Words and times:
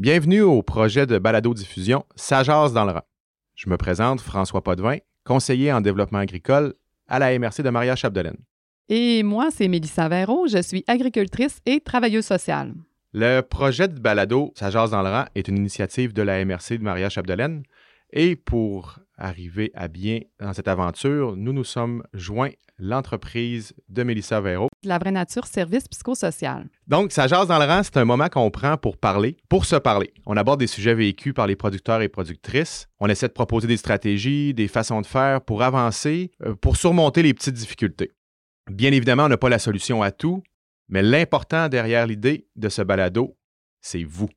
Bienvenue 0.00 0.40
au 0.40 0.62
projet 0.62 1.04
de 1.04 1.18
balado-diffusion 1.18 2.06
Sageas 2.16 2.70
dans 2.70 2.86
le 2.86 2.92
rang. 2.92 3.04
Je 3.54 3.68
me 3.68 3.76
présente 3.76 4.22
François 4.22 4.64
Potvin, 4.64 4.96
conseiller 5.26 5.74
en 5.74 5.82
développement 5.82 6.20
agricole 6.20 6.72
à 7.06 7.18
la 7.18 7.38
MRC 7.38 7.62
de 7.62 7.68
Maria 7.68 7.96
Chapdelaine. 7.96 8.38
Et 8.88 9.22
moi, 9.22 9.50
c'est 9.50 9.68
Mélissa 9.68 10.08
Véro, 10.08 10.48
je 10.48 10.62
suis 10.62 10.84
agricultrice 10.86 11.60
et 11.66 11.80
travailleuse 11.80 12.24
sociale. 12.24 12.72
Le 13.12 13.42
projet 13.42 13.88
de 13.88 14.00
balado 14.00 14.54
Sageas 14.56 14.88
dans 14.88 15.02
le 15.02 15.10
rang 15.10 15.26
est 15.34 15.48
une 15.48 15.58
initiative 15.58 16.14
de 16.14 16.22
la 16.22 16.42
MRC 16.46 16.78
de 16.78 16.82
Maria 16.82 17.10
Chapdelaine 17.10 17.62
et 18.10 18.36
pour 18.36 19.00
arriver 19.20 19.70
à 19.74 19.88
bien 19.88 20.20
dans 20.40 20.52
cette 20.52 20.68
aventure, 20.68 21.36
nous 21.36 21.52
nous 21.52 21.64
sommes 21.64 22.02
joints 22.12 22.50
l'entreprise 22.80 23.74
de 23.88 24.02
Mélissa 24.02 24.40
Véro. 24.40 24.68
La 24.82 24.98
vraie 24.98 25.12
nature, 25.12 25.46
service 25.46 25.86
psychosocial. 25.88 26.68
Donc, 26.86 27.12
ça 27.12 27.26
jase 27.26 27.46
dans 27.46 27.58
le 27.58 27.66
rang, 27.66 27.82
c'est 27.82 27.98
un 27.98 28.04
moment 28.04 28.28
qu'on 28.28 28.50
prend 28.50 28.76
pour 28.76 28.96
parler, 28.96 29.36
pour 29.48 29.66
se 29.66 29.76
parler. 29.76 30.12
On 30.26 30.36
aborde 30.36 30.60
des 30.60 30.66
sujets 30.66 30.94
vécus 30.94 31.34
par 31.34 31.46
les 31.46 31.56
producteurs 31.56 32.00
et 32.00 32.08
productrices. 32.08 32.88
On 32.98 33.08
essaie 33.08 33.28
de 33.28 33.32
proposer 33.32 33.68
des 33.68 33.76
stratégies, 33.76 34.54
des 34.54 34.68
façons 34.68 35.00
de 35.00 35.06
faire 35.06 35.42
pour 35.42 35.62
avancer, 35.62 36.30
euh, 36.44 36.54
pour 36.54 36.76
surmonter 36.76 37.22
les 37.22 37.34
petites 37.34 37.54
difficultés. 37.54 38.12
Bien 38.70 38.92
évidemment, 38.92 39.24
on 39.24 39.28
n'a 39.28 39.36
pas 39.36 39.48
la 39.48 39.58
solution 39.58 40.02
à 40.02 40.10
tout, 40.10 40.42
mais 40.88 41.02
l'important 41.02 41.68
derrière 41.68 42.06
l'idée 42.06 42.46
de 42.56 42.68
ce 42.68 42.82
balado, 42.82 43.36
c'est 43.80 44.04
vous. 44.04 44.28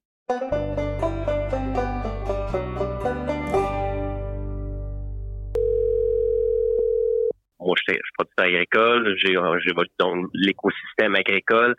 Moi, 7.63 7.75
je, 7.77 7.93
suis 7.93 8.01
producteur 8.17 8.45
agricole, 8.45 9.15
j'évolue 9.17 9.89
dans 9.99 10.15
l'écosystème 10.33 11.15
agricole 11.15 11.75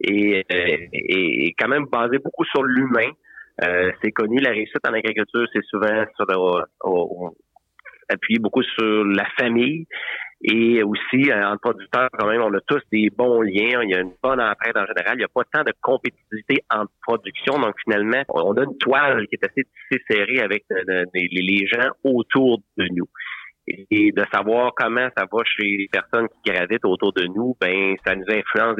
et, 0.00 0.44
euh, 0.52 0.76
et, 0.92 1.54
quand 1.58 1.68
même 1.68 1.86
basé 1.86 2.18
beaucoup 2.18 2.44
sur 2.44 2.62
l'humain. 2.62 3.10
Euh, 3.64 3.90
c'est 4.02 4.12
connu, 4.12 4.38
la 4.38 4.50
réussite 4.50 4.86
en 4.86 4.92
agriculture, 4.92 5.46
c'est 5.52 5.64
souvent 5.64 6.04
sur 6.16 6.26
appuyé 8.10 8.38
beaucoup 8.38 8.62
sur 8.62 9.04
la 9.04 9.26
famille 9.38 9.86
et 10.42 10.82
aussi 10.82 11.30
euh, 11.30 11.46
en 11.46 11.56
producteur 11.58 12.08
quand 12.16 12.26
même 12.26 12.40
on 12.42 12.54
a 12.54 12.60
tous 12.66 12.80
des 12.92 13.10
bons 13.10 13.42
liens 13.42 13.82
il 13.82 13.90
y 13.90 13.94
a 13.94 14.00
une 14.00 14.14
bonne 14.22 14.40
entraide 14.40 14.76
en 14.76 14.86
général 14.86 15.14
il 15.14 15.18
n'y 15.18 15.24
a 15.24 15.28
pas 15.28 15.42
tant 15.52 15.64
de 15.64 15.72
compétitivité 15.82 16.62
en 16.70 16.84
production 17.02 17.58
donc 17.58 17.74
finalement 17.84 18.22
on 18.28 18.52
a 18.52 18.62
une 18.62 18.78
toile 18.78 19.26
qui 19.26 19.34
est 19.34 19.44
assez 19.44 19.64
tissée 19.64 20.02
serrée 20.08 20.40
avec 20.40 20.64
les 21.12 21.66
gens 21.66 21.90
autour 22.04 22.60
de 22.76 22.86
nous 22.94 23.08
et 23.90 24.12
de 24.12 24.24
savoir 24.32 24.72
comment 24.76 25.08
ça 25.16 25.24
va 25.30 25.42
chez 25.44 25.76
les 25.76 25.88
personnes 25.90 26.28
qui 26.28 26.52
gravitent 26.52 26.84
autour 26.84 27.12
de 27.12 27.26
nous, 27.26 27.56
ben 27.60 27.94
ça 28.06 28.14
nous 28.14 28.24
influence 28.28 28.76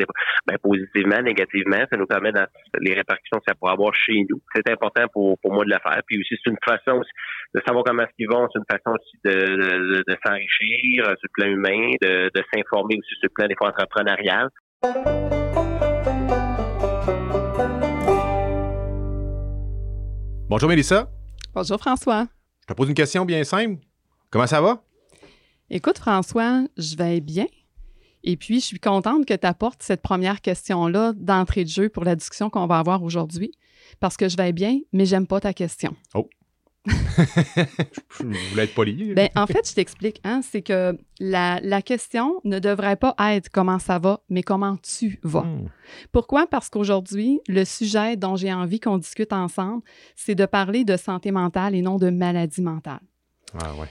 ben, 0.47 0.56
positivement, 0.62 1.20
négativement, 1.22 1.84
ça 1.91 1.97
nous 1.97 2.06
permet 2.06 2.33
dans 2.33 2.47
les 2.81 2.94
répercussions 2.94 3.39
que 3.39 3.44
ça 3.48 3.55
pourrait 3.55 3.72
avoir 3.72 3.94
chez 3.94 4.25
nous. 4.28 4.41
C'est 4.55 4.69
important 4.70 5.05
pour, 5.12 5.39
pour 5.41 5.53
moi 5.53 5.64
de 5.64 5.70
le 5.70 5.78
faire. 5.83 6.00
Puis 6.06 6.19
aussi, 6.19 6.36
c'est 6.42 6.50
une 6.50 6.59
façon 6.64 7.00
de 7.55 7.61
savoir 7.66 7.84
comment 7.84 8.03
est-ce 8.03 8.14
qu'ils 8.16 8.28
vont, 8.28 8.47
c'est 8.53 8.59
une 8.59 8.64
façon 8.70 8.97
aussi 8.97 9.16
de, 9.25 10.03
de, 10.06 10.16
s'enrichir 10.25 11.05
sur 11.05 11.16
le 11.22 11.28
plan 11.33 11.47
humain, 11.48 11.94
de, 12.03 12.31
de 12.34 12.44
s'informer 12.53 12.98
aussi 12.98 13.14
sur 13.20 13.28
le 13.28 13.34
plan 13.34 13.47
des 13.47 13.55
fois 13.56 13.69
entrepreneurial. 13.69 14.48
Bonjour 20.48 20.69
Mélissa. 20.69 21.11
Bonjour 21.55 21.78
François. 21.78 22.27
Je 22.62 22.66
te 22.66 22.72
pose 22.75 22.89
une 22.89 22.94
question 22.94 23.25
bien 23.25 23.44
simple. 23.44 23.88
Comment 24.30 24.46
ça 24.46 24.60
va? 24.60 24.82
Écoute, 25.70 25.98
François, 25.98 26.64
je 26.76 26.96
vais 26.96 27.20
bien. 27.20 27.46
Et 28.24 28.36
puis, 28.36 28.60
je 28.60 28.66
suis 28.66 28.80
contente 28.80 29.24
que 29.24 29.34
tu 29.34 29.46
apportes 29.46 29.82
cette 29.82 30.02
première 30.02 30.40
question-là 30.40 31.14
d'entrée 31.16 31.64
de 31.64 31.68
jeu 31.70 31.88
pour 31.88 32.04
la 32.04 32.14
discussion 32.14 32.50
qu'on 32.50 32.66
va 32.66 32.78
avoir 32.78 33.02
aujourd'hui, 33.02 33.52
parce 34.00 34.16
que 34.16 34.28
je 34.28 34.36
vais 34.36 34.52
bien, 34.52 34.80
mais 34.92 35.06
j'aime 35.06 35.26
pas 35.26 35.40
ta 35.40 35.54
question. 35.54 35.94
Oh. 36.14 36.28
je 36.86 38.50
voulais 38.50 38.64
être 38.64 38.74
poli. 38.74 39.14
ben, 39.14 39.28
en 39.34 39.46
fait, 39.46 39.68
je 39.68 39.74
t'explique. 39.74 40.20
Hein, 40.24 40.40
c'est 40.42 40.62
que 40.62 40.98
la, 41.20 41.60
la, 41.62 41.82
question 41.82 42.40
ne 42.44 42.58
devrait 42.58 42.97
pas 42.97 43.14
être 43.19 43.50
comment 43.50 43.78
ça 43.78 43.98
va, 43.98 44.20
mais 44.28 44.42
comment 44.42 44.76
tu 44.76 45.19
vas. 45.22 45.42
Hmm. 45.42 45.69
Pourquoi? 46.12 46.47
Parce 46.47 46.70
qu'aujourd'hui, 46.70 47.41
le 47.47 47.64
sujet 47.64 48.16
dont 48.16 48.36
j'ai 48.36 48.53
envie 48.53 48.80
qu'on 48.80 48.98
discute 48.98 49.32
ensemble, 49.32 49.82
c'est 50.16 50.34
de 50.34 50.47
parler 50.47 50.84
de 50.84 50.97
santé 50.97 51.30
mentale 51.30 51.74
et 51.74 51.82
non 51.82 51.97
de 51.97 52.08
maladie 52.08 52.62
mentale. 52.62 53.00
Ah 53.54 53.74
ouais. 53.74 53.88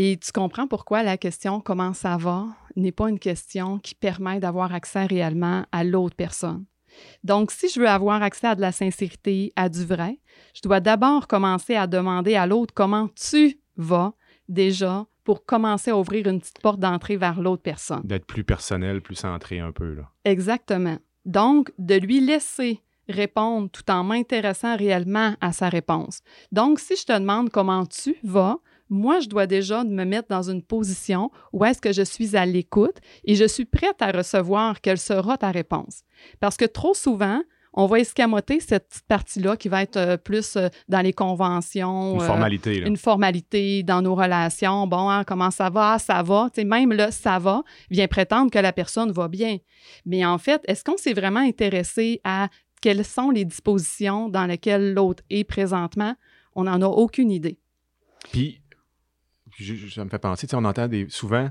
Et 0.00 0.16
tu 0.16 0.30
comprends 0.30 0.68
pourquoi 0.68 1.02
la 1.02 1.16
question 1.16 1.60
comment 1.60 1.92
ça 1.92 2.16
va 2.16 2.46
n'est 2.76 2.92
pas 2.92 3.08
une 3.08 3.18
question 3.18 3.80
qui 3.80 3.96
permet 3.96 4.38
d'avoir 4.38 4.72
accès 4.72 5.06
réellement 5.06 5.66
à 5.72 5.82
l'autre 5.82 6.14
personne. 6.14 6.66
Donc, 7.24 7.50
si 7.50 7.68
je 7.68 7.80
veux 7.80 7.88
avoir 7.88 8.22
accès 8.22 8.46
à 8.46 8.54
de 8.54 8.60
la 8.60 8.70
sincérité, 8.70 9.52
à 9.56 9.68
du 9.68 9.84
vrai, 9.84 10.20
je 10.54 10.60
dois 10.62 10.78
d'abord 10.78 11.26
commencer 11.26 11.74
à 11.74 11.88
demander 11.88 12.36
à 12.36 12.46
l'autre 12.46 12.72
comment 12.72 13.08
tu 13.08 13.58
vas 13.76 14.12
déjà 14.48 15.04
pour 15.24 15.44
commencer 15.44 15.90
à 15.90 15.98
ouvrir 15.98 16.28
une 16.28 16.38
petite 16.38 16.60
porte 16.60 16.78
d'entrée 16.78 17.16
vers 17.16 17.40
l'autre 17.40 17.64
personne. 17.64 18.02
D'être 18.04 18.26
plus 18.26 18.44
personnel, 18.44 19.02
plus 19.02 19.16
centré 19.16 19.58
un 19.58 19.72
peu. 19.72 19.94
Là. 19.94 20.12
Exactement. 20.24 20.98
Donc, 21.24 21.72
de 21.76 21.96
lui 21.96 22.20
laisser 22.20 22.84
répondre 23.08 23.68
tout 23.68 23.90
en 23.90 24.04
m'intéressant 24.04 24.76
réellement 24.76 25.34
à 25.40 25.50
sa 25.50 25.68
réponse. 25.68 26.20
Donc, 26.52 26.78
si 26.78 26.94
je 26.94 27.04
te 27.04 27.18
demande 27.18 27.50
comment 27.50 27.84
tu 27.84 28.16
vas, 28.22 28.58
moi, 28.90 29.20
je 29.20 29.28
dois 29.28 29.46
déjà 29.46 29.84
me 29.84 30.04
mettre 30.04 30.28
dans 30.28 30.50
une 30.50 30.62
position 30.62 31.30
où 31.52 31.64
est-ce 31.64 31.80
que 31.80 31.92
je 31.92 32.02
suis 32.02 32.36
à 32.36 32.46
l'écoute 32.46 32.96
et 33.24 33.34
je 33.34 33.44
suis 33.44 33.64
prête 33.64 34.00
à 34.00 34.10
recevoir 34.10 34.80
quelle 34.80 34.98
sera 34.98 35.36
ta 35.36 35.50
réponse. 35.50 36.02
Parce 36.40 36.56
que 36.56 36.64
trop 36.64 36.94
souvent, 36.94 37.40
on 37.74 37.86
va 37.86 38.00
escamoter 38.00 38.60
cette 38.60 38.88
petite 38.88 39.06
partie-là 39.06 39.56
qui 39.56 39.68
va 39.68 39.82
être 39.82 39.96
euh, 39.96 40.16
plus 40.16 40.56
euh, 40.56 40.68
dans 40.88 41.00
les 41.00 41.12
conventions. 41.12 42.14
Une 42.14 42.20
formalité. 42.20 42.78
Une 42.78 42.96
formalité 42.96 43.82
dans 43.82 44.02
nos 44.02 44.14
relations. 44.14 44.86
Bon, 44.86 45.08
hein, 45.08 45.24
comment 45.24 45.50
ça 45.50 45.70
va? 45.70 45.98
Ça 45.98 46.22
va. 46.22 46.48
même 46.64 46.92
le 46.92 47.10
ça 47.10 47.38
va 47.38 47.62
vient 47.90 48.08
prétendre 48.08 48.50
que 48.50 48.58
la 48.58 48.72
personne 48.72 49.12
va 49.12 49.28
bien. 49.28 49.58
Mais 50.06 50.24
en 50.24 50.38
fait, 50.38 50.62
est-ce 50.66 50.82
qu'on 50.82 50.96
s'est 50.96 51.12
vraiment 51.12 51.40
intéressé 51.40 52.20
à 52.24 52.48
quelles 52.80 53.04
sont 53.04 53.30
les 53.30 53.44
dispositions 53.44 54.28
dans 54.28 54.46
lesquelles 54.46 54.94
l'autre 54.94 55.22
est 55.30 55.44
présentement? 55.44 56.14
On 56.54 56.64
n'en 56.64 56.82
a 56.82 56.86
aucune 56.86 57.30
idée. 57.30 57.58
Puis, 58.32 58.60
ça 59.90 60.04
me 60.04 60.10
fait 60.10 60.18
penser, 60.18 60.46
on 60.52 60.64
entend 60.64 60.88
des, 60.88 61.06
souvent, 61.08 61.48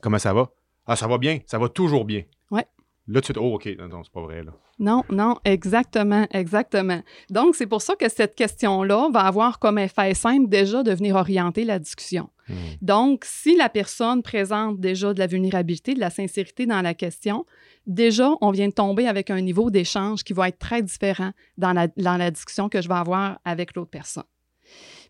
comment 0.00 0.18
ça 0.18 0.32
va? 0.32 0.50
Ah, 0.86 0.96
ça 0.96 1.06
va 1.06 1.18
bien, 1.18 1.38
ça 1.46 1.58
va 1.58 1.68
toujours 1.68 2.04
bien. 2.04 2.22
Ouais. 2.50 2.66
Là, 3.06 3.20
tu 3.20 3.32
te 3.32 3.38
oh, 3.38 3.54
OK, 3.54 3.68
non, 3.78 4.02
c'est 4.02 4.12
pas 4.12 4.22
vrai, 4.22 4.42
là. 4.42 4.52
Non, 4.78 5.04
non, 5.10 5.36
exactement, 5.44 6.26
exactement. 6.30 7.02
Donc, 7.28 7.54
c'est 7.54 7.66
pour 7.66 7.82
ça 7.82 7.94
que 7.96 8.08
cette 8.08 8.34
question-là 8.34 9.10
va 9.12 9.20
avoir 9.20 9.58
comme 9.58 9.78
effet 9.78 10.14
simple 10.14 10.48
déjà 10.48 10.82
de 10.82 10.92
venir 10.92 11.16
orienter 11.16 11.64
la 11.64 11.78
discussion. 11.78 12.30
Hmm. 12.48 12.54
Donc, 12.80 13.24
si 13.26 13.56
la 13.56 13.68
personne 13.68 14.22
présente 14.22 14.80
déjà 14.80 15.12
de 15.12 15.18
la 15.18 15.26
vulnérabilité, 15.26 15.94
de 15.94 16.00
la 16.00 16.08
sincérité 16.08 16.64
dans 16.64 16.80
la 16.80 16.94
question, 16.94 17.44
déjà, 17.86 18.30
on 18.40 18.50
vient 18.52 18.68
de 18.68 18.72
tomber 18.72 19.06
avec 19.06 19.28
un 19.28 19.42
niveau 19.42 19.70
d'échange 19.70 20.24
qui 20.24 20.32
va 20.32 20.48
être 20.48 20.58
très 20.58 20.82
différent 20.82 21.32
dans 21.58 21.74
la, 21.74 21.88
dans 21.88 22.16
la 22.16 22.30
discussion 22.30 22.70
que 22.70 22.80
je 22.80 22.88
vais 22.88 22.94
avoir 22.94 23.38
avec 23.44 23.74
l'autre 23.74 23.90
personne. 23.90 24.24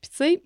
Puis, 0.01 0.11
tu 0.11 0.17
sais, 0.17 0.43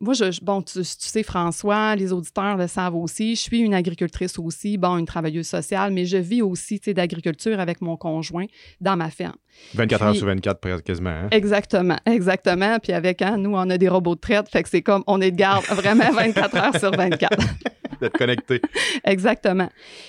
moi, 0.00 0.14
je, 0.14 0.24
bon, 0.42 0.62
tu, 0.62 0.84
sais, 0.84 1.22
François, 1.22 1.96
les 1.96 2.12
auditeurs 2.12 2.56
le 2.56 2.66
savent 2.66 2.94
aussi. 2.94 3.34
Je 3.34 3.40
suis 3.40 3.60
une 3.60 3.74
agricultrice 3.74 4.38
aussi, 4.38 4.78
bon, 4.78 4.96
une 4.96 5.06
travailleuse 5.06 5.46
sociale, 5.46 5.92
mais 5.92 6.04
je 6.04 6.18
vis 6.18 6.42
aussi, 6.42 6.78
tu 6.78 6.86
sais, 6.86 6.94
d'agriculture 6.94 7.58
avec 7.58 7.80
mon 7.80 7.96
conjoint 7.96 8.46
dans 8.80 8.96
ma 8.96 9.10
ferme. 9.10 9.36
24 9.74 10.02
heures 10.02 10.14
sur 10.14 10.26
24, 10.26 10.82
quasiment. 10.82 11.10
Hein? 11.10 11.28
Exactement, 11.32 11.98
exactement. 12.06 12.78
Puis 12.78 12.92
avec, 12.92 13.22
hein, 13.22 13.36
nous, 13.38 13.54
on 13.54 13.70
a 13.70 13.78
des 13.78 13.88
robots 13.88 14.14
de 14.14 14.20
traite, 14.20 14.48
fait 14.48 14.62
que 14.62 14.68
c'est 14.68 14.82
comme, 14.82 15.02
on 15.06 15.20
est 15.20 15.32
de 15.32 15.36
garde 15.36 15.64
vraiment 15.64 16.10
24 16.12 16.56
heures 16.56 16.78
sur 16.78 16.92
24. 16.92 17.36
D'être 18.00 18.16
connecté. 18.16 18.60
Exactement. 19.04 19.68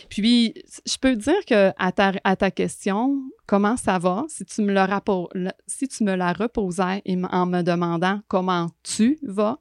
Puis, 0.09 0.53
je 0.85 0.97
peux 0.97 1.15
dire 1.15 1.43
que 1.47 1.71
à 1.79 1.91
ta, 1.91 2.11
à 2.23 2.35
ta 2.35 2.51
question, 2.51 3.19
comment 3.47 3.77
ça 3.77 3.97
va, 3.97 4.25
si 4.27 4.45
tu 4.45 4.61
me, 4.61 4.71
le 4.71 5.49
si 5.65 5.87
tu 5.87 6.03
me 6.03 6.13
la 6.13 6.33
reposais 6.33 7.01
en 7.31 7.45
me 7.47 7.63
demandant 7.63 8.21
comment 8.27 8.67
tu 8.83 9.17
vas, 9.23 9.57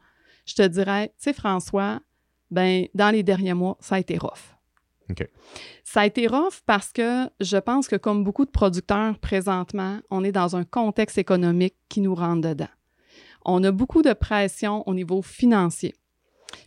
je 0.48 0.54
te 0.54 0.66
dirais, 0.66 1.08
tu 1.08 1.24
sais, 1.24 1.32
François, 1.32 2.00
ben, 2.50 2.86
dans 2.94 3.10
les 3.10 3.22
derniers 3.22 3.54
mois, 3.54 3.76
ça 3.80 3.96
a 3.96 3.98
été 3.98 4.16
rough. 4.16 4.56
OK. 5.10 5.28
Ça 5.84 6.00
a 6.02 6.06
été 6.06 6.26
rough 6.26 6.60
parce 6.66 6.92
que 6.92 7.28
je 7.40 7.56
pense 7.56 7.88
que 7.88 7.96
comme 7.96 8.24
beaucoup 8.24 8.44
de 8.44 8.50
producteurs 8.50 9.18
présentement, 9.18 9.98
on 10.10 10.24
est 10.24 10.32
dans 10.32 10.56
un 10.56 10.64
contexte 10.64 11.18
économique 11.18 11.76
qui 11.88 12.00
nous 12.00 12.14
rentre 12.14 12.48
dedans. 12.48 12.68
On 13.44 13.62
a 13.64 13.70
beaucoup 13.70 14.02
de 14.02 14.12
pression 14.12 14.86
au 14.88 14.94
niveau 14.94 15.22
financier. 15.22 15.94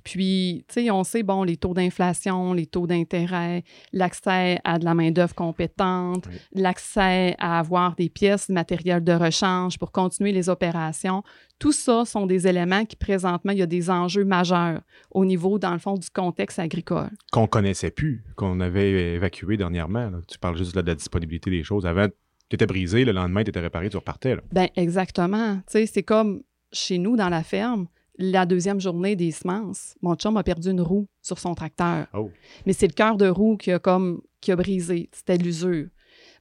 Puis, 0.04 0.66
tu 0.68 0.84
sais, 0.84 0.92
on 0.92 1.04
sait, 1.04 1.24
bon, 1.24 1.44
les 1.44 1.58
taux 1.58 1.74
d'inflation, 1.74 2.54
les 2.54 2.66
taux 2.66 2.88
d'intérêt, 2.88 3.64
l'accès 3.94 4.60
à 4.64 4.80
de 4.80 4.86
la 4.86 4.94
main-d'œuvre 4.94 5.36
compétente, 5.36 6.28
l'accès 6.54 7.36
à 7.40 7.60
avoir 7.60 7.96
des 7.96 8.10
pièces 8.10 8.50
matérielles 8.50 9.04
de 9.04 9.14
rechange 9.14 9.78
pour 9.78 9.92
continuer 9.92 10.32
les 10.32 10.50
opérations. 10.50 11.24
Tout 11.60 11.72
ça 11.72 12.06
sont 12.06 12.26
des 12.26 12.48
éléments 12.48 12.86
qui, 12.86 12.96
présentement, 12.96 13.52
il 13.52 13.60
y 13.60 13.62
a 13.62 13.68
des 13.68 13.90
enjeux 13.90 14.26
majeurs 14.26 14.82
au 15.12 15.26
niveau, 15.26 15.60
dans 15.60 15.74
le 15.74 15.80
fond, 15.80 15.94
du 15.94 16.10
contexte 16.10 16.58
agricole. 16.58 17.12
Qu'on 17.32 17.48
connaissait 17.48 17.92
plus, 17.92 18.24
qu'on 18.36 18.60
avait 18.60 19.14
évacué 19.14 19.58
dernièrement. 19.58 20.12
Tu 20.28 20.40
parles 20.40 20.58
juste 20.58 20.76
de 20.76 20.82
la 20.82 20.96
disponibilité 20.96 21.52
des 21.52 21.64
choses. 21.64 21.86
Avant, 21.86 22.08
Tu 22.50 22.56
étais 22.56 22.66
brisé, 22.66 23.06
le 23.06 23.14
lendemain, 23.14 23.44
tu 23.44 23.50
étais 23.50 23.62
réparé, 23.62 23.90
tu 23.90 23.98
repartais. 23.98 24.36
Là. 24.36 24.42
Ben 24.52 24.68
exactement. 24.76 25.56
Tu 25.58 25.64
sais, 25.68 25.86
c'est 25.86 26.04
comme 26.04 26.42
chez 26.74 26.98
nous 26.98 27.16
dans 27.16 27.30
la 27.30 27.44
ferme, 27.44 27.88
la 28.18 28.46
deuxième 28.46 28.80
journée 28.80 29.16
des 29.16 29.32
semences, 29.32 29.96
mon 30.02 30.16
chum 30.16 30.38
a 30.38 30.44
perdu 30.44 30.70
une 30.70 30.82
roue 30.82 31.08
sur 31.22 31.40
son 31.40 31.54
tracteur. 31.56 32.08
Oh. 32.14 32.30
Mais 32.66 32.74
c'est 32.74 32.88
le 32.88 32.94
cœur 32.94 33.18
de 33.18 33.28
roue 33.28 33.58
qui 33.58 33.72
a 33.72 33.80
comme 33.80 34.22
qui 34.42 34.52
a 34.52 34.56
brisé. 34.56 35.10
C'était 35.14 35.38
l'usure. 35.38 35.88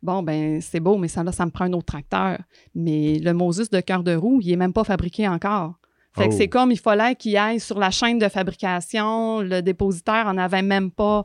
Bon, 0.02 0.22
ben 0.22 0.60
c'est 0.60 0.80
beau, 0.80 0.96
mais 0.96 1.08
ça, 1.08 1.22
là, 1.22 1.32
ça 1.32 1.44
me 1.44 1.50
prend 1.50 1.66
un 1.66 1.72
autre 1.74 1.86
tracteur. 1.86 2.38
Mais 2.74 3.18
le 3.18 3.32
Moses 3.34 3.68
de 3.68 3.80
cœur 3.80 4.02
de 4.02 4.14
roue, 4.14 4.40
il 4.42 4.48
n'est 4.48 4.56
même 4.56 4.72
pas 4.72 4.84
fabriqué 4.84 5.28
encore. 5.28 5.74
Fait 6.12 6.28
que 6.28 6.34
Oh. 6.34 6.36
c'est 6.38 6.48
comme 6.48 6.72
il 6.72 6.78
fallait 6.78 7.14
qu'il 7.14 7.36
aille 7.36 7.60
sur 7.60 7.78
la 7.78 7.90
chaîne 7.90 8.18
de 8.18 8.28
fabrication. 8.28 9.40
Le 9.40 9.60
dépositaire 9.62 10.26
en 10.26 10.36
avait 10.38 10.62
même 10.62 10.90
pas 10.90 11.24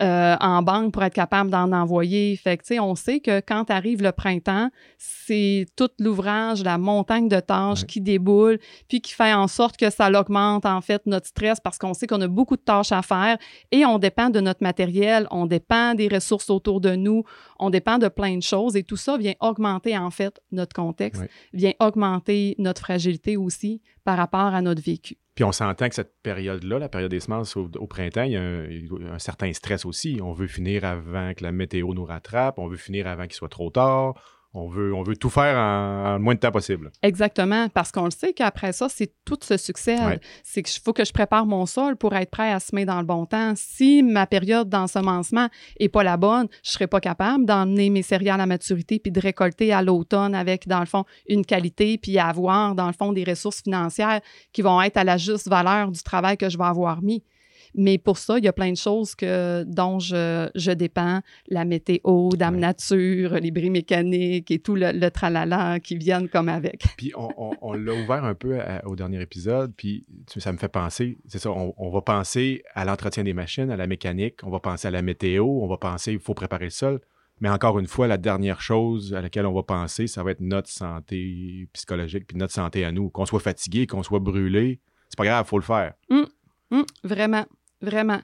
euh, 0.00 0.36
en 0.40 0.62
banque 0.62 0.92
pour 0.92 1.02
être 1.04 1.14
capable 1.14 1.50
d'en 1.50 1.70
envoyer. 1.72 2.34
Fait 2.36 2.56
que, 2.56 2.62
tu 2.62 2.74
sais, 2.74 2.80
on 2.80 2.94
sait 2.94 3.20
que 3.20 3.40
quand 3.40 3.70
arrive 3.70 4.02
le 4.02 4.10
printemps, 4.10 4.68
c'est 4.98 5.66
tout 5.76 5.90
l'ouvrage, 6.00 6.64
la 6.64 6.78
montagne 6.78 7.28
de 7.28 7.38
tâches 7.40 7.82
Ouais. 7.82 7.86
qui 7.86 8.00
déboule, 8.00 8.58
puis 8.88 9.00
qui 9.00 9.12
fait 9.12 9.32
en 9.32 9.46
sorte 9.48 9.76
que 9.76 9.90
ça 9.90 10.10
augmente, 10.10 10.66
en 10.66 10.80
fait, 10.80 11.02
notre 11.06 11.26
stress 11.28 11.60
parce 11.60 11.78
qu'on 11.78 11.94
sait 11.94 12.06
qu'on 12.06 12.20
a 12.20 12.26
beaucoup 12.28 12.56
de 12.56 12.62
tâches 12.62 12.90
à 12.92 13.02
faire 13.02 13.36
et 13.70 13.84
on 13.84 13.98
dépend 13.98 14.30
de 14.30 14.40
notre 14.40 14.62
matériel, 14.62 15.26
on 15.30 15.46
dépend 15.46 15.94
des 15.94 16.08
ressources 16.08 16.50
autour 16.50 16.80
de 16.80 16.96
nous, 16.96 17.22
on 17.60 17.70
dépend 17.70 17.98
de 17.98 18.08
plein 18.08 18.36
de 18.36 18.42
choses 18.42 18.74
et 18.76 18.82
tout 18.82 18.96
ça 18.96 19.16
vient 19.18 19.34
augmenter, 19.40 19.96
en 19.96 20.10
fait, 20.10 20.40
notre 20.50 20.74
contexte, 20.74 21.22
Ouais. 21.22 21.30
vient 21.52 21.72
augmenter 21.80 22.54
notre 22.58 22.80
fragilité 22.82 23.36
aussi 23.36 23.80
par 24.04 24.16
à 24.54 24.62
notre. 24.62 24.82
Puis 24.82 25.44
on 25.44 25.52
s'entend 25.52 25.88
que 25.88 25.94
cette 25.94 26.20
période-là, 26.22 26.78
la 26.78 26.88
période 26.88 27.10
des 27.10 27.20
semences 27.20 27.56
au, 27.56 27.68
printemps, 27.86 28.20
un, 28.20 28.64
il 28.64 28.86
y 28.86 29.08
a 29.08 29.14
un 29.14 29.18
certain 29.18 29.52
stress 29.52 29.84
aussi. 29.84 30.20
On 30.22 30.32
veut 30.32 30.46
finir 30.46 30.84
avant 30.84 31.32
que 31.34 31.42
la 31.42 31.52
météo 31.52 31.94
nous 31.94 32.04
rattrape, 32.04 32.58
on 32.58 32.66
veut 32.66 32.76
finir 32.76 33.06
avant 33.06 33.24
qu'il 33.24 33.34
soit 33.34 33.48
trop 33.48 33.70
tard, 33.70 34.14
on 34.54 34.68
veut, 34.68 34.94
on 34.94 35.02
veut 35.02 35.16
tout 35.16 35.30
faire 35.30 35.56
en, 35.56 36.10
en 36.10 36.12
le 36.14 36.18
moins 36.18 36.34
de 36.34 36.40
temps 36.40 36.50
possible. 36.50 36.90
Exactement, 37.02 37.68
parce 37.70 37.90
qu'on 37.90 38.04
le 38.04 38.10
sait 38.10 38.34
qu'après 38.34 38.72
ça, 38.72 38.88
c'est 38.88 39.12
tout 39.24 39.38
se 39.42 39.56
succède. 39.56 40.04
Ouais. 40.04 40.20
C'est 40.42 40.62
qu'il 40.62 40.82
faut 40.82 40.92
que 40.92 41.04
je 41.04 41.12
prépare 41.12 41.46
mon 41.46 41.64
sol 41.64 41.96
pour 41.96 42.14
être 42.14 42.30
prêt 42.30 42.52
à 42.52 42.60
semer 42.60 42.84
dans 42.84 42.98
le 42.98 43.06
bon 43.06 43.24
temps. 43.24 43.54
Si 43.56 44.02
ma 44.02 44.26
période 44.26 44.68
d'ensemencement 44.68 45.48
est 45.80 45.88
pas 45.88 46.02
la 46.02 46.18
bonne, 46.18 46.48
je 46.62 46.70
serai 46.70 46.86
pas 46.86 47.00
capable 47.00 47.46
d'emmener 47.46 47.88
mes 47.88 48.02
céréales 48.02 48.40
à 48.40 48.46
maturité 48.46 48.98
puis 48.98 49.10
de 49.10 49.20
récolter 49.20 49.72
à 49.72 49.82
l'automne 49.82 50.34
avec, 50.34 50.68
dans 50.68 50.80
le 50.80 50.86
fond, 50.86 51.04
une 51.28 51.46
qualité 51.46 51.96
puis 51.96 52.18
avoir, 52.18 52.74
dans 52.74 52.86
le 52.86 52.92
fond, 52.92 53.12
des 53.12 53.24
ressources 53.24 53.62
financières 53.62 54.20
qui 54.52 54.60
vont 54.60 54.82
être 54.82 54.98
à 54.98 55.04
la 55.04 55.16
juste 55.16 55.48
valeur 55.48 55.90
du 55.90 56.02
travail 56.02 56.36
que 56.36 56.50
je 56.50 56.58
vais 56.58 56.64
avoir 56.64 57.02
mis. 57.02 57.24
Mais 57.74 57.96
pour 57.98 58.18
ça, 58.18 58.38
il 58.38 58.44
y 58.44 58.48
a 58.48 58.52
plein 58.52 58.70
de 58.70 58.76
choses 58.76 59.14
que, 59.14 59.64
dont 59.64 59.98
je, 59.98 60.50
je 60.54 60.70
dépends. 60.72 61.20
La 61.48 61.64
météo, 61.64 62.28
Dame 62.36 62.54
Ouais. 62.56 62.60
Nature, 62.60 63.34
les 63.40 63.50
bris 63.50 63.70
mécaniques 63.70 64.50
et 64.50 64.58
tout 64.58 64.74
le, 64.76 64.92
le 64.92 65.10
tralala 65.10 65.80
qui 65.80 65.96
viennent 65.96 66.28
comme 66.28 66.48
avec. 66.48 66.84
Puis 66.96 67.12
on, 67.16 67.30
on- 67.36 67.56
on 67.62 67.72
l'a 67.72 67.92
ouvert 67.94 68.24
un 68.24 68.34
peu 68.34 68.60
à- 68.60 68.86
au 68.86 68.96
dernier 68.96 69.20
épisode, 69.22 69.72
puis 69.76 70.04
ça 70.26 70.52
me 70.52 70.58
fait 70.58 70.68
penser, 70.68 71.16
c'est 71.26 71.38
ça, 71.38 71.50
on, 71.50 71.72
on 71.78 71.90
va 71.90 72.02
penser 72.02 72.62
à 72.74 72.84
l'entretien 72.84 73.22
des 73.24 73.32
machines, 73.34 73.70
à 73.70 73.76
la 73.76 73.86
mécanique, 73.86 74.36
on 74.42 74.50
va 74.50 74.60
penser 74.60 74.88
à 74.88 74.90
la 74.90 75.00
météo, 75.02 75.44
on 75.46 75.66
va 75.68 75.76
penser 75.76 76.12
il 76.12 76.18
faut 76.18 76.34
préparer 76.34 76.64
le 76.64 76.70
sol. 76.70 77.00
Mais 77.40 77.48
encore 77.48 77.78
une 77.78 77.86
fois, 77.86 78.06
la 78.06 78.18
dernière 78.18 78.60
chose 78.60 79.14
à 79.14 79.20
laquelle 79.22 79.46
on 79.46 79.52
va 79.52 79.62
penser, 79.62 80.06
ça 80.06 80.22
va 80.22 80.30
être 80.32 80.40
notre 80.40 80.68
santé 80.68 81.66
psychologique, 81.72 82.26
puis 82.26 82.36
notre 82.36 82.52
santé 82.52 82.84
à 82.84 82.92
nous. 82.92 83.10
Qu'on 83.10 83.26
soit 83.26 83.40
fatigué, 83.40 83.86
qu'on 83.86 84.02
soit 84.02 84.20
brûlé, 84.20 84.78
c'est 85.08 85.16
pas 85.16 85.24
grave, 85.24 85.44
il 85.46 85.48
faut 85.48 85.58
le 85.58 85.64
faire. 85.64 85.94
Hum, 86.10 86.84
vraiment, 87.04 87.44
vraiment. 87.82 88.20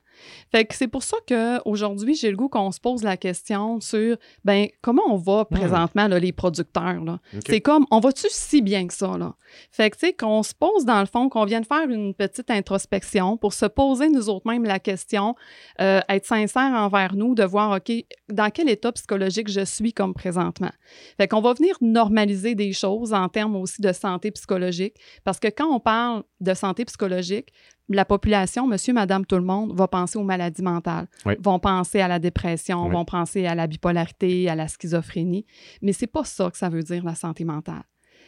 Fait 0.51 0.65
que 0.65 0.75
c'est 0.75 0.89
pour 0.89 1.03
ça 1.03 1.17
qu'aujourd'hui, 1.27 2.15
j'ai 2.15 2.31
le 2.31 2.37
goût 2.37 2.49
qu'on 2.49 2.73
se 2.73 2.81
pose 2.81 3.03
la 3.03 3.17
question 3.17 3.81
sur, 3.81 4.17
ben, 4.45 4.69
comment 4.81 5.03
on 5.09 5.17
va 5.17 5.45
présentement, 5.45 6.09
là, 6.09 6.19
les 6.19 6.33
producteurs, 6.33 7.05
là? 7.05 7.21
C'est 7.47 7.61
comme, 7.61 7.87
on 7.91 8.01
va-tu 8.01 8.27
si 8.31 8.63
bien 8.63 8.87
que 8.87 8.95
ça, 8.95 9.19
là? 9.19 9.35
Fait 9.71 9.91
que, 9.91 9.97
tu 9.97 10.07
sais, 10.07 10.13
qu'on 10.13 10.43
se 10.43 10.55
pose, 10.55 10.85
dans 10.85 11.01
le 11.01 11.07
fond, 11.07 11.29
qu'on 11.29 11.45
vienne 11.45 11.65
faire 11.65 11.89
une 11.89 12.15
petite 12.15 12.51
introspection 12.51 13.37
pour 13.37 13.53
se 13.53 13.67
poser 13.67 14.09
nous 14.09 14.29
autres 14.29 14.49
mêmes 14.49 14.65
la 14.65 14.79
question, 14.79 15.35
euh, 15.81 16.01
être 16.09 16.27
sincère 16.27 16.73
envers 16.73 17.15
nous, 17.15 17.35
de 17.35 17.45
voir, 17.45 17.77
OK, 17.77 17.93
dans 18.29 18.51
quel 18.51 18.69
état 18.69 18.93
psychologique 18.93 19.49
je 19.49 19.65
suis 19.65 19.93
comme 19.93 20.15
présentement? 20.15 20.73
Fait 21.17 21.29
qu'on 21.29 21.41
va 21.41 21.55
venir 21.55 21.77
normaliser 21.81 22.55
des 22.55 22.73
choses 22.73 23.13
en 23.13 23.29
termes 23.29 23.57
aussi 23.57 23.83
de 23.83 23.93
santé 23.93 24.31
psychologique, 24.31 24.95
parce 25.25 25.39
que 25.39 25.49
quand 25.49 25.69
on 25.69 25.81
parle 25.81 26.23
de 26.41 26.55
santé 26.55 26.85
psychologique, 26.85 27.53
la 27.89 28.05
population, 28.05 28.67
monsieur, 28.67 28.93
madame, 28.93 29.25
tout 29.27 29.37
le 29.37 29.43
monde, 29.43 29.77
va 29.77 29.89
penser 29.89 30.19
aux 30.19 30.25
maladies 30.25 30.63
mentales, 30.63 31.07
Oui. 31.27 31.35
vont 31.41 31.59
penser 31.59 32.01
à 32.01 32.09
la 32.09 32.19
dépression, 32.19 32.85
Oui. 32.87 32.93
vont 32.93 33.05
penser 33.05 33.47
à 33.47 33.55
la 33.55 33.67
bipolarité, 33.67 34.49
à 34.49 34.55
la 34.55 34.69
schizophrénie. 34.69 35.47
Mais 35.83 35.93
c'est 35.93 36.07
pas 36.07 36.25
ça 36.25 36.51
que 36.51 36.59
ça 36.59 36.69
veut 36.69 36.83
dire, 36.83 37.05
la 37.05 37.15
santé 37.15 37.45
mentale. 37.45 37.83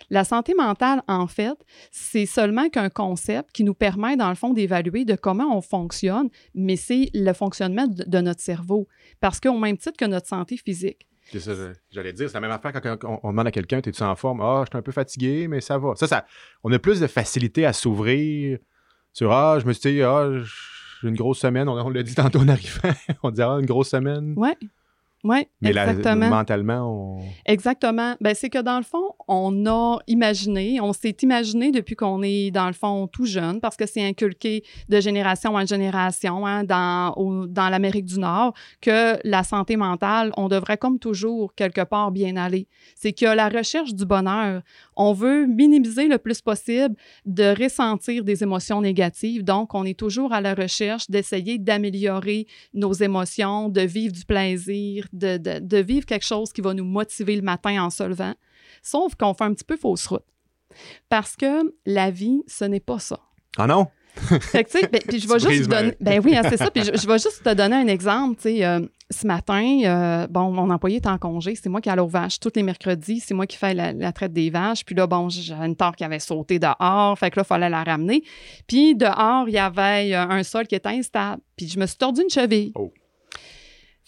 La 0.08 0.24
santé 0.24 0.54
mentale, 0.54 1.02
en 1.08 1.26
fait, 1.26 1.54
c'est 1.92 2.26
seulement 2.26 2.68
qu'un 2.70 2.88
concept 2.88 3.52
qui 3.52 3.62
nous 3.64 3.74
permet, 3.74 4.16
dans 4.16 4.30
le 4.30 4.34
fond, 4.34 4.52
d'évaluer 4.52 5.04
de 5.04 5.14
comment 5.14 5.54
on 5.56 5.60
fonctionne, 5.60 6.30
mais 6.54 6.76
c'est 6.76 7.10
le 7.14 7.32
fonctionnement 7.32 7.86
de, 7.86 8.02
de 8.04 8.18
notre 8.20 8.40
cerveau. 8.40 8.88
Parce 9.20 9.38
qu'au 9.40 9.56
même 9.58 9.76
titre 9.76 9.96
que 9.98 10.06
notre 10.06 10.26
santé 10.26 10.56
physique, 10.56 11.06
C'est 11.30 11.38
ça, 11.38 11.54
je- 11.54 11.72
j'allais 11.92 12.12
dire, 12.14 12.28
c'est 12.28 12.34
la 12.34 12.40
même 12.40 12.50
affaire 12.50 12.72
quand 12.72 13.04
on, 13.04 13.20
on 13.22 13.30
demande 13.30 13.46
à 13.46 13.50
quelqu'un, 13.52 13.78
es-tu 13.78 14.02
en 14.02 14.16
forme? 14.16 14.40
Ah, 14.40 14.62
je 14.64 14.70
suis 14.72 14.78
un 14.78 14.82
peu 14.82 14.90
fatigué, 14.90 15.46
mais 15.46 15.60
ça 15.60 15.78
va. 15.78 15.94
Ça, 15.94 16.08
ça, 16.08 16.24
on 16.64 16.72
a 16.72 16.78
plus 16.80 16.98
de 16.98 17.06
facilité 17.06 17.64
à 17.66 17.72
s'ouvrir 17.72 18.58
sur, 19.12 19.32
ah, 19.32 19.58
je 19.60 19.66
me 19.66 19.72
suis 19.72 19.92
dit, 19.92 20.02
ah, 20.02 20.28
j'ai 21.02 21.08
une 21.08 21.16
grosse 21.16 21.38
semaine. 21.40 21.68
On, 21.68 21.72
on 21.72 21.88
l'a 21.90 22.02
dit 22.02 22.14
tantôt 22.14 22.40
en 22.40 22.48
arrivant. 22.48 22.90
on 23.22 23.30
dit, 23.30 23.42
ah, 23.42 23.56
une 23.60 23.66
grosse 23.66 23.90
semaine. 23.90 24.34
Oui, 24.36 24.50
oui, 25.24 25.46
mais 25.60 25.72
la- 25.72 25.90
exactement. 25.90 26.28
mentalement, 26.30 27.18
on... 27.18 27.24
Exactement. 27.46 28.16
Ben, 28.20 28.34
c'est 28.34 28.50
que 28.50 28.62
dans 28.62 28.78
le 28.78 28.84
fond, 28.84 29.09
on 29.32 29.64
a 29.66 29.98
imaginé, 30.08 30.80
on 30.80 30.92
s'est 30.92 31.16
imaginé 31.22 31.70
depuis 31.70 31.94
qu'on 31.94 32.20
est 32.24 32.50
dans 32.50 32.66
le 32.66 32.72
fond 32.72 33.06
tout 33.06 33.26
jeune, 33.26 33.60
parce 33.60 33.76
que 33.76 33.86
c'est 33.86 34.04
inculqué 34.04 34.64
de 34.88 35.00
génération 35.00 35.54
en 35.54 35.64
génération 35.64 36.44
hein, 36.46 36.64
dans, 36.64 37.14
dans 37.46 37.68
l'Amérique 37.68 38.06
du 38.06 38.18
Nord, 38.18 38.54
que 38.80 39.16
la 39.22 39.44
santé 39.44 39.76
mentale, 39.76 40.32
on 40.36 40.48
devrait 40.48 40.78
comme 40.78 40.98
toujours 40.98 41.54
quelque 41.54 41.82
part 41.84 42.10
bien 42.10 42.36
aller. 42.36 42.66
C'est 42.96 43.12
que 43.12 43.26
la 43.26 43.48
recherche 43.48 43.94
du 43.94 44.04
bonheur, 44.04 44.62
on 44.96 45.12
veut 45.12 45.46
minimiser 45.46 46.08
le 46.08 46.18
plus 46.18 46.40
possible 46.40 46.96
de 47.24 47.54
ressentir 47.62 48.24
des 48.24 48.42
émotions 48.42 48.80
négatives. 48.80 49.44
Donc, 49.44 49.74
on 49.74 49.84
est 49.84 49.98
toujours 49.98 50.32
à 50.32 50.40
la 50.40 50.54
recherche 50.54 51.08
d'essayer 51.08 51.56
d'améliorer 51.58 52.46
nos 52.74 52.92
émotions, 52.92 53.68
de 53.68 53.82
vivre 53.82 54.12
du 54.12 54.24
plaisir, 54.24 55.06
de- 55.12 55.60
de 55.60 55.76
vivre 55.78 56.04
quelque 56.04 56.26
chose 56.26 56.52
qui 56.52 56.62
va 56.62 56.74
nous 56.74 56.84
motiver 56.84 57.36
le 57.36 57.42
matin 57.42 57.84
en 57.84 57.90
se 57.90 58.02
levant. 58.02 58.34
Sauf 58.82 59.14
qu'on 59.14 59.34
fait 59.34 59.44
un 59.44 59.54
petit 59.54 59.64
peu 59.64 59.76
fausse 59.76 60.06
route. 60.06 60.24
Parce 61.08 61.36
que 61.36 61.74
la 61.86 62.10
vie, 62.10 62.42
ce 62.46 62.64
n'est 62.64 62.80
pas 62.80 62.98
ça. 62.98 63.18
Ah 63.56 63.66
non? 63.66 63.88
Fait 64.14 64.64
que, 64.64 64.70
tu 64.70 64.78
sais, 64.78 64.88
ben, 64.88 65.00
puis 65.06 65.20
je 65.20 65.28
vais 65.32 65.38
juste 65.38 65.70
donner. 65.70 65.94
Ben 66.00 66.20
oui, 66.24 66.36
hein, 66.36 66.42
c'est 66.48 66.56
ça. 66.56 66.70
Puis 66.70 66.84
je, 66.84 66.96
je 66.96 67.06
vais 67.06 67.18
juste 67.18 67.42
te 67.42 67.54
donner 67.54 67.76
un 67.76 67.86
exemple. 67.86 68.36
Tu 68.36 68.42
sais, 68.42 68.64
euh, 68.64 68.80
ce 69.10 69.26
matin, 69.26 69.80
euh, 69.84 70.26
bon, 70.28 70.50
mon 70.50 70.70
employé 70.70 70.96
est 70.96 71.06
en 71.06 71.18
congé. 71.18 71.54
C'est 71.54 71.68
moi 71.68 71.80
qui 71.80 71.88
allais 71.90 72.02
aux 72.02 72.08
vaches 72.08 72.38
tous 72.40 72.52
les 72.54 72.62
mercredis. 72.62 73.20
C'est 73.20 73.34
moi 73.34 73.46
qui 73.46 73.56
fais 73.56 73.74
la, 73.74 73.92
la 73.92 74.12
traite 74.12 74.32
des 74.32 74.50
vaches. 74.50 74.84
Puis 74.84 74.94
là, 74.94 75.06
bon, 75.06 75.28
j'avais 75.28 75.66
une 75.66 75.76
tare 75.76 75.96
qui 75.96 76.04
avait 76.04 76.18
sauté 76.18 76.58
dehors. 76.58 77.18
Fait 77.18 77.30
que 77.30 77.38
là, 77.38 77.44
il 77.44 77.48
fallait 77.48 77.70
la 77.70 77.84
ramener. 77.84 78.22
Puis 78.66 78.94
dehors, 78.94 79.48
il 79.48 79.54
y 79.54 79.58
avait 79.58 80.14
euh, 80.14 80.28
un 80.28 80.42
sol 80.42 80.66
qui 80.66 80.74
était 80.74 80.88
instable. 80.88 81.40
Puis 81.56 81.68
je 81.68 81.78
me 81.78 81.86
suis 81.86 81.96
tordu 81.96 82.22
une 82.22 82.30
cheville. 82.30 82.72
Oh. 82.74 82.92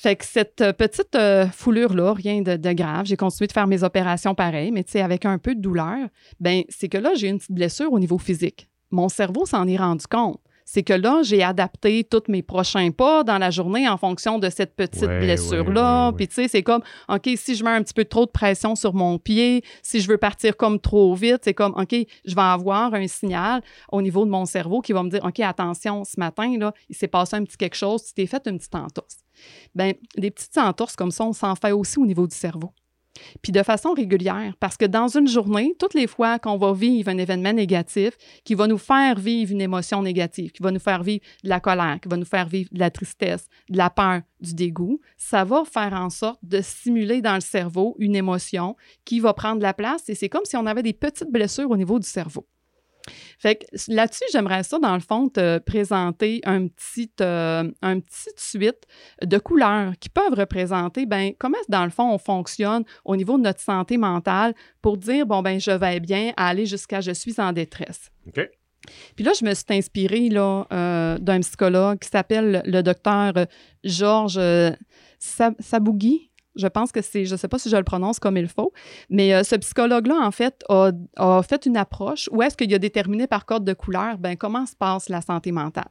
Fait 0.02 0.16
que 0.16 0.25
cette 0.25 0.62
euh, 0.62 0.73
petite 0.73 1.14
euh, 1.14 1.47
foulure-là, 1.47 2.12
rien 2.12 2.42
de, 2.42 2.73
grave, 2.73 3.06
j'ai 3.06 3.16
continué 3.16 3.47
de 3.47 3.52
faire 3.52 3.68
mes 3.68 3.85
opérations 3.85 4.35
pareil, 4.35 4.73
mais 4.73 4.82
tu 4.82 4.90
sais, 4.90 5.00
avec 5.00 5.25
un 5.25 5.38
peu 5.38 5.54
de 5.54 5.61
douleur, 5.61 6.09
ben 6.40 6.64
c'est 6.68 6.88
que 6.88 6.99
là, 6.99 7.14
j'ai 7.14 7.28
une 7.28 7.38
petite 7.38 7.52
blessure 7.52 7.92
au 7.92 8.00
niveau 8.00 8.18
physique. 8.18 8.68
Mon 8.90 9.09
cerveau 9.09 9.47
s'en 9.47 9.68
est 9.68 9.76
rendu 9.76 10.04
compte. 10.09 10.40
C'est 10.74 10.82
que 10.82 10.94
là, 10.94 11.20
j'ai 11.22 11.42
adapté 11.42 12.02
tous 12.02 12.22
mes 12.28 12.42
prochains 12.42 12.92
pas 12.92 13.24
dans 13.24 13.36
la 13.36 13.50
journée 13.50 13.86
en 13.86 13.98
fonction 13.98 14.38
de 14.38 14.48
cette 14.48 14.74
petite 14.74 15.02
Ouais, 15.02 15.20
blessure-là. 15.20 16.06
ouais, 16.06 16.10
ouais, 16.12 16.16
Puis 16.16 16.28
tu 16.28 16.34
sais, 16.36 16.48
c'est 16.48 16.62
comme, 16.62 16.80
OK, 17.10 17.28
si 17.36 17.54
je 17.56 17.62
mets 17.62 17.72
un 17.72 17.82
petit 17.82 17.92
peu 17.92 18.06
trop 18.06 18.24
de 18.24 18.30
pression 18.30 18.74
sur 18.74 18.94
mon 18.94 19.18
pied, 19.18 19.62
si 19.82 20.00
je 20.00 20.08
veux 20.08 20.16
partir 20.16 20.56
comme 20.56 20.80
trop 20.80 21.14
vite, 21.14 21.40
c'est 21.44 21.52
comme, 21.52 21.74
OK, 21.76 21.94
je 22.24 22.34
vais 22.34 22.40
avoir 22.40 22.94
un 22.94 23.06
signal 23.06 23.60
au 23.90 24.00
niveau 24.00 24.24
de 24.24 24.30
mon 24.30 24.46
cerveau 24.46 24.80
qui 24.80 24.94
va 24.94 25.02
me 25.02 25.10
dire, 25.10 25.22
OK, 25.22 25.40
attention, 25.40 26.04
ce 26.04 26.18
matin, 26.18 26.56
là, 26.58 26.72
il 26.88 26.96
s'est 26.96 27.06
passé 27.06 27.36
un 27.36 27.44
petit 27.44 27.58
quelque 27.58 27.76
chose, 27.76 28.02
tu 28.06 28.14
t'es 28.14 28.24
fait 28.26 28.40
une 28.46 28.56
petite 28.56 28.74
entorse. 28.74 29.18
Ben, 29.74 29.92
des 30.16 30.30
petites 30.30 30.56
entorses 30.56 30.96
comme 30.96 31.10
ça, 31.10 31.24
on 31.26 31.34
s'en 31.34 31.54
fait 31.54 31.72
aussi 31.72 31.98
au 31.98 32.06
niveau 32.06 32.26
du 32.26 32.34
cerveau. 32.34 32.72
Puis 33.42 33.52
de 33.52 33.62
façon 33.62 33.92
régulière, 33.92 34.54
parce 34.59 34.76
que 34.76 34.85
dans 34.85 35.09
une 35.09 35.28
journée, 35.28 35.75
toutes 35.78 35.95
les 35.95 36.07
fois 36.07 36.38
qu'on 36.38 36.57
va 36.57 36.73
vivre 36.73 37.11
un 37.11 37.19
événement 37.19 37.52
négatif 37.52 38.16
qui 38.45 38.54
va 38.54 38.66
nous 38.66 38.78
faire 38.78 39.19
vivre 39.19 39.52
une 39.52 39.61
émotion 39.61 40.02
négative, 40.02 40.52
qui 40.52 40.62
va 40.62 40.71
nous 40.71 40.81
faire 40.81 41.02
vivre 41.02 41.25
de 41.45 41.49
la 41.49 41.61
colère, 41.61 41.99
qui 42.00 42.09
va 42.09 42.16
nous 42.16 42.25
faire 42.25 42.49
vivre 42.49 42.69
de 42.73 42.78
la 42.78 42.90
tristesse, 42.90 43.49
de 43.69 43.76
la 43.76 43.90
peur, 43.90 44.23
du 44.40 44.54
dégoût, 44.54 45.00
ça 45.16 45.45
va 45.45 45.62
faire 45.64 45.92
en 45.92 46.11
sorte 46.11 46.40
de 46.42 46.61
stimuler 46.61 47.23
dans 47.23 47.35
le 47.35 47.40
cerveau 47.40 47.95
une 47.99 48.16
émotion 48.16 48.76
qui 49.04 49.21
va 49.21 49.35
prendre 49.35 49.62
la 49.62 49.75
place 49.75 50.09
et 50.09 50.14
c'est 50.14 50.28
comme 50.28 50.45
si 50.45 50.57
on 50.57 50.66
avait 50.66 50.83
des 50.83 50.92
petites 50.92 51.31
blessures 51.31 51.71
au 51.71 51.76
niveau 51.76 51.99
du 51.99 52.07
cerveau. 52.07 52.47
Fait 53.38 53.56
que 53.56 53.64
là-dessus, 53.88 54.25
j'aimerais 54.32 54.62
ça, 54.62 54.78
dans 54.78 54.94
le 54.94 55.00
fond, 55.00 55.28
te 55.28 55.59
présenter 55.59 56.40
un 56.44 56.68
petit, 56.68 57.11
euh, 57.21 57.71
un 57.82 58.00
petit 58.00 58.30
suite 58.37 58.87
de 59.23 59.38
couleurs 59.38 59.92
qui 60.00 60.09
peuvent 60.09 60.35
représenter, 60.35 61.06
ben, 61.06 61.32
comment, 61.38 61.59
dans 61.68 61.85
le 61.85 61.90
fond, 61.90 62.12
on 62.12 62.18
fonctionne 62.18 62.85
au 63.04 63.16
niveau 63.16 63.37
de 63.38 63.42
notre 63.42 63.61
santé 63.61 63.97
mentale 63.97 64.54
pour 64.80 64.97
dire, 64.97 65.26
bon, 65.26 65.42
ben, 65.42 65.61
je 65.61 65.71
vais 65.71 66.00
bien, 66.00 66.32
aller 66.37 66.66
jusqu'à 66.66 67.00
je 67.00 67.12
suis 67.12 67.35
en 67.38 67.52
détresse. 67.52 68.11
OK. 68.28 68.49
Puis 69.14 69.25
là, 69.25 69.32
je 69.38 69.44
me 69.44 69.54
suis 69.54 69.64
inspirée 69.71 70.28
là, 70.28 70.66
euh, 70.73 71.18
d'un 71.18 71.38
psychologue 71.40 72.00
qui 72.00 72.09
s'appelle 72.09 72.62
le 72.64 72.82
docteur 72.82 73.32
Georges 73.85 74.40
Sabougui. 75.21 76.31
Je 76.54 76.66
pense 76.66 76.92
que 76.92 77.00
c'est, 77.02 77.25
je 77.25 77.32
ne 77.32 77.37
sais 77.37 77.49
pas 77.49 77.59
si 77.59 77.71
je 77.71 77.76
le 77.76 77.85
prononce 77.85 78.18
comme 78.18 78.37
il 78.37 78.49
faut, 78.49 78.73
mais 79.11 79.35
euh, 79.35 79.42
ce 79.42 79.56
psychologue-là, 79.56 80.16
en 80.21 80.30
fait, 80.30 80.62
a, 80.68 80.90
a, 81.16 81.42
fait 81.42 81.66
une 81.66 81.76
approche 81.76 82.28
où 82.32 82.42
est-ce 82.42 82.56
qu'il 82.56 82.73
a 82.75 82.78
déterminé 82.78 83.26
par 83.26 83.47
code 83.47 83.64
de 83.64 83.73
couleur, 83.73 84.18
ben, 84.18 84.37
comment 84.37 84.66
se 84.66 84.76
passe 84.76 85.09
la 85.09 85.21
santé 85.21 85.52
mentale. 85.52 85.88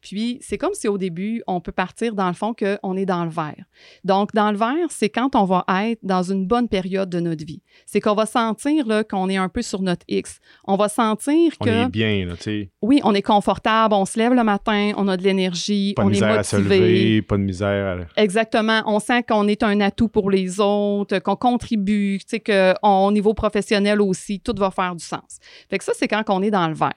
Puis, 0.00 0.38
c'est 0.40 0.58
comme 0.58 0.74
si 0.74 0.88
au 0.88 0.98
début, 0.98 1.42
on 1.46 1.60
peut 1.60 1.72
partir 1.72 2.14
dans 2.14 2.28
le 2.28 2.34
fond 2.34 2.54
qu'on 2.54 2.96
est 2.96 3.06
dans 3.06 3.24
le 3.24 3.30
vert. 3.30 3.64
Donc, 4.04 4.32
dans 4.34 4.50
le 4.50 4.56
vert, 4.56 4.88
c'est 4.90 5.08
quand 5.08 5.36
on 5.36 5.44
va 5.44 5.64
être 5.84 6.00
dans 6.02 6.22
une 6.22 6.46
bonne 6.46 6.68
période 6.68 7.10
de 7.10 7.20
notre 7.20 7.44
vie. 7.44 7.62
C'est 7.86 8.00
qu'on 8.00 8.14
va 8.14 8.26
sentir 8.26 8.84
qu'on 9.08 9.28
est 9.28 9.36
un 9.36 9.48
peu 9.48 9.62
sur 9.62 9.82
notre 9.82 10.04
X. 10.08 10.40
On 10.64 10.76
va 10.76 10.88
sentir 10.88 11.52
que. 11.58 11.68
On 11.68 11.86
est 11.86 11.90
bien, 11.90 12.26
là, 12.26 12.36
tu 12.36 12.42
sais. 12.42 12.70
Oui, 12.82 13.00
on 13.04 13.14
est 13.14 13.22
confortable, 13.22 13.94
on 13.94 14.04
se 14.04 14.18
lève 14.18 14.34
le 14.34 14.44
matin, 14.44 14.92
on 14.96 15.08
a 15.08 15.16
de 15.16 15.22
l'énergie, 15.22 15.94
on 15.98 16.02
est 16.02 16.04
motivé. 16.04 16.26
à 16.26 16.42
se 16.42 16.56
lever, 16.56 17.22
pas 17.22 17.36
de 17.36 17.42
misère. 17.42 18.06
À... 18.16 18.22
Exactement. 18.22 18.82
On 18.86 18.98
sent 18.98 19.24
qu'on 19.24 19.46
est 19.48 19.62
un 19.62 19.80
atout 19.80 19.99
pour 20.08 20.30
les 20.30 20.60
autres, 20.60 21.18
qu'on 21.18 21.36
contribue, 21.36 22.18
tu 22.20 22.26
sais, 22.28 22.40
qu'au 22.40 23.12
niveau 23.12 23.34
professionnel 23.34 24.00
aussi, 24.00 24.40
tout 24.40 24.54
va 24.56 24.70
faire 24.70 24.94
du 24.94 25.04
sens. 25.04 25.38
Fait 25.68 25.78
que 25.78 25.84
ça, 25.84 25.92
c'est 25.94 26.08
quand 26.08 26.24
on 26.28 26.42
est 26.42 26.50
dans 26.50 26.68
le 26.68 26.74
vert. 26.74 26.94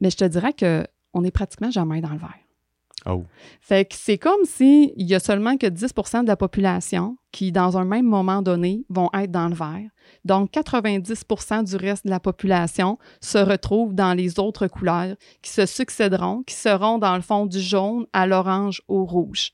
Mais 0.00 0.10
je 0.10 0.16
te 0.16 0.24
dirais 0.24 0.52
que 0.52 0.86
on 1.14 1.24
est 1.24 1.30
pratiquement 1.30 1.70
jamais 1.70 2.00
dans 2.00 2.12
le 2.12 2.18
vert. 2.18 2.38
Oh. 3.06 3.24
Fait 3.60 3.84
que 3.84 3.94
c'est 3.94 4.18
comme 4.18 4.44
s'il 4.44 4.92
y 4.96 5.14
a 5.14 5.20
seulement 5.20 5.56
que 5.56 5.66
10% 5.66 6.22
de 6.22 6.26
la 6.26 6.36
population 6.36 7.16
qui, 7.32 7.52
dans 7.52 7.78
un 7.78 7.84
même 7.84 8.06
moment 8.06 8.42
donné, 8.42 8.84
vont 8.88 9.08
être 9.14 9.30
dans 9.30 9.48
le 9.48 9.54
vert. 9.54 9.88
Donc, 10.24 10.50
90 10.50 11.24
du 11.64 11.76
reste 11.76 12.04
de 12.04 12.10
la 12.10 12.20
population 12.20 12.98
se 13.20 13.38
retrouve 13.38 13.94
dans 13.94 14.14
les 14.14 14.38
autres 14.38 14.66
couleurs 14.66 15.14
qui 15.42 15.50
se 15.50 15.64
succéderont, 15.64 16.42
qui 16.42 16.54
seront 16.54 16.98
dans 16.98 17.14
le 17.14 17.22
fond 17.22 17.46
du 17.46 17.60
jaune 17.60 18.06
à 18.12 18.26
l'orange 18.26 18.82
au 18.88 19.04
rouge. 19.04 19.52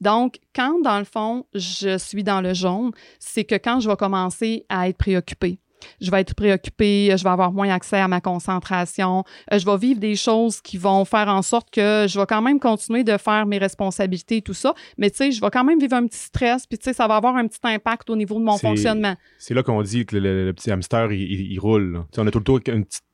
Donc, 0.00 0.38
quand 0.54 0.80
dans 0.82 0.98
le 0.98 1.04
fond, 1.04 1.46
je 1.54 1.98
suis 1.98 2.24
dans 2.24 2.40
le 2.40 2.54
jaune, 2.54 2.92
c'est 3.18 3.44
que 3.44 3.54
quand 3.54 3.80
je 3.80 3.88
vais 3.88 3.96
commencer 3.96 4.64
à 4.68 4.88
être 4.88 4.98
préoccupée, 4.98 5.58
je 6.00 6.10
vais 6.10 6.20
être 6.20 6.34
préoccupée, 6.34 7.14
je 7.16 7.22
vais 7.22 7.30
avoir 7.30 7.52
moins 7.52 7.68
accès 7.70 7.98
à 7.98 8.08
ma 8.08 8.20
concentration, 8.20 9.24
euh, 9.52 9.58
je 9.58 9.64
vais 9.64 9.76
vivre 9.76 10.00
des 10.00 10.16
choses 10.16 10.60
qui 10.60 10.76
vont 10.78 11.04
faire 11.04 11.28
en 11.28 11.42
sorte 11.42 11.70
que 11.70 12.06
je 12.08 12.18
vais 12.18 12.26
quand 12.26 12.42
même 12.42 12.60
continuer 12.60 13.04
de 13.04 13.16
faire 13.16 13.46
mes 13.46 13.58
responsabilités 13.58 14.38
et 14.38 14.42
tout 14.42 14.54
ça, 14.54 14.74
mais 14.96 15.10
tu 15.10 15.18
sais, 15.18 15.32
je 15.32 15.40
vais 15.40 15.50
quand 15.50 15.64
même 15.64 15.78
vivre 15.78 15.94
un 15.94 16.06
petit 16.06 16.18
stress, 16.18 16.66
puis 16.66 16.78
tu 16.78 16.84
sais, 16.84 16.92
ça 16.92 17.06
va 17.06 17.16
avoir 17.16 17.36
un 17.36 17.46
petit 17.46 17.60
impact 17.62 18.10
au 18.10 18.16
niveau 18.16 18.38
de 18.38 18.44
mon 18.44 18.58
fonctionnement. 18.58 19.14
C'est 19.38 19.54
là 19.54 19.62
qu'on 19.62 19.82
dit 19.82 20.06
que 20.06 20.16
le, 20.16 20.52
petit 20.52 20.70
hamster, 20.70 21.12
il, 21.12 21.58
roule. 21.58 22.04
On 22.16 22.26
a 22.26 22.30
tout 22.30 22.38
le 22.38 22.44
temps 22.44 22.58
une 22.72 22.84
petite 22.84 23.04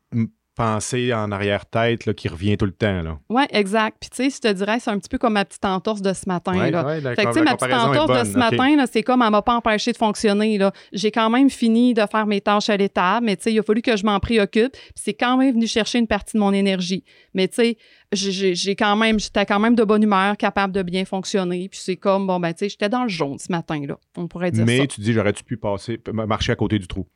pensée 0.54 1.12
en 1.12 1.32
arrière-tête 1.32 2.12
qui 2.14 2.28
revient 2.28 2.56
tout 2.56 2.66
le 2.66 2.72
temps. 2.72 3.18
Oui, 3.28 3.42
exact. 3.50 3.96
Puis 4.00 4.10
tu 4.10 4.16
sais, 4.16 4.30
je 4.30 4.48
te 4.48 4.52
dirais, 4.52 4.78
c'est 4.80 4.90
un 4.90 4.98
petit 4.98 5.08
peu 5.08 5.18
comme 5.18 5.34
ma 5.34 5.44
petite 5.44 5.64
entorse 5.64 6.00
de 6.00 6.12
ce 6.12 6.28
matin. 6.28 6.70
là. 6.70 7.00
fait 7.14 7.24
que 7.24 7.26
tu 7.28 7.32
sais, 7.32 7.42
ma 7.42 7.56
petite 7.56 7.72
entorse 7.72 8.20
de 8.20 8.32
ce 8.32 8.38
matin, 8.38 8.84
c'est 8.90 9.02
comme 9.02 9.22
elle 9.22 9.30
m'a 9.30 9.42
pas 9.42 9.54
empêché 9.54 9.92
de 9.92 9.96
fonctionner. 9.96 10.58
J'ai 10.92 11.10
quand 11.10 11.30
même 11.30 11.50
fini 11.50 11.94
de 11.94 12.02
faire 12.10 12.26
mes 12.26 12.40
tâches 12.40 12.70
à 12.70 12.76
l'état, 12.76 13.20
mais 13.22 13.36
tu 13.36 13.44
sais, 13.44 13.52
il 13.52 13.58
a 13.58 13.62
fallu 13.62 13.82
que 13.82 13.96
je 13.96 14.04
m'en 14.04 14.20
préoccupe. 14.20 14.72
Puis 14.72 14.92
c'est 14.94 15.14
quand 15.14 15.36
même 15.36 15.54
venu 15.54 15.66
chercher 15.66 15.98
une 15.98 16.06
partie 16.06 16.36
de 16.36 16.40
mon 16.40 16.52
énergie. 16.52 17.04
Mais 17.34 17.48
tu 17.48 17.56
sais, 17.56 17.76
j'ai 18.14 18.76
quand 18.76 18.96
même, 18.96 19.18
j'étais 19.20 19.44
quand 19.46 19.60
même 19.60 19.74
de 19.74 19.84
bonne 19.84 20.02
humeur, 20.02 20.36
capable 20.36 20.72
de 20.72 20.82
bien 20.82 21.04
fonctionner. 21.04 21.68
Puis 21.68 21.80
c'est 21.82 21.96
comme, 21.96 22.26
bon, 22.26 22.40
ben, 22.40 22.52
tu 22.52 22.60
sais, 22.60 22.68
j'étais 22.68 22.88
dans 22.88 23.02
le 23.02 23.08
jaune 23.08 23.38
ce 23.38 23.50
matin-là. 23.50 23.98
On 24.16 24.28
pourrait 24.28 24.50
dire 24.50 24.64
Mais 24.64 24.78
ça. 24.78 24.86
tu 24.86 25.00
dis, 25.00 25.12
j'aurais-tu 25.12 25.44
pu 25.44 25.56
passer, 25.56 26.00
marcher 26.12 26.52
à 26.52 26.56
côté 26.56 26.78
du 26.78 26.86
trou? 26.86 27.06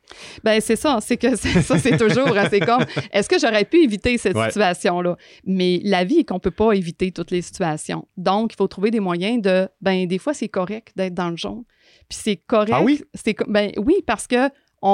Ben, 0.43 0.61
c'est 0.61 0.75
ça. 0.75 0.99
C'est 1.01 1.17
que 1.17 1.35
ça, 1.35 1.77
c'est 1.77 1.97
toujours, 1.97 2.33
c'est 2.49 2.59
comme, 2.59 2.85
est-ce 3.11 3.29
que 3.29 3.39
j'aurais 3.39 3.65
pu 3.65 3.83
éviter 3.83 4.17
cette 4.17 4.37
situation-là? 4.37 5.17
Mais 5.45 5.81
la 5.83 6.03
vie 6.03 6.19
est 6.19 6.23
qu'on 6.23 6.39
peut 6.39 6.51
pas 6.51 6.73
éviter 6.73 7.11
toutes 7.11 7.31
les 7.31 7.41
situations. 7.41 8.07
Donc, 8.17 8.53
il 8.53 8.55
faut 8.57 8.67
trouver 8.67 8.91
des 8.91 8.99
moyens 8.99 9.41
de, 9.41 9.67
ben, 9.81 10.07
des 10.07 10.17
fois, 10.17 10.33
c'est 10.33 10.49
correct 10.49 10.91
d'être 10.95 11.13
dans 11.13 11.29
le 11.29 11.37
jaune. 11.37 11.63
Puis 12.07 12.19
c'est 12.21 12.37
correct. 12.37 12.73
Ah 12.73 12.83
oui? 12.83 13.01
C'est, 13.13 13.35
ben, 13.47 13.71
oui, 13.77 13.95
parce 14.05 14.27
que 14.27 14.49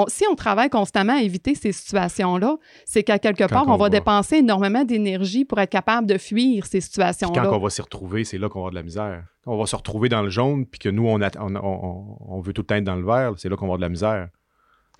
si 0.07 0.23
on 0.29 0.35
travaille 0.35 0.69
constamment 0.69 1.13
à 1.13 1.21
éviter 1.21 1.55
ces 1.55 1.71
situations-là, 1.71 2.57
c'est 2.85 3.03
qu'à 3.03 3.19
quelque 3.19 3.47
part, 3.47 3.67
on, 3.67 3.77
va, 3.77 3.89
dépenser 3.89 4.37
énormément 4.37 4.83
d'énergie 4.83 5.45
pour 5.45 5.59
être 5.59 5.69
capable 5.69 6.07
de 6.07 6.17
fuir 6.17 6.65
ces 6.65 6.81
situations-là. 6.81 7.43
Quand 7.43 7.55
on 7.55 7.59
va 7.59 7.69
s'y 7.69 7.81
retrouver, 7.81 8.23
c'est 8.23 8.37
là 8.37 8.49
qu'on 8.49 8.59
va 8.59 8.67
avoir 8.67 8.71
de 8.71 8.75
la 8.75 8.83
misère. 8.83 9.23
Quand 9.43 9.53
on 9.53 9.57
va 9.57 9.65
se 9.65 9.75
retrouver 9.75 10.09
dans 10.09 10.21
le 10.21 10.29
jaune, 10.29 10.65
puis 10.65 10.79
que 10.79 10.89
nous, 10.89 11.07
on, 11.07 11.19
on, 11.21 12.41
veut 12.41 12.53
tout 12.53 12.61
le 12.61 12.65
temps 12.65 12.75
être 12.75 12.83
dans 12.83 12.95
le 12.95 13.05
vert, 13.05 13.33
c'est 13.37 13.49
là 13.49 13.55
qu'on 13.55 13.65
va 13.65 13.73
avoir 13.73 13.77
de 13.77 13.83
la 13.83 13.89
misère. 13.89 14.29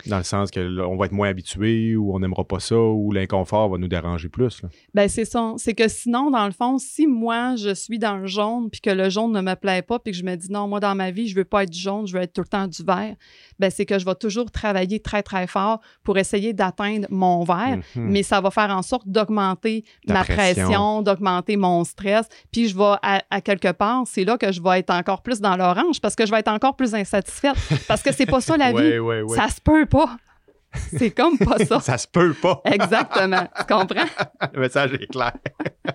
Dans 0.06 0.18
le 0.18 0.24
sens 0.24 0.50
qu'on 0.50 0.96
va 0.96 1.06
être 1.06 1.12
moins 1.12 1.28
habitué 1.28 1.96
ou 1.96 2.14
on 2.14 2.20
n'aimera 2.20 2.44
pas 2.44 2.60
ça 2.60 2.76
ou 2.76 3.12
l'inconfort 3.12 3.68
va 3.68 3.78
nous 3.78 3.88
déranger 3.88 4.28
plus. 4.28 4.62
Ben 4.94 5.08
c'est 5.08 5.24
ça. 5.24 5.54
C'est 5.56 5.74
que 5.74 5.88
sinon, 5.88 6.30
dans 6.30 6.46
le 6.46 6.52
fond, 6.52 6.78
si 6.78 7.06
moi, 7.06 7.56
je 7.56 7.74
suis 7.74 7.98
dans 7.98 8.18
le 8.18 8.26
jaune 8.26 8.70
puis 8.70 8.80
que 8.80 8.90
le 8.90 9.08
jaune 9.08 9.32
ne 9.32 9.40
me 9.40 9.54
plaît 9.54 9.82
pas 9.82 9.98
puis 9.98 10.12
que 10.12 10.18
je 10.18 10.24
me 10.24 10.36
dis 10.36 10.50
non, 10.50 10.68
moi, 10.68 10.80
dans 10.80 10.94
ma 10.94 11.10
vie, 11.10 11.28
je 11.28 11.34
veux 11.34 11.44
pas 11.44 11.64
être 11.64 11.72
jaune, 11.72 12.06
je 12.06 12.12
veux 12.12 12.22
être 12.22 12.32
tout 12.32 12.42
le 12.42 12.48
temps 12.48 12.66
du 12.66 12.82
vert, 12.82 13.14
ben 13.58 13.70
c'est 13.70 13.86
que 13.86 13.98
je 13.98 14.04
vais 14.04 14.14
toujours 14.14 14.50
travailler 14.50 15.00
très, 15.00 15.22
très 15.22 15.46
fort 15.46 15.80
pour 16.04 16.18
essayer 16.18 16.52
d'atteindre 16.52 17.06
mon 17.10 17.44
vert, 17.44 17.78
mhm. 17.94 18.10
mais 18.10 18.22
ça 18.22 18.40
va 18.40 18.50
faire 18.50 18.70
en 18.70 18.82
sorte 18.82 19.08
d'augmenter 19.08 19.84
ma 20.06 20.24
pression, 20.24 21.02
d'augmenter 21.02 21.56
mon 21.56 21.84
stress. 21.84 22.26
Puis 22.52 22.68
je 22.68 22.76
vais, 22.76 22.94
à, 23.02 23.40
quelque 23.40 23.72
part, 23.72 24.04
c'est 24.06 24.24
là 24.24 24.36
que 24.36 24.52
je 24.52 24.62
vais 24.62 24.80
être 24.80 24.90
encore 24.90 25.22
plus 25.22 25.40
dans 25.40 25.56
l'orange 25.56 26.00
parce 26.00 26.14
que 26.14 26.26
je 26.26 26.30
vais 26.30 26.40
être 26.40 26.52
encore 26.52 26.76
plus 26.76 26.94
insatisfaite 26.94 27.56
parce 27.88 28.02
que 28.02 28.12
c'est 28.12 28.26
pas 28.26 28.40
ça 28.40 28.56
la 28.56 28.72
vie. 28.72 28.92
Ça 29.34 29.48
se 29.48 29.60
peut 29.60 29.85
på? 29.86 30.08
C'est 30.98 31.10
comme 31.10 31.38
pas 31.38 31.58
ça. 31.64 31.80
ça 31.80 31.98
se 31.98 32.06
peut 32.06 32.34
pas. 32.34 32.60
Exactement. 32.64 33.46
Tu 33.58 33.64
comprends? 33.66 34.06
Le 34.52 34.60
message 34.60 34.92
est 34.94 35.06
clair. 35.06 35.32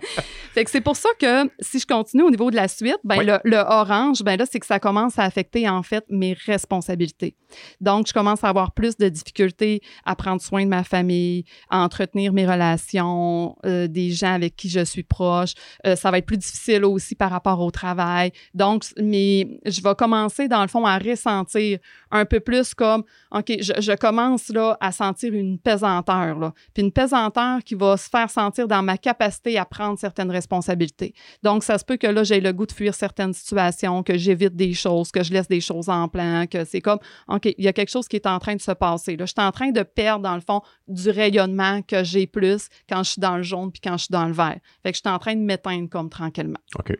fait 0.54 0.64
que 0.64 0.70
c'est 0.70 0.80
pour 0.80 0.96
ça 0.96 1.08
que 1.18 1.50
si 1.60 1.78
je 1.78 1.86
continue 1.86 2.22
au 2.22 2.30
niveau 2.30 2.50
de 2.50 2.56
la 2.56 2.68
suite, 2.68 2.98
ben 3.04 3.40
le, 3.44 3.56
orange, 3.56 4.22
ben 4.22 4.36
là, 4.36 4.44
c'est 4.50 4.60
que 4.60 4.66
ça 4.66 4.80
commence 4.80 5.18
à 5.18 5.24
affecter 5.24 5.68
en 5.68 5.82
fait 5.82 6.04
mes 6.08 6.36
responsabilités. 6.46 7.36
Donc, 7.80 8.06
je 8.06 8.12
commence 8.12 8.44
à 8.44 8.48
avoir 8.48 8.72
plus 8.72 8.96
de 8.96 9.08
difficultés 9.08 9.82
à 10.04 10.16
prendre 10.16 10.40
soin 10.40 10.64
de 10.64 10.70
ma 10.70 10.84
famille, 10.84 11.44
à 11.70 11.80
entretenir 11.80 12.32
mes 12.32 12.46
relations, 12.46 13.56
euh, 13.66 13.86
des 13.88 14.10
gens 14.10 14.34
avec 14.34 14.56
qui 14.56 14.68
je 14.68 14.84
suis 14.84 15.02
proche. 15.02 15.52
Euh, 15.86 15.96
ça 15.96 16.10
va 16.10 16.18
être 16.18 16.26
plus 16.26 16.38
difficile 16.38 16.84
aussi 16.84 17.14
par 17.14 17.30
rapport 17.30 17.60
au 17.60 17.70
travail. 17.70 18.32
Donc, 18.54 18.84
mais 18.98 19.60
je 19.66 19.82
vais 19.82 19.94
commencer 19.94 20.48
dans 20.48 20.62
le 20.62 20.68
fond 20.68 20.86
à 20.86 20.98
ressentir 20.98 21.78
un 22.10 22.24
peu 22.24 22.40
plus 22.40 22.74
comme, 22.74 23.04
OK, 23.30 23.52
je, 23.60 23.72
je 23.78 23.92
commence 23.92 24.48
là 24.48 24.71
à 24.80 24.92
sentir 24.92 25.34
une 25.34 25.58
pesanteur, 25.58 26.38
là. 26.38 26.52
puis 26.74 26.82
une 26.82 26.92
pesanteur 26.92 27.62
qui 27.64 27.74
va 27.74 27.96
se 27.96 28.08
faire 28.08 28.30
sentir 28.30 28.68
dans 28.68 28.82
ma 28.82 28.96
capacité 28.96 29.58
à 29.58 29.64
prendre 29.64 29.98
certaines 29.98 30.30
responsabilités. 30.30 31.14
Donc, 31.42 31.64
ça 31.64 31.78
se 31.78 31.84
peut 31.84 31.96
que 31.96 32.06
là, 32.06 32.24
j'ai 32.24 32.40
le 32.40 32.52
goût 32.52 32.66
de 32.66 32.72
fuir 32.72 32.94
certaines 32.94 33.32
situations, 33.32 34.02
que 34.02 34.16
j'évite 34.16 34.56
des 34.56 34.74
choses, 34.74 35.10
que 35.10 35.22
je 35.22 35.32
laisse 35.32 35.48
des 35.48 35.60
choses 35.60 35.88
en 35.88 36.08
plan, 36.08 36.46
que 36.46 36.64
c'est 36.64 36.80
comme, 36.80 36.98
OK, 37.28 37.46
il 37.46 37.64
y 37.64 37.68
a 37.68 37.72
quelque 37.72 37.90
chose 37.90 38.08
qui 38.08 38.16
est 38.16 38.26
en 38.26 38.38
train 38.38 38.54
de 38.54 38.60
se 38.60 38.72
passer. 38.72 39.16
Là. 39.16 39.26
Je 39.26 39.32
suis 39.32 39.46
en 39.46 39.52
train 39.52 39.70
de 39.70 39.82
perdre, 39.82 40.22
dans 40.22 40.34
le 40.34 40.40
fond, 40.40 40.62
du 40.88 41.10
rayonnement 41.10 41.82
que 41.82 42.04
j'ai 42.04 42.26
plus 42.26 42.68
quand 42.88 43.02
je 43.02 43.10
suis 43.12 43.20
dans 43.20 43.36
le 43.36 43.42
jaune 43.42 43.70
puis 43.72 43.80
quand 43.80 43.96
je 43.96 44.04
suis 44.04 44.12
dans 44.12 44.26
le 44.26 44.32
vert. 44.32 44.58
Fait 44.82 44.92
que 44.92 44.96
je 44.96 45.02
suis 45.04 45.14
en 45.14 45.18
train 45.18 45.34
de 45.34 45.40
m'éteindre 45.40 45.88
comme 45.88 46.10
tranquillement. 46.10 46.60
OK. 46.78 46.96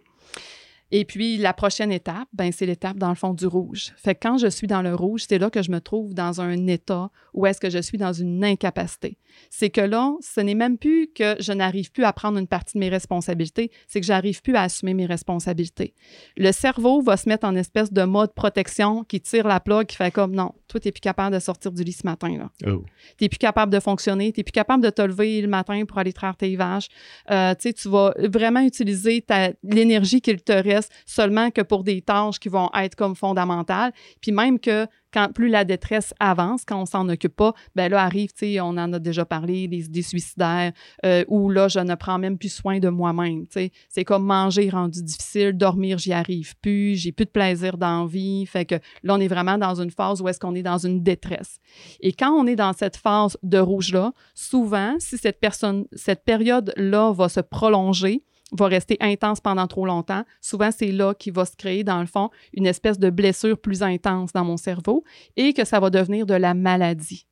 Et 0.95 1.07
puis, 1.07 1.39
la 1.39 1.55
prochaine 1.55 1.91
étape, 1.91 2.29
ben, 2.35 2.53
c'est 2.53 2.67
l'étape 2.67 2.99
dans 2.99 3.09
le 3.09 3.15
fond 3.15 3.33
du 3.33 3.47
rouge. 3.47 3.93
Fait 3.97 4.15
que 4.15 4.21
quand 4.29 4.37
je 4.37 4.47
suis 4.49 4.67
dans 4.67 4.83
le 4.83 4.95
rouge, 4.95 5.25
c'est 5.27 5.39
là 5.39 5.49
que 5.49 5.63
je 5.63 5.71
me 5.71 5.81
trouve 5.81 6.13
dans 6.13 6.43
un 6.43 6.67
état 6.67 7.11
où 7.33 7.47
est-ce 7.47 7.59
que 7.59 7.71
je 7.71 7.79
suis 7.79 7.97
dans 7.97 8.13
une 8.13 8.45
incapacité. 8.45 9.17
C'est 9.49 9.71
que 9.71 9.81
là, 9.81 10.15
ce 10.21 10.43
n'est 10.43 10.55
même 10.55 10.77
plus 10.77 11.09
que 11.09 11.37
je 11.41 11.55
n'arrive 11.55 11.91
plus 11.93 12.05
à 12.05 12.13
prendre 12.13 12.37
une 12.37 12.47
partie 12.47 12.75
de 12.75 12.81
mes 12.81 12.91
responsabilités, 12.91 13.71
c'est 13.89 14.01
que 14.01 14.07
j'arrive 14.07 14.43
plus 14.43 14.55
à 14.55 14.63
assumer 14.63 14.93
mes 14.93 15.07
responsabilités. 15.07 15.95
Le 16.37 16.53
cerveau 16.53 17.01
va 17.01 17.17
se 17.17 17.27
mettre 17.27 17.47
en 17.47 17.57
espèce 17.57 17.91
de 17.91 18.03
mode 18.03 18.35
protection 18.35 19.03
qui 19.05 19.23
tire 19.23 19.49
la 19.49 19.61
plaque, 19.61 19.89
qui 19.89 19.97
fait 19.97 20.11
comme 20.11 20.35
non, 20.35 20.53
toi, 20.73 20.81
tu 20.81 20.89
n'es 20.89 20.93
plus 20.93 21.01
capable 21.01 21.35
de 21.35 21.41
sortir 21.41 21.71
du 21.71 21.85
lit 21.85 21.93
ce 21.93 22.07
matin. 22.07 22.37
Là. 22.37 22.51
Oh. 22.67 22.83
Tu 23.19 23.25
n'es 23.25 23.29
plus 23.29 23.39
capable 23.39 23.71
de 23.71 23.79
fonctionner, 23.79 24.33
tu 24.33 24.41
n'es 24.41 24.45
plus 24.45 24.53
capable 24.53 24.83
de 24.83 24.89
te 24.91 25.03
lever 25.03 25.43
le 25.43 25.49
matin 25.49 25.85
pour 25.87 25.99
aller 25.99 26.15
traire 26.15 26.35
tes 26.35 26.57
vaches. 26.57 26.89
Euh, 27.31 27.55
tu 27.55 27.89
vas 27.89 28.15
vraiment 28.19 28.61
utiliser 28.61 29.25
l'énergie 29.63 30.21
qu'il 30.21 30.43
te 30.43 30.53
reste 30.53 30.82
seulement 31.07 31.51
que 31.51 31.63
pour 31.63 31.85
des 31.85 32.03
tâches 32.03 32.39
qui 32.39 32.49
vont 32.49 32.71
être 32.75 32.95
comme 32.95 33.15
fondamentales. 33.15 33.93
Puis 34.21 34.33
même 34.33 34.59
que 34.59 34.87
quand 35.13 35.33
plus 35.33 35.49
la 35.49 35.65
détresse 35.65 36.15
avance, 36.19 36.65
quand 36.65 36.81
on 36.81 36.87
s'en 36.87 37.09
occupe 37.09 37.37
pas, 37.37 37.53
ben 37.75 37.91
là 37.91 38.03
arrive, 38.03 38.31
tu 38.33 38.55
sais, 38.55 38.61
on 38.61 38.69
en 38.69 38.93
a 38.93 38.99
déjà 38.99 39.25
parlé, 39.25 39.69
des, 39.69 40.03
suicidaires, 40.03 40.73
euh, 41.05 41.25
où 41.29 41.51
là, 41.51 41.69
je 41.69 41.81
ne 41.81 41.95
prends 41.95 42.19
même 42.19 42.39
plus 42.39 42.53
soin 42.53 42.79
de 42.79 42.89
moi-même, 42.89 43.47
tu 43.47 43.53
sais. 43.53 43.73
C'est 43.89 44.05
comme 44.05 44.25
manger 44.25 44.71
rendu 44.71 45.03
difficile, 45.03 45.53
dormir, 45.53 45.99
j'y 45.99 46.13
arrive 46.13 46.55
plus, 46.61 46.97
j'ai 46.97 47.13
plus 47.13 47.27
de 47.27 47.31
plaisir 47.31 47.77
d'envie. 47.77 48.47
Fait 48.47 48.65
que 48.65 48.77
là, 49.03 49.15
on 49.15 49.21
est 49.21 49.29
vraiment 49.29 49.59
dans 49.59 49.81
une 49.81 49.91
phase 49.91 50.23
où 50.23 50.29
est-ce 50.29 50.41
qu'on 50.41 50.55
est 50.55 50.63
dans 50.63 50.79
une 50.79 51.03
détresse. 51.03 51.59
Et 52.01 52.13
quand 52.13 52.33
on 52.33 52.47
est 52.47 52.57
dans 52.57 52.73
cette 52.73 52.97
phase 52.97 53.37
de 53.43 53.59
rouge-là, 53.59 54.13
souvent, 54.35 54.97
si 54.99 55.19
cette 55.19 55.41
personne, 55.41 55.85
cette 55.93 56.25
période-là 56.25 57.13
va 57.13 57.29
se 57.29 57.41
prolonger, 57.41 58.23
va 58.53 58.67
rester 58.67 58.97
intense 59.01 59.41
pendant 59.41 59.67
trop 59.67 59.87
longtemps, 59.87 60.25
souvent 60.41 60.71
c'est 60.71 60.93
là 60.93 61.15
qu'il 61.15 61.33
va 61.33 61.45
se 61.45 61.57
créer, 61.57 61.85
dans 61.85 62.01
le 62.01 62.07
fond, 62.07 62.31
une 62.53 62.67
espèce 62.67 62.99
de 62.99 63.11
blessure 63.11 63.59
plus 63.59 63.83
intense 63.83 64.33
dans 64.33 64.45
mon 64.45 64.57
cerveau 64.57 65.05
et 65.37 65.53
que 65.53 65.65
ça 65.65 65.81
va 65.81 65.91
devenir 65.91 66.27
de 66.27 66.35
la 66.35 66.55
maladie 66.55 67.27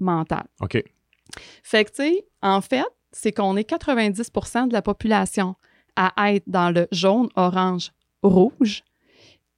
mentale. 0.00 0.46
OK. 0.60 0.82
Fait 1.62 1.84
que, 1.84 1.90
tu 1.90 1.96
sais, 1.96 2.26
en 2.42 2.60
fait, 2.60 2.86
c'est 3.12 3.32
qu'on 3.32 3.56
est 3.56 3.68
90% 3.68 4.68
de 4.68 4.72
la 4.72 4.82
population 4.82 5.54
à 5.96 6.32
être 6.32 6.48
dans 6.48 6.70
le 6.70 6.88
jaune, 6.90 7.28
orange, 7.36 7.92
rouge 8.22 8.82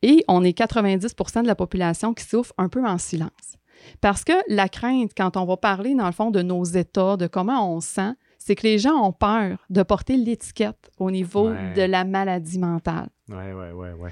et 0.02 0.24
on 0.28 0.44
est 0.44 0.56
90% 0.56 1.42
de 1.42 1.46
la 1.46 1.54
population 1.54 2.12
qui 2.12 2.24
souffre 2.24 2.52
un 2.58 2.68
peu 2.68 2.84
en 2.84 2.98
silence. 2.98 3.56
Parce 4.00 4.24
que 4.24 4.32
la 4.48 4.68
crainte, 4.68 5.12
quand 5.16 5.36
on 5.36 5.44
va 5.44 5.56
parler, 5.56 5.94
dans 5.94 6.06
le 6.06 6.12
fond, 6.12 6.30
de 6.30 6.42
nos 6.42 6.64
états, 6.64 7.16
de 7.16 7.26
comment 7.26 7.74
on 7.74 7.80
sent, 7.80 8.12
c'est 8.44 8.56
que 8.56 8.64
les 8.64 8.78
gens 8.78 8.96
ont 9.02 9.12
peur 9.12 9.64
de 9.70 9.82
porter 9.82 10.18
l'étiquette 10.18 10.90
au 10.98 11.10
niveau 11.10 11.48
de 11.48 11.80
la 11.80 12.04
maladie 12.04 12.58
mentale. 12.58 13.08
Oui, 13.30 13.36
oui, 13.54 13.66
oui, 13.74 13.88
oui. 13.98 14.10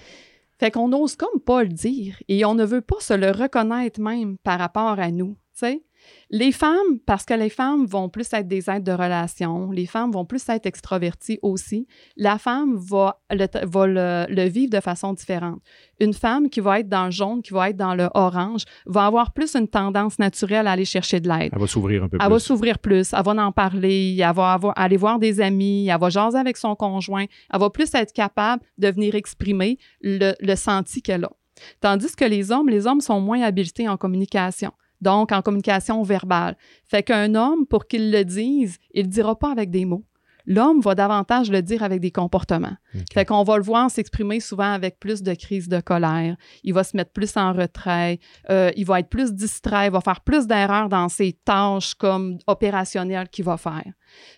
Fait 0.58 0.70
qu'on 0.70 0.88
n'ose 0.88 1.16
comme 1.16 1.38
pas 1.44 1.62
le 1.62 1.68
dire 1.68 2.16
et 2.28 2.46
on 2.46 2.54
ne 2.54 2.64
veut 2.64 2.80
pas 2.80 3.00
se 3.00 3.12
le 3.12 3.30
reconnaître 3.30 4.00
même 4.00 4.38
par 4.38 4.58
rapport 4.58 4.98
à 4.98 5.10
nous, 5.10 5.36
tu 5.52 5.66
sais. 5.66 5.82
Les 6.30 6.50
femmes, 6.50 6.98
parce 7.04 7.24
que 7.24 7.34
les 7.34 7.50
femmes 7.50 7.84
vont 7.84 8.08
plus 8.08 8.32
être 8.32 8.48
des 8.48 8.70
êtres 8.70 8.84
de 8.84 8.92
relation, 8.92 9.70
les 9.70 9.84
femmes 9.84 10.10
vont 10.10 10.24
plus 10.24 10.48
être 10.48 10.64
extroverties 10.64 11.38
aussi, 11.42 11.86
la 12.16 12.38
femme 12.38 12.76
va, 12.76 13.20
le, 13.30 14.48
vivre 14.48 14.70
de 14.70 14.80
façon 14.80 15.12
différente. 15.12 15.60
Une 16.00 16.14
femme 16.14 16.48
qui 16.48 16.60
va 16.60 16.80
être 16.80 16.88
dans 16.88 17.04
le 17.04 17.10
jaune, 17.10 17.42
qui 17.42 17.52
va 17.52 17.68
être 17.68 17.76
dans 17.76 17.94
le 17.94 18.08
orange, 18.14 18.64
va 18.86 19.04
avoir 19.04 19.32
plus 19.32 19.54
une 19.54 19.68
tendance 19.68 20.18
naturelle 20.18 20.66
à 20.66 20.72
aller 20.72 20.86
chercher 20.86 21.20
de 21.20 21.28
l'aide. 21.28 21.50
Elle 21.52 21.60
va 21.60 21.66
s'ouvrir 21.66 22.04
un 22.04 22.08
peu 22.08 22.16
plus. 22.16 22.24
Elle 22.24 22.32
va 22.32 22.38
s'ouvrir 22.38 22.78
plus, 22.78 23.12
elle 23.12 23.22
va 23.22 23.32
en 23.32 23.52
parler, 23.52 24.16
elle 24.18 24.34
va 24.34 24.58
aller 24.74 24.96
voir 24.96 25.18
des 25.18 25.40
amis, 25.40 25.88
elle 25.88 26.00
va 26.00 26.08
jaser 26.08 26.38
avec 26.38 26.56
son 26.56 26.74
conjoint, 26.74 27.26
elle 27.52 27.60
va 27.60 27.68
plus 27.68 27.94
être 27.94 28.12
capable 28.14 28.62
de 28.78 28.88
venir 28.88 29.14
exprimer 29.14 29.76
le, 30.00 30.32
le 30.40 30.56
senti 30.56 31.02
qu'elle 31.02 31.24
a. 31.24 31.32
Tandis 31.80 32.16
que 32.16 32.24
les 32.24 32.50
hommes, 32.50 32.70
les 32.70 32.86
hommes 32.86 33.02
sont 33.02 33.20
moins 33.20 33.42
habilités 33.42 33.86
en 33.86 33.98
communication 33.98 34.72
donc 35.02 35.32
en 35.32 35.42
communication 35.42 36.02
verbale. 36.02 36.56
Fait 36.86 37.02
qu'un 37.02 37.34
homme, 37.34 37.66
pour 37.66 37.86
qu'il 37.86 38.10
le 38.10 38.24
dise, 38.24 38.78
il 38.94 39.02
ne 39.02 39.06
le 39.06 39.12
dira 39.12 39.38
pas 39.38 39.50
avec 39.50 39.70
des 39.70 39.84
mots. 39.84 40.04
L'homme 40.46 40.80
va 40.80 40.94
davantage 40.94 41.50
le 41.50 41.62
dire 41.62 41.82
avec 41.82 42.00
des 42.00 42.10
comportements. 42.10 42.76
Fait 43.12 43.24
qu'on 43.24 43.44
va 43.44 43.56
le 43.56 43.62
voir 43.62 43.90
s'exprimer 43.90 44.40
souvent 44.40 44.72
avec 44.72 44.98
plus 44.98 45.22
de 45.22 45.34
crises 45.34 45.68
de 45.68 45.80
colère. 45.80 46.36
Il 46.64 46.74
va 46.74 46.82
se 46.82 46.96
mettre 46.96 47.12
plus 47.12 47.36
en 47.36 47.52
retrait. 47.52 48.18
Euh, 48.50 48.70
il 48.76 48.84
va 48.84 49.00
être 49.00 49.08
plus 49.08 49.32
distrait. 49.32 49.86
Il 49.86 49.92
va 49.92 50.00
faire 50.00 50.20
plus 50.20 50.46
d'erreurs 50.46 50.88
dans 50.88 51.08
ses 51.08 51.32
tâches 51.32 51.94
comme 51.94 52.38
opérationnelles 52.46 53.28
qu'il 53.28 53.44
va 53.44 53.56
faire. 53.56 53.92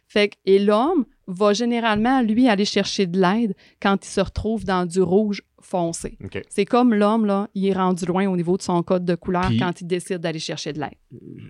Fait 0.07 0.29
que, 0.29 0.37
et 0.45 0.59
l'homme 0.59 1.07
va 1.27 1.53
généralement, 1.53 2.23
lui, 2.23 2.49
aller 2.49 2.65
chercher 2.65 3.07
de 3.07 3.21
l'aide 3.21 3.55
quand 3.81 4.05
il 4.05 4.09
se 4.09 4.21
retrouve 4.21 4.65
dans 4.65 4.87
du 4.87 5.01
rouge 5.01 5.43
foncé. 5.61 6.19
C'est 6.49 6.67
comme 6.67 6.95
l'homme, 6.95 7.25
là, 7.25 7.49
il 7.55 7.67
est 7.67 7.73
rendu 7.73 8.05
loin 8.05 8.29
au 8.29 8.37
niveau 8.37 8.57
de 8.57 8.63
son 8.63 8.83
code 8.83 9.05
de 9.05 9.15
couleur 9.15 9.51
quand 9.59 9.81
il 9.81 9.87
décide 9.87 10.19
d'aller 10.19 10.39
chercher 10.39 10.73
de 10.73 10.81
l'aide. 10.81 10.99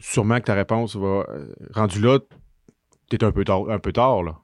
Sûrement 0.01 0.39
que 0.39 0.45
ta 0.45 0.55
réponse 0.55 0.97
va. 0.97 1.27
Euh, 1.29 1.53
rendu 1.73 2.01
là, 2.01 2.19
t'es 3.11 3.23
un 3.25 3.33
peu 3.33 3.45
tard, 3.45 3.69
un 3.69 3.79
peu 3.79 3.93
tard 3.93 4.23
là. 4.23 4.39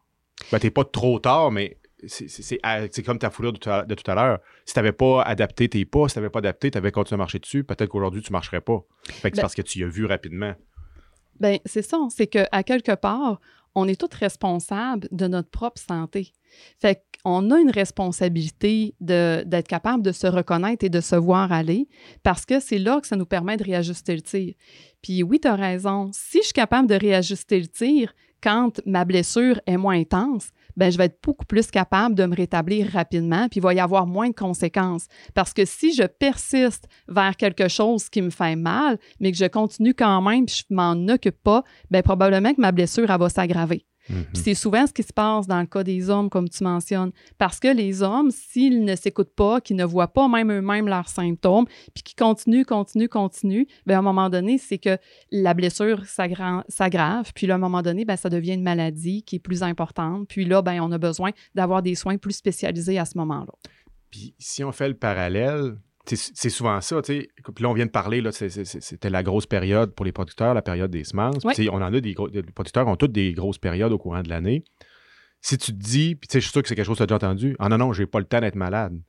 Ben, 0.50 0.58
t'es 0.58 0.70
pas 0.70 0.84
trop 0.84 1.18
tard, 1.18 1.50
mais 1.50 1.78
c'est 2.06 3.02
comme 3.04 3.18
ta 3.18 3.30
foulure 3.30 3.52
de 3.52 3.58
tout 3.58 4.10
à, 4.10 4.14
l'heure. 4.14 4.38
Si 4.64 4.74
t'avais 4.74 4.92
pas 4.92 5.22
adapté 5.22 5.68
tes 5.68 5.84
pas, 5.84 6.08
si 6.08 6.14
t'avais 6.14 6.30
pas 6.30 6.38
adapté, 6.38 6.70
t'avais 6.70 6.92
continué 6.92 7.16
à 7.16 7.18
marcher 7.18 7.38
dessus, 7.38 7.62
peut-être 7.64 7.90
qu'aujourd'hui, 7.90 8.22
tu 8.22 8.32
marcherais 8.32 8.60
pas. 8.60 8.82
Fait 9.04 9.30
que 9.30 9.36
c'est 9.36 9.40
ben 9.40 9.42
parce 9.42 9.54
que 9.54 9.62
tu 9.62 9.80
y 9.80 9.84
as 9.84 9.88
vu 9.88 10.06
rapidement. 10.06 10.54
Ben, 11.38 11.58
c'est 11.64 11.82
ça. 11.82 11.98
C'est 12.10 12.26
qu'à 12.26 12.62
quelque 12.62 12.94
part, 12.94 13.40
on 13.74 13.88
est 13.88 14.00
tous 14.00 14.14
responsables 14.16 15.08
de 15.10 15.26
notre 15.26 15.50
propre 15.50 15.80
santé. 15.80 16.32
Fait 16.80 17.04
qu'on 17.22 17.50
a 17.50 17.58
une 17.58 17.70
responsabilité 17.70 18.94
d'être 19.00 19.68
capable 19.68 20.02
de 20.02 20.12
se 20.12 20.26
reconnaître 20.26 20.84
et 20.84 20.88
de 20.88 21.00
se 21.00 21.16
voir 21.16 21.52
aller 21.52 21.88
parce 22.22 22.44
que 22.44 22.60
c'est 22.60 22.78
là 22.78 23.00
que 23.00 23.06
ça 23.06 23.16
nous 23.16 23.26
permet 23.26 23.56
de 23.56 23.64
réajuster 23.64 24.14
le 24.14 24.22
tir. 24.22 24.54
Puis 25.02 25.22
oui, 25.22 25.38
tu 25.40 25.48
as 25.48 25.54
raison. 25.54 26.10
Si 26.12 26.38
je 26.38 26.44
suis 26.44 26.52
capable 26.52 26.88
de 26.88 26.94
réajuster 26.94 27.60
le 27.60 27.68
tir 27.68 28.12
quand 28.42 28.80
ma 28.86 29.04
blessure 29.04 29.60
est 29.66 29.76
moins 29.76 29.98
intense, 29.98 30.50
ben, 30.80 30.90
je 30.90 30.96
vais 30.96 31.04
être 31.04 31.18
beaucoup 31.22 31.44
plus 31.44 31.70
capable 31.70 32.14
de 32.14 32.24
me 32.24 32.34
rétablir 32.34 32.88
rapidement, 32.90 33.48
puis 33.50 33.60
il 33.60 33.62
va 33.62 33.74
y 33.74 33.80
avoir 33.80 34.06
moins 34.06 34.30
de 34.30 34.34
conséquences. 34.34 35.08
Parce 35.34 35.52
que 35.52 35.66
si 35.66 35.92
je 35.92 36.04
persiste 36.04 36.88
vers 37.06 37.36
quelque 37.36 37.68
chose 37.68 38.08
qui 38.08 38.22
me 38.22 38.30
fait 38.30 38.56
mal, 38.56 38.98
mais 39.20 39.30
que 39.30 39.36
je 39.36 39.44
continue 39.44 39.92
quand 39.92 40.22
même, 40.22 40.46
puis 40.46 40.64
je 40.66 40.74
m'en 40.74 40.96
occupe 41.08 41.42
pas, 41.42 41.64
ben, 41.90 42.02
probablement 42.02 42.54
que 42.54 42.60
ma 42.62 42.72
blessure, 42.72 43.06
va 43.18 43.28
s'aggraver. 43.28 43.84
Mhm. 44.10 44.24
C'est 44.34 44.54
souvent 44.54 44.86
ce 44.86 44.92
qui 44.92 45.02
se 45.02 45.12
passe 45.12 45.46
dans 45.46 45.60
le 45.60 45.66
cas 45.66 45.84
des 45.84 46.10
hommes, 46.10 46.28
comme 46.28 46.48
tu 46.48 46.64
mentionnes. 46.64 47.12
Parce 47.38 47.60
que 47.60 47.68
les 47.68 48.02
hommes, 48.02 48.30
s'ils 48.30 48.84
ne 48.84 48.96
s'écoutent 48.96 49.34
pas, 49.34 49.60
qu'ils 49.60 49.76
ne 49.76 49.84
voient 49.84 50.12
pas 50.12 50.28
même 50.28 50.50
eux-mêmes 50.50 50.88
leurs 50.88 51.08
symptômes, 51.08 51.66
puis 51.94 52.02
qu'ils 52.02 52.16
continuent, 52.16 52.64
continuent, 52.64 53.08
continuent, 53.08 53.66
bien, 53.86 53.96
à 53.96 53.98
un 54.00 54.02
moment 54.02 54.28
donné, 54.28 54.58
c'est 54.58 54.78
que 54.78 54.98
la 55.30 55.54
blessure 55.54 56.04
s'aggrave. 56.06 57.32
Puis 57.34 57.46
là, 57.46 57.54
à 57.54 57.56
un 57.56 57.60
moment 57.60 57.82
donné, 57.82 58.04
bien, 58.04 58.16
ça 58.16 58.28
devient 58.28 58.54
une 58.54 58.62
maladie 58.62 59.22
qui 59.22 59.36
est 59.36 59.40
plus 59.40 59.62
importante. 59.62 60.26
Puis 60.28 60.44
là, 60.44 60.62
bien, 60.62 60.82
on 60.82 60.90
a 60.92 60.98
besoin 60.98 61.30
d'avoir 61.54 61.82
des 61.82 61.94
soins 61.94 62.18
plus 62.18 62.34
spécialisés 62.34 62.98
à 62.98 63.04
ce 63.04 63.16
moment-là. 63.18 63.52
Puis 64.10 64.34
si 64.38 64.64
on 64.64 64.72
fait 64.72 64.88
le 64.88 64.96
parallèle, 64.96 65.76
c'est 66.06 66.50
souvent 66.50 66.80
ça, 66.80 67.02
tu 67.02 67.12
sais. 67.12 67.28
Puis 67.54 67.62
là, 67.62 67.70
on 67.70 67.74
vient 67.74 67.86
de 67.86 67.90
parler, 67.90 68.20
là, 68.20 68.32
c'était 68.32 69.10
la 69.10 69.22
grosse 69.22 69.46
période 69.46 69.94
pour 69.94 70.04
les 70.04 70.12
producteurs, 70.12 70.54
la 70.54 70.62
période 70.62 70.90
des 70.90 71.04
semences. 71.04 71.44
On 71.44 71.82
en 71.82 71.82
a 71.82 71.90
des, 72.00 72.14
les 72.32 72.42
producteurs 72.42 72.88
ont 72.88 72.96
toutes 72.96 73.12
des 73.12 73.32
grosses 73.32 73.58
périodes 73.58 73.92
au 73.92 73.98
courant 73.98 74.22
de 74.22 74.28
l'année. 74.28 74.64
Si 75.42 75.56
tu 75.56 75.72
te 75.72 75.78
dis, 75.78 76.16
puis 76.16 76.28
tu 76.28 76.32
sais, 76.32 76.40
je 76.40 76.44
suis 76.46 76.52
sûr 76.52 76.62
que 76.62 76.68
c'est 76.68 76.74
quelque 76.74 76.86
chose 76.86 76.98
que 76.98 77.04
tu 77.04 77.12
as 77.14 77.18
déjà 77.18 77.28
entendu, 77.28 77.56
ah 77.58 77.68
non, 77.68 77.78
non, 77.78 77.92
j'ai 77.92 78.06
pas 78.06 78.18
le 78.18 78.26
temps 78.26 78.40
d'être 78.40 78.56
malade. 78.56 79.00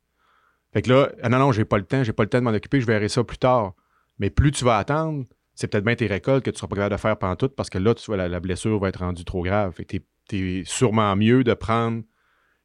Fait 0.73 0.81
que 0.81 0.89
là, 0.89 1.11
ah 1.21 1.29
non, 1.29 1.39
non, 1.39 1.51
j'ai 1.51 1.65
pas 1.65 1.77
le 1.77 1.83
temps, 1.83 2.03
j'ai 2.03 2.13
pas 2.13 2.23
le 2.23 2.29
temps 2.29 2.39
de 2.39 2.43
m'en 2.43 2.51
occuper, 2.51 2.79
je 2.79 2.85
verrai 2.85 3.09
ça 3.09 3.23
plus 3.23 3.37
tard. 3.37 3.73
Mais 4.19 4.29
plus 4.29 4.51
tu 4.51 4.63
vas 4.63 4.77
attendre, 4.77 5.25
c'est 5.55 5.67
peut-être 5.67 5.83
bien 5.83 5.95
tes 5.95 6.07
récoltes 6.07 6.45
que 6.45 6.51
tu 6.51 6.57
seras 6.57 6.67
pas 6.67 6.75
capable 6.75 6.95
de 6.95 6.99
faire 6.99 7.17
pendant 7.17 7.35
tout 7.35 7.49
parce 7.49 7.69
que 7.69 7.77
là, 7.77 7.93
tu 7.93 8.05
vois, 8.05 8.15
la, 8.15 8.39
blessure 8.39 8.79
va 8.79 8.89
être 8.89 8.99
rendue 8.99 9.25
trop 9.25 9.43
grave. 9.43 9.73
Fait 9.73 9.85
que 9.85 9.97
t'es 10.27 10.37
es 10.37 10.63
sûrement 10.65 11.15
mieux 11.15 11.43
de 11.43 11.53
prendre 11.53 12.03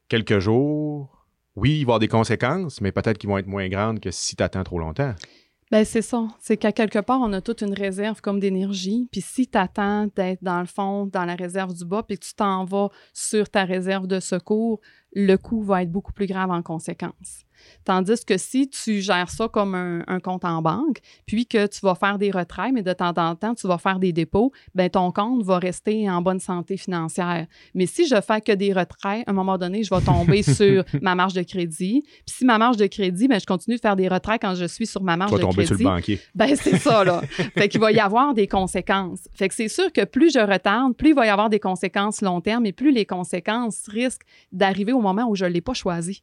quelques 0.08 0.38
jours, 0.38 1.15
oui, 1.56 1.70
il 1.70 1.74
va 1.74 1.78
y 1.78 1.82
avoir 1.82 1.98
des 1.98 2.08
conséquences, 2.08 2.80
mais 2.80 2.92
peut-être 2.92 3.18
qu'ils 3.18 3.30
vont 3.30 3.38
être 3.38 3.46
moins 3.46 3.68
grandes 3.68 4.00
que 4.00 4.10
si 4.10 4.36
tu 4.36 4.42
attends 4.42 4.62
trop 4.62 4.78
longtemps. 4.78 5.14
Bien, 5.72 5.84
c'est 5.84 6.02
ça. 6.02 6.28
C'est 6.38 6.56
qu'à 6.56 6.70
quelque 6.70 7.00
part, 7.00 7.20
on 7.20 7.32
a 7.32 7.40
toute 7.40 7.62
une 7.62 7.74
réserve 7.74 8.20
comme 8.20 8.38
d'énergie. 8.38 9.08
Puis 9.10 9.20
si 9.20 9.48
tu 9.48 9.58
attends 9.58 10.06
d'être 10.14 10.42
dans 10.42 10.60
le 10.60 10.66
fond, 10.66 11.06
dans 11.06 11.24
la 11.24 11.34
réserve 11.34 11.74
du 11.74 11.84
bas, 11.84 12.04
puis 12.06 12.18
que 12.18 12.24
tu 12.24 12.34
t'en 12.34 12.64
vas 12.64 12.90
sur 13.12 13.48
ta 13.48 13.64
réserve 13.64 14.06
de 14.06 14.20
secours, 14.20 14.80
le 15.12 15.36
coût 15.36 15.62
va 15.62 15.82
être 15.82 15.90
beaucoup 15.90 16.12
plus 16.12 16.26
grave 16.26 16.50
en 16.50 16.62
conséquence. 16.62 17.45
Tandis 17.84 18.24
que 18.24 18.38
si 18.38 18.68
tu 18.68 19.00
gères 19.00 19.30
ça 19.30 19.48
comme 19.48 19.74
un, 19.74 20.20
compte 20.20 20.44
en 20.44 20.62
banque, 20.62 20.98
puis 21.26 21.46
que 21.46 21.66
tu 21.66 21.80
vas 21.82 21.94
faire 21.94 22.18
des 22.18 22.30
retraits, 22.30 22.72
mais 22.72 22.82
de 22.82 22.92
temps 22.92 23.14
en 23.16 23.34
temps, 23.34 23.54
tu 23.54 23.66
vas 23.68 23.78
faire 23.78 23.98
des 23.98 24.12
dépôts, 24.12 24.52
ben 24.74 24.90
ton 24.90 25.12
compte 25.12 25.42
va 25.42 25.58
rester 25.58 26.08
en 26.10 26.22
bonne 26.22 26.40
santé 26.40 26.76
financière. 26.76 27.46
Mais 27.74 27.86
si 27.86 28.06
je 28.06 28.20
fais 28.20 28.40
que 28.40 28.52
des 28.52 28.72
retraits, 28.72 29.26
à 29.26 29.30
un 29.30 29.32
moment 29.32 29.58
donné, 29.58 29.82
je 29.82 29.94
vais 29.94 30.00
tomber 30.00 30.42
sur 30.42 30.84
ma 31.00 31.14
marge 31.14 31.34
de 31.34 31.42
crédit. 31.42 32.02
Puis 32.26 32.36
si 32.38 32.44
ma 32.44 32.58
marge 32.58 32.76
de 32.76 32.86
crédit, 32.86 33.28
ben 33.28 33.38
je 33.40 33.46
continue 33.46 33.76
de 33.76 33.80
faire 33.80 33.96
des 33.96 34.08
retraits 34.08 34.40
quand 34.40 34.54
je 34.54 34.64
suis 34.64 34.86
sur 34.86 35.02
ma 35.02 35.16
marge 35.16 35.32
de 35.32 35.36
crédit. 35.38 35.50
Tu 35.50 35.56
vas 35.56 35.64
tomber 35.64 35.66
sur 35.66 35.90
le 35.90 35.96
banquier. 35.96 36.20
Ben 36.34 36.56
c'est 36.56 36.78
ça, 36.78 37.04
là. 37.04 37.22
fait 37.56 37.68
qu'il 37.68 37.80
va 37.80 37.92
y 37.92 38.00
avoir 38.00 38.34
des 38.34 38.46
conséquences. 38.46 39.28
Fait 39.34 39.48
que 39.48 39.54
c'est 39.54 39.68
sûr 39.68 39.92
que 39.92 40.04
plus 40.04 40.32
je 40.32 40.40
retarde, 40.40 40.96
plus 40.96 41.10
il 41.10 41.14
va 41.14 41.26
y 41.26 41.30
avoir 41.30 41.50
des 41.50 41.60
conséquences 41.60 42.20
long 42.20 42.40
terme 42.40 42.66
et 42.66 42.72
plus 42.72 42.92
les 42.92 43.06
conséquences 43.06 43.86
risquent 43.88 44.26
d'arriver 44.52 44.92
au 44.92 45.00
moment 45.00 45.28
où 45.28 45.34
je 45.34 45.44
ne 45.44 45.50
l'ai 45.50 45.60
pas 45.60 45.74
choisi. 45.74 46.22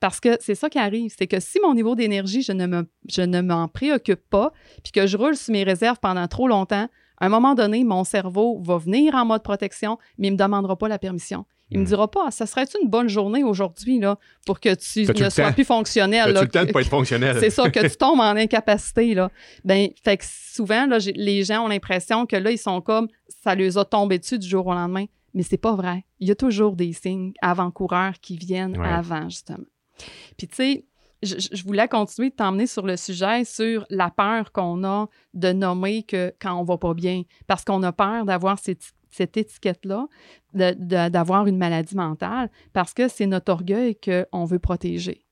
Parce 0.00 0.20
que 0.20 0.36
c'est 0.40 0.54
ça 0.54 0.68
qui 0.68 0.78
arrive, 0.78 1.12
c'est 1.16 1.26
que 1.26 1.40
si 1.40 1.58
mon 1.60 1.74
niveau 1.74 1.94
d'énergie, 1.94 2.42
je 2.42 2.52
ne 2.52 2.66
me, 2.66 2.88
je 3.08 3.22
ne 3.22 3.40
m'en 3.40 3.68
préoccupe 3.68 4.28
pas, 4.28 4.52
puis 4.82 4.92
que 4.92 5.06
je 5.06 5.16
roule 5.16 5.36
sur 5.36 5.52
mes 5.52 5.64
réserves 5.64 5.98
pendant 6.00 6.26
trop 6.28 6.48
longtemps, 6.48 6.88
à 7.18 7.26
un 7.26 7.28
moment 7.28 7.54
donné, 7.54 7.84
mon 7.84 8.04
cerveau 8.04 8.60
va 8.62 8.78
venir 8.78 9.14
en 9.14 9.24
mode 9.24 9.42
protection, 9.42 9.98
mais 10.18 10.28
il 10.28 10.30
ne 10.32 10.36
me 10.36 10.38
demandera 10.38 10.76
pas 10.76 10.88
la 10.88 10.98
permission. 10.98 11.44
Il 11.70 11.76
ne 11.76 11.80
me 11.82 11.86
hmm. 11.86 11.88
dira 11.88 12.10
pas, 12.10 12.30
ça 12.30 12.46
serait 12.46 12.66
une 12.82 12.88
bonne 12.88 13.08
journée 13.08 13.44
aujourd'hui 13.44 13.98
là, 13.98 14.18
pour 14.44 14.60
que 14.60 14.74
tu 14.74 15.06
ne 15.06 15.30
sois 15.30 15.52
plus 15.52 15.64
fonctionnel. 15.64 16.36
As-tu 16.36 16.44
le 16.44 16.50
temps 16.50 16.64
de 16.64 16.72
pas 16.72 16.80
être 16.80 16.88
fonctionnel? 16.88 17.36
c'est 17.40 17.50
ça, 17.50 17.70
que 17.70 17.80
tu 17.80 17.96
tombes 17.98 18.20
en 18.20 18.36
incapacité. 18.36 19.14
Là. 19.14 19.30
Ben, 19.64 19.88
fait 20.04 20.18
que 20.18 20.24
souvent, 20.26 20.86
là, 20.86 20.98
les 21.14 21.44
gens 21.44 21.64
ont 21.64 21.68
l'impression 21.68 22.26
que 22.26 22.36
là, 22.36 22.50
ils 22.50 22.58
sont 22.58 22.80
comme, 22.80 23.08
ça 23.42 23.54
les 23.54 23.78
a 23.78 23.84
tombés 23.84 24.18
dessus 24.18 24.38
du 24.38 24.48
jour 24.48 24.66
au 24.66 24.74
lendemain. 24.74 25.06
Mais 25.34 25.42
c'est 25.42 25.56
pas 25.56 25.74
vrai. 25.74 26.04
Il 26.20 26.28
y 26.28 26.30
a 26.30 26.34
toujours 26.34 26.76
des 26.76 26.92
signes 26.92 27.32
avant-coureurs 27.40 28.14
qui 28.20 28.36
viennent 28.36 28.80
avant, 28.80 29.28
justement. 29.28 29.64
Puis, 30.36 30.48
tu 30.48 30.54
sais, 30.54 30.84
je, 31.22 31.62
voulais 31.64 31.88
continuer 31.88 32.30
de 32.30 32.34
t'emmener 32.34 32.66
sur 32.66 32.84
le 32.84 32.96
sujet, 32.96 33.44
sur 33.44 33.86
la 33.90 34.10
peur 34.10 34.52
qu'on 34.52 34.84
a 34.84 35.08
de 35.34 35.52
nommer 35.52 36.02
que 36.02 36.34
quand 36.40 36.54
on 36.54 36.64
va 36.64 36.78
pas 36.78 36.94
bien, 36.94 37.22
parce 37.46 37.64
qu'on 37.64 37.82
a 37.82 37.92
peur 37.92 38.24
d'avoir 38.24 38.58
cette, 38.58 38.92
cette 39.10 39.36
étiquette-là, 39.36 40.06
d'avoir 40.52 41.46
une 41.46 41.58
maladie 41.58 41.96
mentale, 41.96 42.50
parce 42.72 42.92
que 42.92 43.08
c'est 43.08 43.26
notre 43.26 43.52
orgueil 43.52 43.96
qu'on 43.96 44.44
veut 44.44 44.58
protéger. 44.58 45.24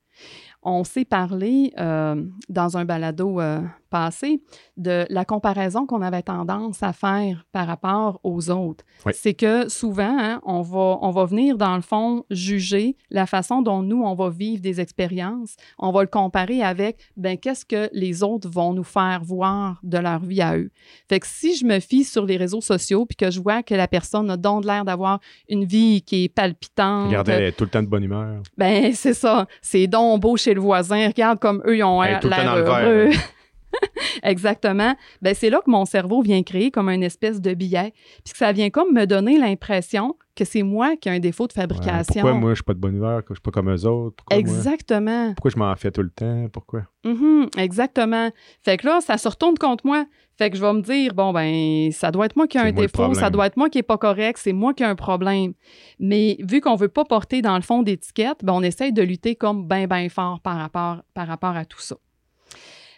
On 0.62 0.84
s'est 0.84 1.06
parlé 1.06 1.72
euh, 1.78 2.22
dans 2.48 2.76
un 2.76 2.84
balado 2.84 3.40
euh, 3.40 3.62
passé 3.90 4.40
de 4.76 5.04
la 5.10 5.24
comparaison 5.24 5.86
qu'on 5.86 6.02
avait 6.02 6.22
tendance 6.22 6.82
à 6.82 6.92
faire 6.92 7.44
par 7.52 7.66
rapport 7.66 8.20
aux 8.22 8.50
autres. 8.50 8.84
C'est 9.12 9.34
que 9.34 9.68
souvent, 9.68 10.16
hein, 10.18 10.40
on, 10.44 10.62
va, 10.62 10.98
on 11.02 11.10
va 11.10 11.24
venir, 11.24 11.58
dans 11.58 11.76
le 11.76 11.82
fond, 11.82 12.24
juger 12.30 12.96
la 13.10 13.26
façon 13.26 13.62
dont 13.62 13.82
nous, 13.82 14.02
on 14.02 14.14
va 14.14 14.30
vivre 14.30 14.62
des 14.62 14.80
expériences. 14.80 15.56
On 15.78 15.92
va 15.92 16.02
le 16.02 16.08
comparer 16.08 16.62
avec, 16.62 16.98
ben, 17.16 17.36
qu'est-ce 17.36 17.64
que 17.64 17.90
les 17.92 18.22
autres 18.22 18.48
vont 18.48 18.72
nous 18.72 18.84
faire 18.84 19.20
voir 19.22 19.80
de 19.82 19.98
leur 19.98 20.20
vie 20.20 20.40
à 20.40 20.56
eux. 20.56 20.70
Fait 21.08 21.20
que 21.20 21.26
si 21.26 21.56
je 21.56 21.64
me 21.64 21.80
fie 21.80 22.04
sur 22.04 22.24
les 22.24 22.36
réseaux 22.36 22.60
sociaux 22.60 23.06
puis 23.06 23.16
que 23.16 23.30
je 23.30 23.40
vois 23.40 23.62
que 23.62 23.74
la 23.74 23.88
personne 23.88 24.30
a 24.30 24.36
donc 24.36 24.64
l'air 24.64 24.84
d'avoir 24.84 25.20
une 25.48 25.64
vie 25.64 26.02
qui 26.02 26.24
est 26.24 26.28
palpitante. 26.28 27.08
Regardez, 27.08 27.32
elle 27.32 27.44
est 27.44 27.52
tout 27.52 27.64
le 27.64 27.70
temps 27.70 27.82
de 27.82 27.88
bonne 27.88 28.04
humeur. 28.04 28.42
Ben, 28.56 28.92
c'est 28.94 29.14
ça. 29.14 29.46
C'est 29.60 29.86
donc 29.86 30.20
beau 30.20 30.36
chez 30.36 30.54
le 30.54 30.60
voisin. 30.60 31.08
Regarde 31.08 31.38
comme 31.38 31.62
eux, 31.66 31.76
ils 31.76 31.84
ont 31.84 32.00
l'air 32.02 32.20
heureux. 32.24 33.10
Exactement. 34.22 34.94
Ben, 35.22 35.34
c'est 35.34 35.50
là 35.50 35.60
que 35.64 35.70
mon 35.70 35.84
cerveau 35.84 36.22
vient 36.22 36.42
créer 36.42 36.70
comme 36.70 36.88
une 36.88 37.02
espèce 37.02 37.40
de 37.40 37.54
billet. 37.54 37.92
Puis 38.24 38.32
que 38.32 38.38
ça 38.38 38.52
vient 38.52 38.70
comme 38.70 38.92
me 38.92 39.06
donner 39.06 39.38
l'impression 39.38 40.16
que 40.36 40.44
c'est 40.44 40.62
moi 40.62 40.96
qui 40.96 41.08
ai 41.08 41.12
un 41.12 41.18
défaut 41.18 41.46
de 41.46 41.52
fabrication. 41.52 42.22
pourquoi 42.22 42.32
moi, 42.32 42.50
je 42.50 42.56
suis 42.56 42.64
pas 42.64 42.74
de 42.74 42.78
bonne 42.78 42.96
humeur, 42.96 43.24
que 43.24 43.34
je 43.34 43.34
suis 43.34 43.42
pas 43.42 43.50
comme 43.50 43.70
eux 43.70 43.86
autres? 43.86 44.24
exactement. 44.30 45.34
pourquoi 45.34 45.50
je 45.50 45.58
m'en 45.58 45.74
fais 45.76 45.90
tout 45.90 46.02
le 46.02 46.10
temps? 46.10 46.46
Pourquoi? 46.52 46.82
Mm-hmm, 47.04 47.58
exactement. 47.58 48.30
Fait 48.62 48.76
que 48.76 48.86
là, 48.86 49.00
ça 49.00 49.18
se 49.18 49.28
retourne 49.28 49.58
contre 49.58 49.86
moi. 49.86 50.06
Fait 50.38 50.48
que 50.48 50.56
je 50.56 50.62
vais 50.62 50.72
me 50.72 50.80
dire, 50.80 51.12
bon, 51.12 51.34
ben, 51.34 51.92
ça 51.92 52.10
doit 52.10 52.24
être 52.24 52.36
moi 52.36 52.46
qui 52.46 52.56
ai 52.56 52.62
un 52.62 52.72
défaut, 52.72 53.12
ça 53.12 53.28
doit 53.28 53.46
être 53.46 53.58
moi 53.58 53.68
qui 53.68 53.78
est 53.78 53.82
pas 53.82 53.98
correct, 53.98 54.38
c'est 54.42 54.54
moi 54.54 54.72
qui 54.72 54.82
ai 54.82 54.86
un 54.86 54.94
problème. 54.94 55.52
Mais 55.98 56.38
vu 56.40 56.62
qu'on 56.62 56.76
veut 56.76 56.88
pas 56.88 57.04
porter 57.04 57.42
dans 57.42 57.56
le 57.56 57.62
fond 57.62 57.82
d'étiquette, 57.82 58.38
ben, 58.42 58.54
on 58.54 58.62
essaye 58.62 58.94
de 58.94 59.02
lutter 59.02 59.34
comme 59.34 59.66
ben, 59.66 59.86
ben 59.86 60.08
fort 60.08 60.40
par 60.40 60.56
rapport, 60.56 61.02
par 61.12 61.26
rapport 61.26 61.56
à 61.56 61.66
tout 61.66 61.80
ça. 61.80 61.96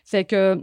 Fait 0.04 0.24
que, 0.24 0.60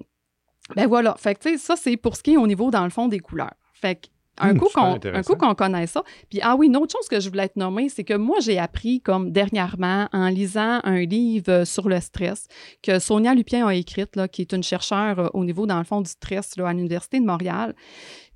ben 0.76 0.88
voilà. 0.88 1.16
Fait 1.18 1.36
que, 1.36 1.42
tu 1.42 1.50
sais, 1.52 1.58
ça, 1.58 1.76
c'est 1.76 1.98
pour 1.98 2.16
ce 2.16 2.24
qui 2.24 2.34
est 2.34 2.38
au 2.38 2.48
niveau, 2.48 2.72
dans 2.72 2.84
le 2.84 2.90
fond, 2.90 3.08
des 3.08 3.20
couleurs. 3.20 3.56
Fait 3.74 3.96
que, 3.96 4.08
un, 4.42 4.54
hmm, 4.54 4.60
coup 4.60 4.70
qu'on, 4.74 5.00
un 5.04 5.24
coup 5.24 5.36
qu'on 5.36 5.54
connaît 5.56 5.88
ça. 5.88 6.04
Puis, 6.30 6.40
ah 6.42 6.56
oui, 6.56 6.68
une 6.68 6.78
autre 6.78 6.94
chose 6.98 7.08
que 7.10 7.20
je 7.20 7.30
voulais 7.30 7.50
te 7.50 7.60
nommer, 7.60 7.90
c'est 7.90 8.04
que 8.04 8.14
moi, 8.14 8.38
j'ai 8.40 8.58
appris, 8.58 9.02
comme 9.02 9.32
dernièrement, 9.32 10.08
en 10.14 10.30
lisant 10.30 10.80
un 10.84 11.02
livre 11.02 11.66
sur 11.66 11.90
le 11.90 12.00
stress 12.00 12.48
que 12.82 13.00
Sonia 13.00 13.34
Lupien 13.34 13.68
a 13.68 13.74
écrit, 13.74 14.06
là, 14.16 14.28
qui 14.28 14.42
est 14.42 14.54
une 14.54 14.64
chercheure 14.64 15.20
euh, 15.20 15.28
au 15.34 15.44
niveau, 15.44 15.66
dans 15.66 15.78
le 15.78 15.84
fond, 15.84 16.02
du 16.02 16.10
stress 16.10 16.56
là, 16.58 16.70
à 16.70 16.74
l'Université 16.74 17.20
de 17.20 17.26
Montréal, 17.26 17.76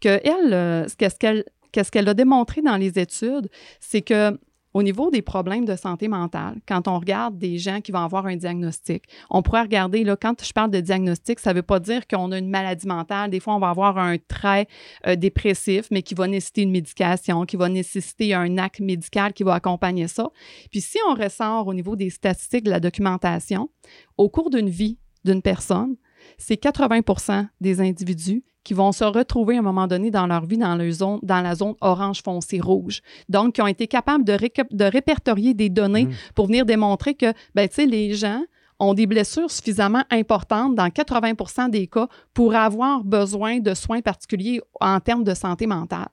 que 0.02 0.20
elle, 0.24 0.54
euh, 0.54 0.88
qu'est-ce 0.98 1.16
qu'elle 1.16 1.46
qu'est-ce 1.72 1.92
qu'elle 1.92 2.08
a 2.08 2.13
démontré 2.13 2.62
dans 2.62 2.78
les 2.78 3.00
études, 3.00 3.50
c'est 3.82 4.04
que 4.04 4.39
au 4.74 4.84
niveau 4.84 5.12
des 5.12 5.22
problèmes 5.22 5.66
de 5.66 5.76
santé 5.76 6.08
mentale, 6.08 6.56
quand 6.68 6.88
on 6.88 7.00
regarde 7.00 7.38
des 7.38 7.58
gens 7.58 7.82
qui 7.82 7.92
vont 7.92 8.00
avoir 8.00 8.26
un 8.26 8.36
diagnostic, 8.36 9.04
on 9.30 9.42
pourrait 9.42 9.62
regarder, 9.62 10.04
là, 10.04 10.16
quand 10.16 10.44
je 10.44 10.52
parle 10.52 10.72
de 10.72 10.80
diagnostic, 10.80 11.40
ça 11.40 11.52
ne 11.52 11.58
veut 11.58 11.64
pas 11.64 11.80
dire 11.80 12.08
qu'on 12.08 12.32
a 12.32 12.38
une 12.38 12.50
maladie 12.50 12.88
mentale. 12.88 13.30
Des 13.30 13.40
fois, 13.40 13.56
on 13.56 13.60
va 13.60 13.70
avoir 13.70 13.98
un 13.98 14.18
trait 14.18 14.68
euh, 15.08 15.16
dépressif, 15.16 15.88
mais 15.92 16.02
qui 16.02 16.16
va 16.16 16.28
nécessiter 16.28 16.64
une 16.64 16.72
médication, 16.72 17.46
qui 17.46 17.56
va 17.56 17.70
nécessiter 17.70 18.34
un 18.34 18.58
acte 18.58 18.80
médical 18.80 19.34
qui 19.34 19.44
va 19.44 19.54
accompagner 19.54 20.08
ça. 20.08 20.30
Puis 20.72 20.82
si 20.82 20.98
on 21.10 21.14
ressort 21.14 21.68
au 21.68 21.74
niveau 21.74 21.96
des 21.96 22.10
statistiques 22.10 22.64
de 22.64 22.72
la 22.72 22.80
documentation, 22.80 23.70
au 24.18 24.30
cours 24.30 24.50
d'une 24.50 24.70
vie 24.70 24.98
d'une 25.24 25.42
personne, 25.42 25.96
c'est 26.38 26.62
80% 26.62 27.48
des 27.62 27.82
individus 27.82 28.44
qui 28.63 28.73
vont 28.73 28.91
se 28.91 29.04
retrouver 29.04 29.56
à 29.56 29.60
un 29.60 29.63
moment 29.63 29.88
donné 29.88 30.12
dans 30.12 30.28
leur 30.28 30.45
vie 30.45 30.58
dans, 30.58 30.76
le 30.76 30.91
zone, 30.91 31.19
dans 31.21 31.41
la 31.41 31.56
zone 31.56 31.76
orange 31.82 32.21
foncé 32.23 32.60
rouge. 32.60 33.02
Donc, 33.30 33.56
qui 33.56 33.62
ont 33.62 33.67
été 33.67 33.88
capables 33.88 34.23
de, 34.23 34.38
de 34.71 34.86
répertorier 34.86 35.54
des 35.54 35.69
données 35.69 36.06
mmh. 36.06 36.13
pour 36.36 36.47
venir 36.47 36.65
démontrer 36.65 37.13
que, 37.13 37.34
ben, 37.56 37.67
tu 37.67 37.76
sais, 37.76 37.86
les 37.86 38.13
gens 38.13 38.43
ont 38.80 38.93
des 38.93 39.08
blessures 39.08 39.52
suffisamment 39.52 40.04
importantes 40.10 40.76
dans 40.76 40.88
80% 40.88 41.69
des 41.69 41.88
cas 41.88 42.08
pour 42.34 42.56
avoir 42.56 43.04
besoin 43.04 43.60
de 43.60 43.73
soins 43.73 44.02
particuliers 44.02 44.62
en 44.80 44.99
termes 44.99 45.23
de 45.23 45.34
santé 45.34 45.67
mentale. 45.67 46.10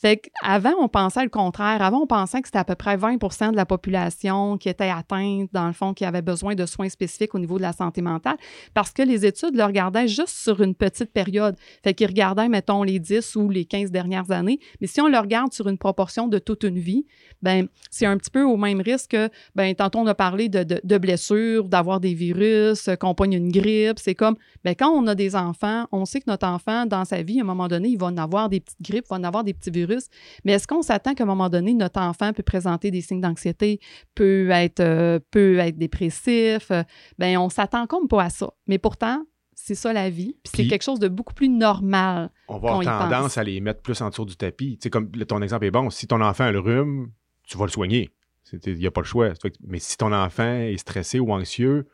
Fait 0.00 0.16
qu'avant, 0.16 0.72
on 0.80 0.88
pensait 0.88 1.22
le 1.22 1.28
contraire. 1.28 1.82
Avant, 1.82 1.98
on 1.98 2.06
pensait 2.06 2.40
que 2.40 2.48
c'était 2.48 2.58
à 2.58 2.64
peu 2.64 2.74
près 2.74 2.96
20% 2.96 3.50
de 3.50 3.56
la 3.56 3.66
population 3.66 4.56
qui 4.56 4.70
était 4.70 4.88
atteinte, 4.88 5.50
dans 5.52 5.66
le 5.66 5.74
fond, 5.74 5.92
qui 5.92 6.06
avait 6.06 6.22
besoin 6.22 6.54
de 6.54 6.64
soins 6.64 6.88
spécifiques 6.88 7.34
au 7.34 7.38
niveau 7.38 7.58
de 7.58 7.62
la 7.62 7.74
santé 7.74 8.00
mentale, 8.00 8.38
parce 8.72 8.92
que 8.92 9.02
les 9.02 9.26
études 9.26 9.54
le 9.54 9.62
regardaient 9.62 10.08
juste 10.08 10.30
sur 10.30 10.62
une 10.62 10.74
petite 10.74 11.12
période. 11.12 11.54
Fait 11.84 11.92
qu'ils 11.92 12.06
regardaient, 12.06 12.48
mettons, 12.48 12.82
les 12.82 12.98
10 12.98 13.36
ou 13.36 13.50
les 13.50 13.66
15 13.66 13.90
dernières 13.90 14.30
années. 14.30 14.58
Mais 14.80 14.86
si 14.86 15.02
on 15.02 15.08
le 15.08 15.18
regarde 15.18 15.52
sur 15.52 15.68
une 15.68 15.76
proportion 15.76 16.28
de 16.28 16.38
toute 16.38 16.64
une 16.64 16.78
vie, 16.78 17.04
ben 17.42 17.68
c'est 17.90 18.06
un 18.06 18.16
petit 18.16 18.30
peu 18.30 18.42
au 18.42 18.56
même 18.56 18.80
risque 18.80 19.10
que, 19.10 19.28
ben 19.54 19.74
tantôt, 19.74 19.98
on 19.98 20.06
a 20.06 20.14
parlé 20.14 20.48
de, 20.48 20.64
de, 20.82 20.98
blessures, 20.98 21.68
d'avoir 21.68 22.00
des 22.00 22.14
virus, 22.14 22.88
qu'on 22.98 23.14
pogne 23.14 23.34
une 23.34 23.52
grippe. 23.52 23.98
C'est 23.98 24.14
comme, 24.14 24.36
ben 24.64 24.74
quand 24.74 24.88
on 24.88 25.06
a 25.06 25.14
des 25.14 25.36
enfants, 25.36 25.86
on 25.92 26.06
sait 26.06 26.20
que 26.20 26.30
notre 26.30 26.46
enfant, 26.46 26.86
dans 26.86 27.04
sa 27.04 27.20
vie, 27.22 27.40
à 27.40 27.42
un 27.42 27.46
moment 27.46 27.68
donné, 27.68 27.90
il 27.90 27.98
va 27.98 28.06
en 28.06 28.16
avoir 28.16 28.48
des 28.48 28.60
petites 28.60 28.80
grippes, 28.80 29.04
il 29.06 29.10
va 29.10 29.16
en 29.16 29.24
avoir 29.24 29.44
des 29.44 29.52
petits 29.52 29.70
virus 29.70 29.89
mais 30.44 30.52
est-ce 30.52 30.66
qu'on 30.66 30.82
s'attend 30.82 31.14
qu'à 31.14 31.24
un 31.24 31.26
moment 31.26 31.48
donné, 31.48 31.74
notre 31.74 32.00
enfant 32.00 32.32
peut 32.32 32.42
présenter 32.42 32.90
des 32.90 33.00
signes 33.00 33.20
d'anxiété, 33.20 33.80
peut 34.14 34.48
être, 34.50 34.80
euh, 34.80 35.18
peut 35.30 35.58
être 35.58 35.78
dépressif? 35.78 36.70
Euh, 36.70 36.82
ben, 37.18 37.38
on 37.38 37.48
s'attend 37.48 37.86
comme 37.86 38.08
pas 38.08 38.24
à 38.24 38.30
ça. 38.30 38.50
Mais 38.66 38.78
pourtant, 38.78 39.24
c'est 39.54 39.74
ça 39.74 39.92
la 39.92 40.10
vie. 40.10 40.36
Puis 40.42 40.52
c'est 40.56 40.66
quelque 40.66 40.82
chose 40.82 41.00
de 41.00 41.08
beaucoup 41.08 41.34
plus 41.34 41.48
normal. 41.48 42.30
On 42.48 42.58
va 42.58 42.72
avoir 42.72 43.08
tendance 43.08 43.38
à 43.38 43.44
les 43.44 43.60
mettre 43.60 43.82
plus 43.82 44.00
en 44.00 44.08
dessous 44.08 44.24
du 44.24 44.36
tapis. 44.36 44.78
Tu 44.78 44.84
sais, 44.84 44.90
comme 44.90 45.10
ton 45.10 45.42
exemple 45.42 45.66
est 45.66 45.70
bon, 45.70 45.90
si 45.90 46.06
ton 46.06 46.20
enfant 46.20 46.44
a 46.44 46.52
le 46.52 46.60
rhume, 46.60 47.10
tu 47.44 47.58
vas 47.58 47.66
le 47.66 47.70
soigner. 47.70 48.10
Il 48.64 48.76
n'y 48.76 48.86
a 48.86 48.90
pas 48.90 49.00
le 49.00 49.06
choix. 49.06 49.30
Mais 49.66 49.78
si 49.78 49.96
ton 49.96 50.12
enfant 50.12 50.54
est 50.54 50.78
stressé 50.78 51.20
ou 51.20 51.32
anxieux, 51.32 51.88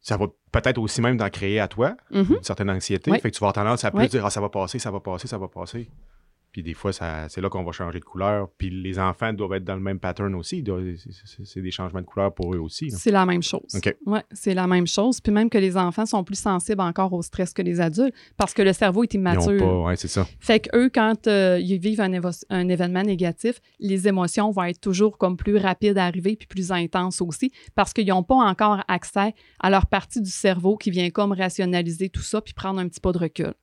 ça 0.00 0.16
va 0.16 0.26
peut-être 0.52 0.78
aussi 0.78 1.00
même 1.00 1.16
d'en 1.16 1.30
créer 1.30 1.60
à 1.60 1.68
toi 1.68 1.96
mm-hmm. 2.12 2.36
une 2.36 2.42
certaine 2.42 2.70
anxiété. 2.70 3.10
Fait 3.12 3.30
que 3.30 3.36
tu 3.36 3.40
vas 3.40 3.48
avoir 3.48 3.52
tendance 3.52 3.84
à 3.84 3.90
plus 3.90 4.08
dire 4.08 4.24
ah, 4.24 4.30
ça 4.30 4.40
va 4.40 4.48
passer, 4.48 4.78
ça 4.78 4.90
va 4.90 5.00
passer, 5.00 5.28
ça 5.28 5.38
va 5.38 5.48
passer. 5.48 5.88
Puis 6.54 6.62
des 6.62 6.74
fois, 6.74 6.92
c'est 6.92 7.40
là 7.40 7.48
qu'on 7.48 7.64
va 7.64 7.72
changer 7.72 7.98
de 7.98 8.04
couleur. 8.04 8.48
Puis 8.56 8.70
les 8.70 9.00
enfants 9.00 9.32
doivent 9.32 9.54
être 9.54 9.64
dans 9.64 9.74
le 9.74 9.80
même 9.80 9.98
pattern 9.98 10.32
aussi. 10.36 10.62
C'est 11.44 11.60
des 11.60 11.72
changements 11.72 12.00
de 12.00 12.06
couleur 12.06 12.32
pour 12.32 12.54
eux 12.54 12.58
aussi. 12.58 12.92
C'est 12.92 13.10
la 13.10 13.26
même 13.26 13.42
chose. 13.42 13.76
Oui, 14.06 14.20
c'est 14.30 14.54
la 14.54 14.68
même 14.68 14.86
chose. 14.86 15.20
Puis 15.20 15.32
même 15.32 15.50
que 15.50 15.58
les 15.58 15.76
enfants 15.76 16.06
sont 16.06 16.22
plus 16.22 16.38
sensibles 16.38 16.80
encore 16.80 17.12
au 17.12 17.22
stress 17.22 17.52
que 17.52 17.60
les 17.60 17.80
adultes 17.80 18.14
parce 18.36 18.54
que 18.54 18.62
le 18.62 18.72
cerveau 18.72 19.02
est 19.02 19.12
immature. 19.14 19.84
Oui, 19.84 19.94
c'est 19.96 20.06
ça. 20.06 20.28
Fait 20.38 20.60
qu'eux, 20.60 20.90
quand 20.94 21.26
euh, 21.26 21.58
ils 21.60 21.78
vivent 21.78 22.00
un, 22.00 22.12
un, 22.50 22.68
événement 22.68 23.02
négatif, 23.02 23.60
les 23.80 24.06
émotions 24.06 24.52
vont 24.52 24.62
être 24.62 24.80
toujours 24.80 25.18
comme 25.18 25.36
plus 25.36 25.56
rapides 25.56 25.98
à 25.98 26.04
arriver 26.04 26.36
puis 26.36 26.46
plus 26.46 26.70
intenses 26.70 27.20
aussi 27.20 27.50
parce 27.74 27.92
qu'ils 27.92 28.06
n'ont 28.06 28.22
pas 28.22 28.36
encore 28.36 28.84
accès 28.86 29.34
à 29.58 29.70
leur 29.70 29.86
partie 29.86 30.20
du 30.20 30.30
cerveau 30.30 30.76
qui 30.76 30.92
vient 30.92 31.10
comme 31.10 31.32
rationaliser 31.32 32.10
tout 32.10 32.22
ça 32.22 32.40
puis 32.40 32.54
prendre 32.54 32.78
un 32.78 32.86
petit 32.86 33.00
pas 33.00 33.10
de 33.10 33.18
recul. 33.18 33.54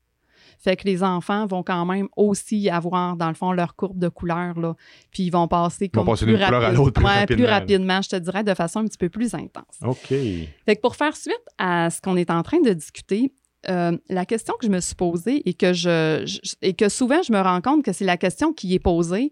Fait 0.61 0.75
que 0.75 0.85
les 0.85 1.01
enfants 1.01 1.47
vont 1.47 1.63
quand 1.63 1.85
même 1.85 2.07
aussi 2.15 2.69
avoir, 2.69 3.15
dans 3.15 3.29
le 3.29 3.33
fond, 3.33 3.51
leur 3.51 3.75
courbe 3.75 3.97
de 3.97 4.09
couleur, 4.09 4.59
là. 4.59 4.75
Puis 5.11 5.23
ils 5.23 5.31
vont 5.31 5.47
passer 5.47 5.89
comme 5.89 6.05
plus, 6.05 6.25
plus, 6.25 6.35
rapidement. 6.35 6.91
plus 7.25 7.45
rapidement, 7.45 8.01
je 8.03 8.09
te 8.09 8.15
dirais, 8.17 8.43
de 8.43 8.53
façon 8.53 8.79
un 8.79 8.85
petit 8.85 8.97
peu 8.97 9.09
plus 9.09 9.33
intense. 9.33 9.79
OK. 9.83 10.07
Fait 10.07 10.75
que 10.75 10.81
pour 10.81 10.95
faire 10.95 11.15
suite 11.15 11.41
à 11.57 11.89
ce 11.89 11.99
qu'on 11.99 12.15
est 12.15 12.29
en 12.29 12.43
train 12.43 12.61
de 12.61 12.73
discuter, 12.73 13.33
euh, 13.69 13.97
la 14.09 14.25
question 14.25 14.53
que 14.59 14.67
je 14.67 14.71
me 14.71 14.79
suis 14.79 14.95
posée 14.95 15.47
et 15.49 15.53
que, 15.55 15.73
je, 15.73 16.25
et 16.61 16.73
que 16.73 16.89
souvent 16.89 17.21
je 17.21 17.31
me 17.31 17.39
rends 17.39 17.61
compte 17.61 17.83
que 17.83 17.91
c'est 17.91 18.05
la 18.05 18.17
question 18.17 18.53
qui 18.53 18.73
est 18.73 18.79
posée 18.79 19.31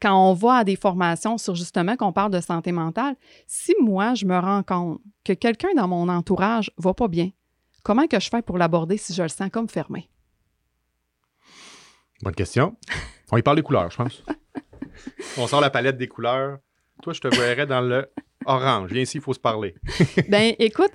quand 0.00 0.30
on 0.30 0.32
va 0.32 0.58
à 0.58 0.64
des 0.64 0.76
formations 0.76 1.38
sur 1.38 1.54
justement 1.54 1.96
qu'on 1.96 2.12
parle 2.12 2.32
de 2.32 2.40
santé 2.40 2.72
mentale. 2.72 3.16
Si 3.46 3.74
moi, 3.80 4.14
je 4.14 4.26
me 4.26 4.38
rends 4.38 4.62
compte 4.62 5.00
que 5.24 5.32
quelqu'un 5.32 5.74
dans 5.76 5.88
mon 5.88 6.08
entourage 6.08 6.70
va 6.78 6.94
pas 6.94 7.08
bien, 7.08 7.30
comment 7.82 8.06
que 8.06 8.20
je 8.20 8.28
fais 8.28 8.42
pour 8.42 8.58
l'aborder 8.58 8.96
si 8.96 9.12
je 9.12 9.22
le 9.22 9.28
sens 9.28 9.50
comme 9.50 9.68
fermé? 9.68 10.08
Bonne 12.22 12.34
question. 12.34 12.76
On 13.30 13.36
y 13.36 13.42
parle 13.42 13.56
des 13.56 13.62
couleurs, 13.62 13.90
je 13.90 13.96
pense. 13.96 14.22
On 15.36 15.46
sort 15.46 15.60
la 15.60 15.70
palette 15.70 15.96
des 15.96 16.08
couleurs. 16.08 16.58
Toi, 17.02 17.12
je 17.12 17.20
te 17.20 17.28
verrais 17.28 17.66
dans 17.66 17.80
le 17.80 18.10
orange. 18.46 18.90
Viens 18.90 19.02
ici, 19.02 19.18
il 19.18 19.20
faut 19.20 19.34
se 19.34 19.38
parler. 19.38 19.74
ben, 20.28 20.54
écoute, 20.58 20.92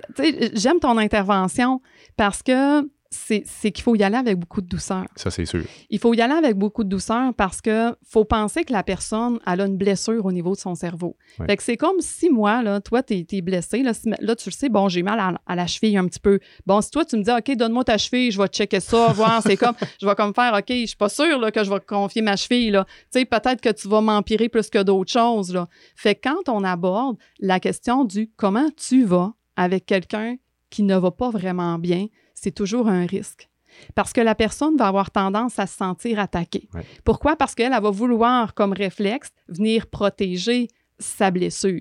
j'aime 0.54 0.80
ton 0.80 0.98
intervention 0.98 1.80
parce 2.16 2.42
que 2.42 2.82
c'est 3.14 3.72
qu'il 3.72 3.82
faut 3.82 3.94
y 3.94 4.02
aller 4.02 4.16
avec 4.16 4.38
beaucoup 4.38 4.60
de 4.60 4.66
douceur. 4.66 5.06
Ça, 5.16 5.30
c'est 5.30 5.46
sûr. 5.46 5.62
Il 5.90 5.98
faut 5.98 6.14
y 6.14 6.20
aller 6.20 6.34
avec 6.34 6.56
beaucoup 6.56 6.84
de 6.84 6.88
douceur 6.88 7.32
parce 7.34 7.60
que 7.60 7.94
faut 8.04 8.24
penser 8.24 8.64
que 8.64 8.72
la 8.72 8.82
personne 8.82 9.38
elle 9.46 9.60
a 9.60 9.66
une 9.66 9.76
blessure 9.76 10.24
au 10.24 10.32
niveau 10.32 10.52
de 10.52 10.58
son 10.58 10.74
cerveau. 10.74 11.16
Fait 11.46 11.56
que 11.56 11.62
c'est 11.62 11.76
comme 11.76 12.00
si 12.00 12.30
moi, 12.30 12.62
là, 12.62 12.80
toi, 12.80 13.02
tu 13.02 13.24
es, 13.30 13.40
blessé. 13.40 13.82
Là, 13.82 13.92
là, 14.20 14.36
tu 14.36 14.48
le 14.48 14.54
sais, 14.54 14.68
bon, 14.68 14.88
j'ai 14.88 15.02
mal 15.02 15.38
à, 15.46 15.54
la 15.54 15.66
cheville 15.66 15.96
un 15.96 16.06
petit 16.06 16.20
peu. 16.20 16.38
Bon, 16.66 16.80
si 16.80 16.90
toi, 16.90 17.04
tu 17.04 17.16
me 17.16 17.22
dis, 17.22 17.30
OK, 17.30 17.56
donne-moi 17.56 17.84
ta 17.84 17.98
cheville, 17.98 18.30
je 18.30 18.40
vais 18.40 18.48
checker 18.48 18.80
ça, 18.80 19.08
voir, 19.08 19.42
c'est 19.42 19.56
comme, 19.56 19.74
je 20.00 20.06
vais 20.06 20.14
comme 20.14 20.34
faire, 20.34 20.54
OK, 20.54 20.68
je 20.68 20.86
suis 20.86 20.96
pas 20.96 21.08
sûre 21.08 21.38
là, 21.38 21.50
que 21.50 21.62
je 21.62 21.70
vais 21.70 21.80
confier 21.80 22.22
ma 22.22 22.36
cheville. 22.36 22.70
Là. 22.70 22.84
Tu 22.84 23.20
sais, 23.20 23.24
peut-être 23.24 23.60
que 23.60 23.70
tu 23.70 23.88
vas 23.88 24.00
m'empirer 24.00 24.48
plus 24.48 24.70
que 24.70 24.82
d'autres 24.82 25.12
choses. 25.12 25.52
Là. 25.52 25.68
Fait 25.96 26.14
que 26.14 26.28
quand 26.28 26.48
on 26.48 26.64
aborde 26.64 27.16
la 27.40 27.60
question 27.60 28.04
du 28.04 28.30
comment 28.36 28.68
tu 28.76 29.04
vas 29.04 29.34
avec 29.56 29.86
quelqu'un 29.86 30.36
qui 30.70 30.82
ne 30.82 30.96
va 30.96 31.10
pas 31.10 31.30
vraiment 31.30 31.78
bien, 31.78 32.06
c'est 32.44 32.52
toujours 32.52 32.88
un 32.88 33.06
risque. 33.06 33.48
Parce 33.94 34.12
que 34.12 34.20
la 34.20 34.34
personne 34.34 34.76
va 34.76 34.86
avoir 34.86 35.10
tendance 35.10 35.58
à 35.58 35.66
se 35.66 35.76
sentir 35.76 36.20
attaquée. 36.20 36.68
Pourquoi? 37.04 37.36
Parce 37.36 37.54
qu'elle 37.54 37.72
va 37.72 37.90
vouloir, 37.90 38.54
comme 38.54 38.72
réflexe, 38.72 39.30
venir 39.48 39.86
protéger 39.88 40.68
sa 40.98 41.30
blessure. 41.30 41.80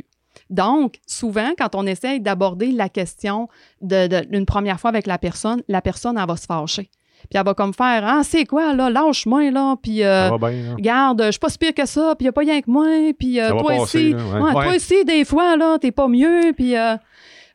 Donc, 0.49 0.99
souvent, 1.05 1.51
quand 1.57 1.75
on 1.75 1.85
essaye 1.85 2.19
d'aborder 2.19 2.71
la 2.71 2.89
question 2.89 3.47
d'une 3.81 4.45
première 4.45 4.79
fois 4.79 4.89
avec 4.89 5.05
la 5.05 5.19
personne, 5.19 5.61
la 5.67 5.81
personne, 5.81 6.17
elle 6.17 6.27
va 6.27 6.35
se 6.35 6.47
fâcher. 6.47 6.89
Puis 7.29 7.37
elle 7.37 7.45
va 7.45 7.53
comme 7.53 7.73
faire 7.73 8.03
Ah, 8.05 8.21
c'est 8.23 8.45
quoi, 8.45 8.73
là, 8.73 8.89
lâche-moi, 8.89 9.51
là, 9.51 9.75
puis 9.81 10.03
euh, 10.03 10.31
regarde, 10.31 11.23
je 11.25 11.31
suis 11.31 11.39
pas 11.39 11.49
si 11.49 11.57
pire 11.57 11.73
que 11.73 11.85
ça, 11.85 12.15
puis 12.17 12.25
il 12.25 12.25
n'y 12.25 12.29
a 12.29 12.33
pas 12.33 12.41
rien 12.41 12.61
que 12.61 12.69
moi, 12.69 13.13
puis 13.17 13.39
euh, 13.39 13.51
toi 13.51 13.81
aussi, 13.81 14.13
toi 14.13 14.75
aussi, 14.75 15.05
des 15.05 15.23
fois, 15.23 15.55
là, 15.55 15.77
t'es 15.77 15.91
pas 15.91 16.07
mieux, 16.07 16.53
puis. 16.55 16.75
Euh, 16.75 16.95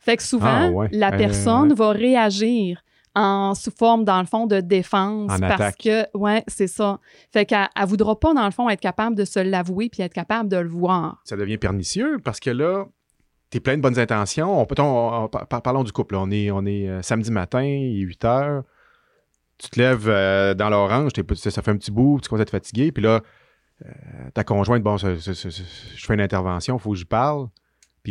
fait 0.00 0.16
que 0.16 0.22
souvent, 0.22 0.84
ah, 0.84 0.88
la 0.90 1.12
personne 1.12 1.74
va 1.74 1.90
réagir 1.90 2.80
en 3.18 3.54
sous 3.54 3.72
forme, 3.72 4.04
dans 4.04 4.20
le 4.20 4.26
fond, 4.26 4.46
de 4.46 4.60
défense. 4.60 5.30
parce 5.40 5.74
que, 5.76 6.06
ouais, 6.16 6.44
c'est 6.46 6.68
ça. 6.68 7.00
Fait 7.32 7.44
qu'elle 7.44 7.68
ne 7.78 7.86
voudra 7.86 8.18
pas, 8.18 8.32
dans 8.32 8.44
le 8.44 8.52
fond, 8.52 8.68
être 8.68 8.80
capable 8.80 9.16
de 9.16 9.24
se 9.24 9.40
l'avouer 9.40 9.88
puis 9.88 10.02
être 10.02 10.14
capable 10.14 10.48
de 10.48 10.56
le 10.56 10.68
voir. 10.68 11.20
Ça 11.24 11.36
devient 11.36 11.58
pernicieux 11.58 12.18
parce 12.22 12.38
que 12.38 12.50
là, 12.50 12.86
tu 13.50 13.56
es 13.56 13.60
plein 13.60 13.76
de 13.76 13.82
bonnes 13.82 13.98
intentions. 13.98 14.60
On 14.60 14.66
peut, 14.66 14.76
parlons 14.76 15.82
du 15.82 15.92
couple. 15.92 16.14
On 16.14 16.30
est, 16.30 16.50
on 16.52 16.64
est 16.64 16.88
euh, 16.88 17.02
samedi 17.02 17.32
matin, 17.32 17.62
il 17.62 18.02
est 18.02 18.04
8 18.04 18.24
heures. 18.24 18.62
Tu 19.58 19.68
te 19.70 19.80
lèves 19.80 20.08
euh, 20.08 20.54
dans 20.54 20.70
l'orange, 20.70 21.10
ça 21.34 21.62
fait 21.62 21.70
un 21.72 21.76
petit 21.76 21.90
bout, 21.90 22.20
tu 22.22 22.28
commences 22.28 22.40
à 22.40 22.42
être 22.42 22.50
fatigué. 22.50 22.92
Puis 22.92 23.02
là, 23.02 23.22
euh, 23.84 23.90
ta 24.32 24.44
conjointe, 24.44 24.84
bon, 24.84 24.96
je 24.96 25.16
fais 25.16 26.14
une 26.14 26.20
intervention, 26.20 26.76
il 26.76 26.80
faut 26.80 26.92
que 26.92 26.98
je 26.98 27.04
parle. 27.04 27.48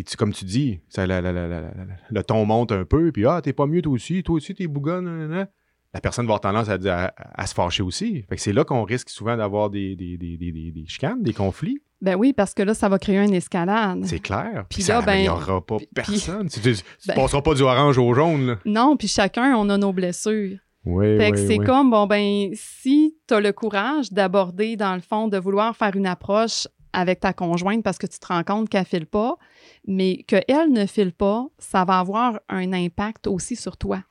Puis 0.03 0.15
comme 0.15 0.33
tu 0.33 0.45
dis, 0.45 0.79
ça, 0.89 1.05
le 1.05 2.21
ton 2.21 2.45
monte 2.45 2.71
un 2.71 2.85
peu, 2.85 3.11
puis 3.11 3.25
ah, 3.25 3.41
t'es 3.41 3.53
pas 3.53 3.65
mieux 3.65 3.81
toi 3.81 3.93
aussi, 3.93 4.23
toi 4.23 4.35
aussi 4.35 4.53
t'es 4.53 4.67
bougonne. 4.67 5.47
La 5.93 6.01
personne 6.01 6.27
va 6.27 6.35
avoir 6.35 6.41
tendance 6.41 6.69
à, 6.69 7.13
à, 7.15 7.47
se 7.47 7.53
fâcher 7.53 7.81
aussi. 7.81 8.23
Fait 8.29 8.35
que 8.35 8.41
c'est 8.41 8.53
là 8.53 8.63
qu'on 8.63 8.83
risque 8.83 9.09
souvent 9.09 9.37
d'avoir 9.37 9.69
des, 9.69 9.95
des, 9.95 10.17
des, 10.17 10.37
des, 10.37 10.85
chicanes, 10.85 11.23
des 11.23 11.33
conflits. 11.33 11.81
Ben 12.01 12.15
oui, 12.15 12.33
parce 12.33 12.53
que 12.53 12.61
là, 12.61 12.73
ça 12.73 12.89
va 12.89 12.99
créer 12.99 13.17
une 13.17 13.33
escalade. 13.33 14.01
C'est 14.03 14.19
clair. 14.19 14.65
Puis 14.69 14.83
ça 14.83 14.99
n'améliorera 14.99 15.59
ben, 15.61 15.61
pas 15.61 15.77
personne. 15.95 16.49
tu 16.49 16.59
ne 16.59 16.75
ben 17.07 17.15
passeras 17.15 17.41
pas 17.41 17.55
du 17.55 17.63
orange 17.63 17.97
au 17.97 18.13
jaune. 18.13 18.57
Non, 18.65 18.95
puis 18.97 19.07
chacun, 19.07 19.55
on 19.55 19.69
a 19.69 19.77
nos 19.77 19.93
blessures. 19.93 20.57
Oui, 20.85 21.17
fait 21.17 21.31
que 21.31 21.37
c'est 21.37 21.57
comme, 21.57 21.89
bon, 21.89 22.05
ben, 22.05 22.51
si 22.53 23.17
tu 23.27 23.33
as 23.33 23.41
le 23.41 23.51
courage 23.51 24.11
d'aborder, 24.13 24.77
dans 24.77 24.93
le 24.95 25.01
fond, 25.01 25.27
de 25.27 25.37
vouloir 25.37 25.75
faire 25.75 25.95
une 25.95 26.05
approche 26.05 26.67
avec 26.97 27.19
ta 27.19 27.31
conjointe 27.31 27.83
parce 27.83 27.99
que 27.99 28.07
tu 28.07 28.17
te 28.17 28.25
rends 28.25 28.43
compte 28.43 28.69
qu'elle 28.69 28.81
ne 28.81 28.85
file 28.85 29.05
pas, 29.05 29.37
mais 29.85 30.23
qu'elle 30.23 30.71
ne 30.71 30.87
file 30.87 31.13
pas, 31.13 31.45
ça 31.59 31.85
va 31.85 31.99
avoir 31.99 32.39
un 32.49 32.73
impact 32.73 33.27
aussi 33.27 33.55
sur 33.55 33.77
toi. 33.77 34.03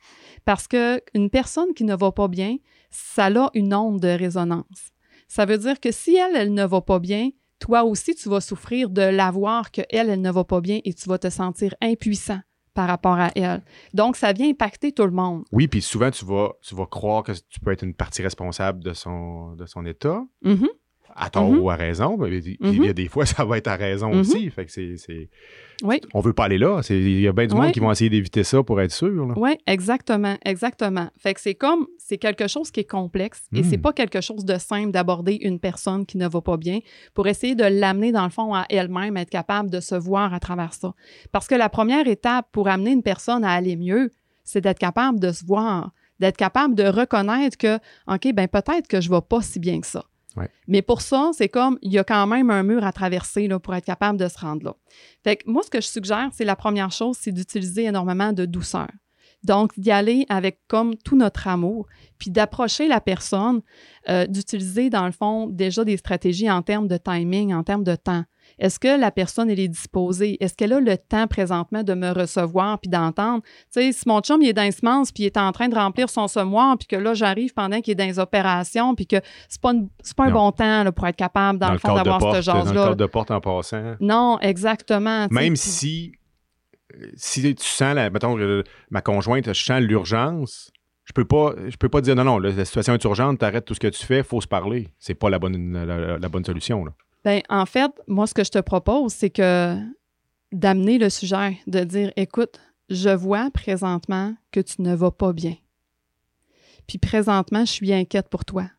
Parce 0.45 0.69
qu'une 0.69 1.29
personne 1.29 1.73
qui 1.75 1.83
ne 1.83 1.95
va 1.95 2.13
pas 2.13 2.29
bien, 2.29 2.55
ça 2.89 3.25
a 3.25 3.49
une 3.53 3.73
onde 3.73 3.99
de 3.99 4.07
résonance. 4.07 4.91
Ça 5.27 5.45
veut 5.45 5.57
dire 5.57 5.81
que 5.81 5.91
si 5.91 6.15
elle, 6.15 6.37
elle 6.37 6.53
ne 6.53 6.65
va 6.65 6.79
pas 6.79 6.99
bien, 6.99 7.31
toi 7.59 7.83
aussi, 7.83 8.15
tu 8.15 8.29
vas 8.29 8.39
souffrir 8.39 8.89
de 8.89 9.01
la 9.01 9.31
voir 9.31 9.71
qu'elle, 9.71 10.09
elle 10.09 10.21
ne 10.21 10.31
va 10.31 10.45
pas 10.45 10.61
bien 10.61 10.79
et 10.85 10.93
tu 10.93 11.09
vas 11.09 11.17
te 11.17 11.29
sentir 11.29 11.75
impuissant 11.81 12.39
par 12.73 12.87
rapport 12.87 13.19
à 13.19 13.31
elle. 13.35 13.63
Donc, 13.93 14.15
ça 14.15 14.31
vient 14.31 14.47
impacter 14.47 14.93
tout 14.93 15.03
le 15.03 15.11
monde. 15.11 15.43
Oui, 15.51 15.67
puis 15.67 15.81
souvent, 15.81 16.11
tu 16.11 16.23
vas, 16.23 16.53
tu 16.61 16.73
vas 16.73 16.85
croire 16.85 17.23
que 17.23 17.33
tu 17.33 17.59
peux 17.59 17.71
être 17.71 17.83
une 17.83 17.95
partie 17.95 18.21
responsable 18.21 18.81
de 18.81 18.93
son, 18.93 19.55
de 19.55 19.65
son 19.65 19.85
état. 19.85 20.23
Mm-hmm 20.45 20.69
à 21.17 21.29
tort 21.29 21.51
mhm. 21.51 21.59
ou 21.59 21.69
à 21.69 21.75
raison. 21.75 22.15
Mais 22.17 22.37
il 22.37 22.57
y 22.61 22.85
a 22.85 22.87
mhm. 22.89 22.93
des 22.93 23.07
fois, 23.07 23.25
ça 23.25 23.43
va 23.43 23.57
être 23.57 23.67
à 23.67 23.75
raison 23.75 24.13
mhm. 24.13 24.21
aussi. 24.21 24.49
Fait 24.49 24.65
que 24.65 24.71
c'est. 24.71 25.29
Oui. 25.83 26.01
On 26.13 26.21
veut 26.21 26.33
pas 26.33 26.45
aller 26.45 26.57
là. 26.57 26.81
Il 26.89 27.19
y 27.19 27.27
a 27.27 27.33
bien 27.33 27.47
du 27.47 27.55
monde 27.55 27.71
qui 27.71 27.79
vont 27.79 27.91
essayer 27.91 28.09
d'éviter 28.09 28.43
ça 28.43 28.63
pour 28.63 28.79
être 28.81 28.91
sûr. 28.91 29.33
Oui, 29.35 29.57
exactement. 29.67 30.35
Exactement. 30.45 31.09
Fait 31.17 31.33
que 31.33 31.41
c'est 31.41 31.55
comme. 31.55 31.87
C'est 31.97 32.17
quelque 32.17 32.47
chose 32.47 32.71
qui 32.71 32.81
est 32.81 32.89
complexe 32.89 33.47
et 33.53 33.63
c'est 33.63 33.77
hmm. 33.77 33.81
pas 33.81 33.93
quelque 33.93 34.21
chose 34.21 34.45
de 34.45 34.57
simple 34.57 34.91
d'aborder 34.91 35.37
une 35.41 35.59
personne 35.59 36.05
qui 36.05 36.17
ne 36.17 36.27
va 36.27 36.39
pas 36.39 36.55
bien 36.55 36.79
pour 37.13 37.27
essayer 37.27 37.53
de 37.53 37.65
l'amener, 37.65 38.13
dans 38.13 38.23
le 38.23 38.29
fond, 38.29 38.53
à 38.53 38.65
elle-même, 38.69 39.17
être 39.17 39.29
capable 39.29 39.69
de 39.69 39.81
se 39.81 39.95
voir 39.95 40.33
à 40.33 40.39
travers 40.39 40.73
ça. 40.73 40.93
Parce 41.33 41.47
que 41.47 41.55
la 41.55 41.67
première 41.67 42.07
étape 42.07 42.47
pour 42.53 42.69
amener 42.69 42.91
une 42.91 43.03
personne 43.03 43.43
à 43.43 43.51
aller 43.51 43.75
mieux, 43.75 44.11
c'est 44.45 44.61
d'être 44.61 44.79
capable 44.79 45.19
de 45.19 45.33
se 45.33 45.45
voir, 45.45 45.91
d'être 46.19 46.37
capable 46.37 46.75
de 46.75 46.85
reconnaître 46.85 47.57
que, 47.57 47.75
OK, 48.07 48.33
ben 48.33 48.47
peut-être 48.47 48.87
que 48.87 49.01
je 49.01 49.09
ne 49.09 49.15
vais 49.15 49.21
pas 49.21 49.41
si 49.41 49.59
bien 49.59 49.81
que 49.81 49.87
ça. 49.87 50.05
Mais 50.67 50.81
pour 50.81 51.01
ça, 51.01 51.31
c'est 51.33 51.49
comme, 51.49 51.77
il 51.81 51.91
y 51.91 51.97
a 51.97 52.03
quand 52.03 52.27
même 52.27 52.49
un 52.49 52.63
mur 52.63 52.83
à 52.83 52.91
traverser 52.91 53.47
là, 53.47 53.59
pour 53.59 53.73
être 53.75 53.85
capable 53.85 54.19
de 54.19 54.27
se 54.27 54.37
rendre 54.37 54.65
là. 54.65 54.75
Fait 55.23 55.37
que 55.37 55.49
moi, 55.49 55.63
ce 55.63 55.69
que 55.69 55.81
je 55.81 55.87
suggère, 55.87 56.29
c'est 56.33 56.45
la 56.45 56.55
première 56.55 56.91
chose, 56.91 57.17
c'est 57.19 57.31
d'utiliser 57.31 57.85
énormément 57.85 58.33
de 58.33 58.45
douceur. 58.45 58.87
Donc, 59.43 59.79
d'y 59.79 59.91
aller 59.91 60.25
avec 60.29 60.59
comme 60.67 60.95
tout 60.95 61.15
notre 61.15 61.47
amour, 61.47 61.87
puis 62.17 62.31
d'approcher 62.31 62.87
la 62.87 62.99
personne, 62.99 63.61
euh, 64.09 64.25
d'utiliser 64.25 64.89
dans 64.89 65.05
le 65.05 65.11
fond 65.11 65.47
déjà 65.47 65.85
des 65.85 65.97
stratégies 65.97 66.49
en 66.49 66.61
termes 66.61 66.87
de 66.87 66.97
timing, 66.97 67.53
en 67.53 67.63
termes 67.63 67.83
de 67.83 67.95
temps. 67.95 68.23
Est-ce 68.59 68.79
que 68.79 68.99
la 68.99 69.11
personne, 69.11 69.49
elle 69.49 69.59
est 69.59 69.67
disposée? 69.67 70.37
Est-ce 70.43 70.55
qu'elle 70.55 70.73
a 70.73 70.79
le 70.79 70.97
temps 70.97 71.27
présentement 71.27 71.83
de 71.83 71.93
me 71.93 72.11
recevoir 72.11 72.79
puis 72.79 72.89
d'entendre? 72.89 73.43
Tu 73.43 73.81
sais, 73.81 73.91
si 73.91 74.07
mon 74.07 74.19
chum, 74.21 74.41
il 74.41 74.49
est 74.49 74.53
dans 74.53 74.63
les 74.63 74.71
semences 74.71 75.11
puis 75.11 75.23
il 75.23 75.25
est 75.27 75.37
en 75.37 75.51
train 75.51 75.67
de 75.67 75.75
remplir 75.75 76.09
son 76.09 76.27
semoir 76.27 76.77
puis 76.77 76.87
que 76.87 76.95
là, 76.95 77.13
j'arrive 77.13 77.53
pendant 77.53 77.81
qu'il 77.81 77.91
est 77.91 77.95
dans 77.95 78.05
les 78.05 78.19
opérations 78.19 78.95
puis 78.95 79.05
que 79.05 79.17
c'est 79.47 79.61
pas, 79.61 79.73
pas 80.15 80.25
un 80.25 80.31
bon 80.31 80.51
temps 80.51 80.83
là, 80.83 80.91
pour 80.91 81.07
être 81.07 81.15
capable, 81.15 81.59
dans, 81.59 81.71
le, 81.71 81.77
fond, 81.77 81.95
d'avoir 81.95 82.35
ce 82.35 82.41
genre-là. 82.41 82.73
Dans 82.73 82.89
le 82.89 82.95
de 82.95 83.05
porte 83.05 83.31
en 83.31 83.41
passant. 83.41 83.95
Non, 83.99 84.39
exactement. 84.41 85.27
Même 85.29 85.55
si, 85.55 86.13
si 87.15 87.55
tu 87.55 87.65
sens, 87.65 87.93
la, 87.93 88.09
mettons, 88.09 88.37
ma 88.89 89.01
conjointe, 89.01 89.53
je 89.53 89.63
sens 89.63 89.81
l'urgence, 89.81 90.71
je 91.07 91.13
peux 91.13 91.25
pas 91.25 91.53
je 91.67 91.77
peux 91.77 91.89
pas 91.89 92.01
dire 92.01 92.15
non 92.15 92.25
non 92.25 92.37
la 92.37 92.65
situation 92.65 92.93
est 92.93 93.03
urgente 93.05 93.39
t'arrêtes 93.39 93.63
tout 93.63 93.73
ce 93.73 93.79
que 93.79 93.87
tu 93.87 94.05
fais 94.05 94.23
faut 94.23 94.41
se 94.41 94.47
parler 94.47 94.89
c'est 94.99 95.13
pas 95.15 95.29
la 95.29 95.39
bonne 95.39 96.17
la, 96.19 96.29
bonne 96.29 96.43
solution 96.43 96.83
là. 96.83 96.91
Bien, 97.27 97.41
en 97.49 97.65
fait, 97.65 97.91
moi, 98.07 98.25
ce 98.25 98.33
que 98.33 98.45
je 98.45 98.51
te 98.51 98.59
propose, 98.59 99.11
c'est 99.11 99.29
que 99.29 99.75
d'amener 100.53 100.97
le 100.97 101.09
sujet, 101.09 101.57
de 101.67 101.83
dire 101.83 102.13
écoute, 102.15 102.61
je 102.89 103.09
vois 103.09 103.51
présentement 103.51 104.33
que 104.53 104.61
tu 104.61 104.81
ne 104.81 104.95
vas 104.95 105.11
pas 105.11 105.33
bien. 105.33 105.55
Puis 106.87 106.99
présentement, 106.99 107.65
je 107.65 107.71
suis 107.73 107.91
inquiète 107.91 108.29
pour 108.29 108.45
toi. 108.45 108.69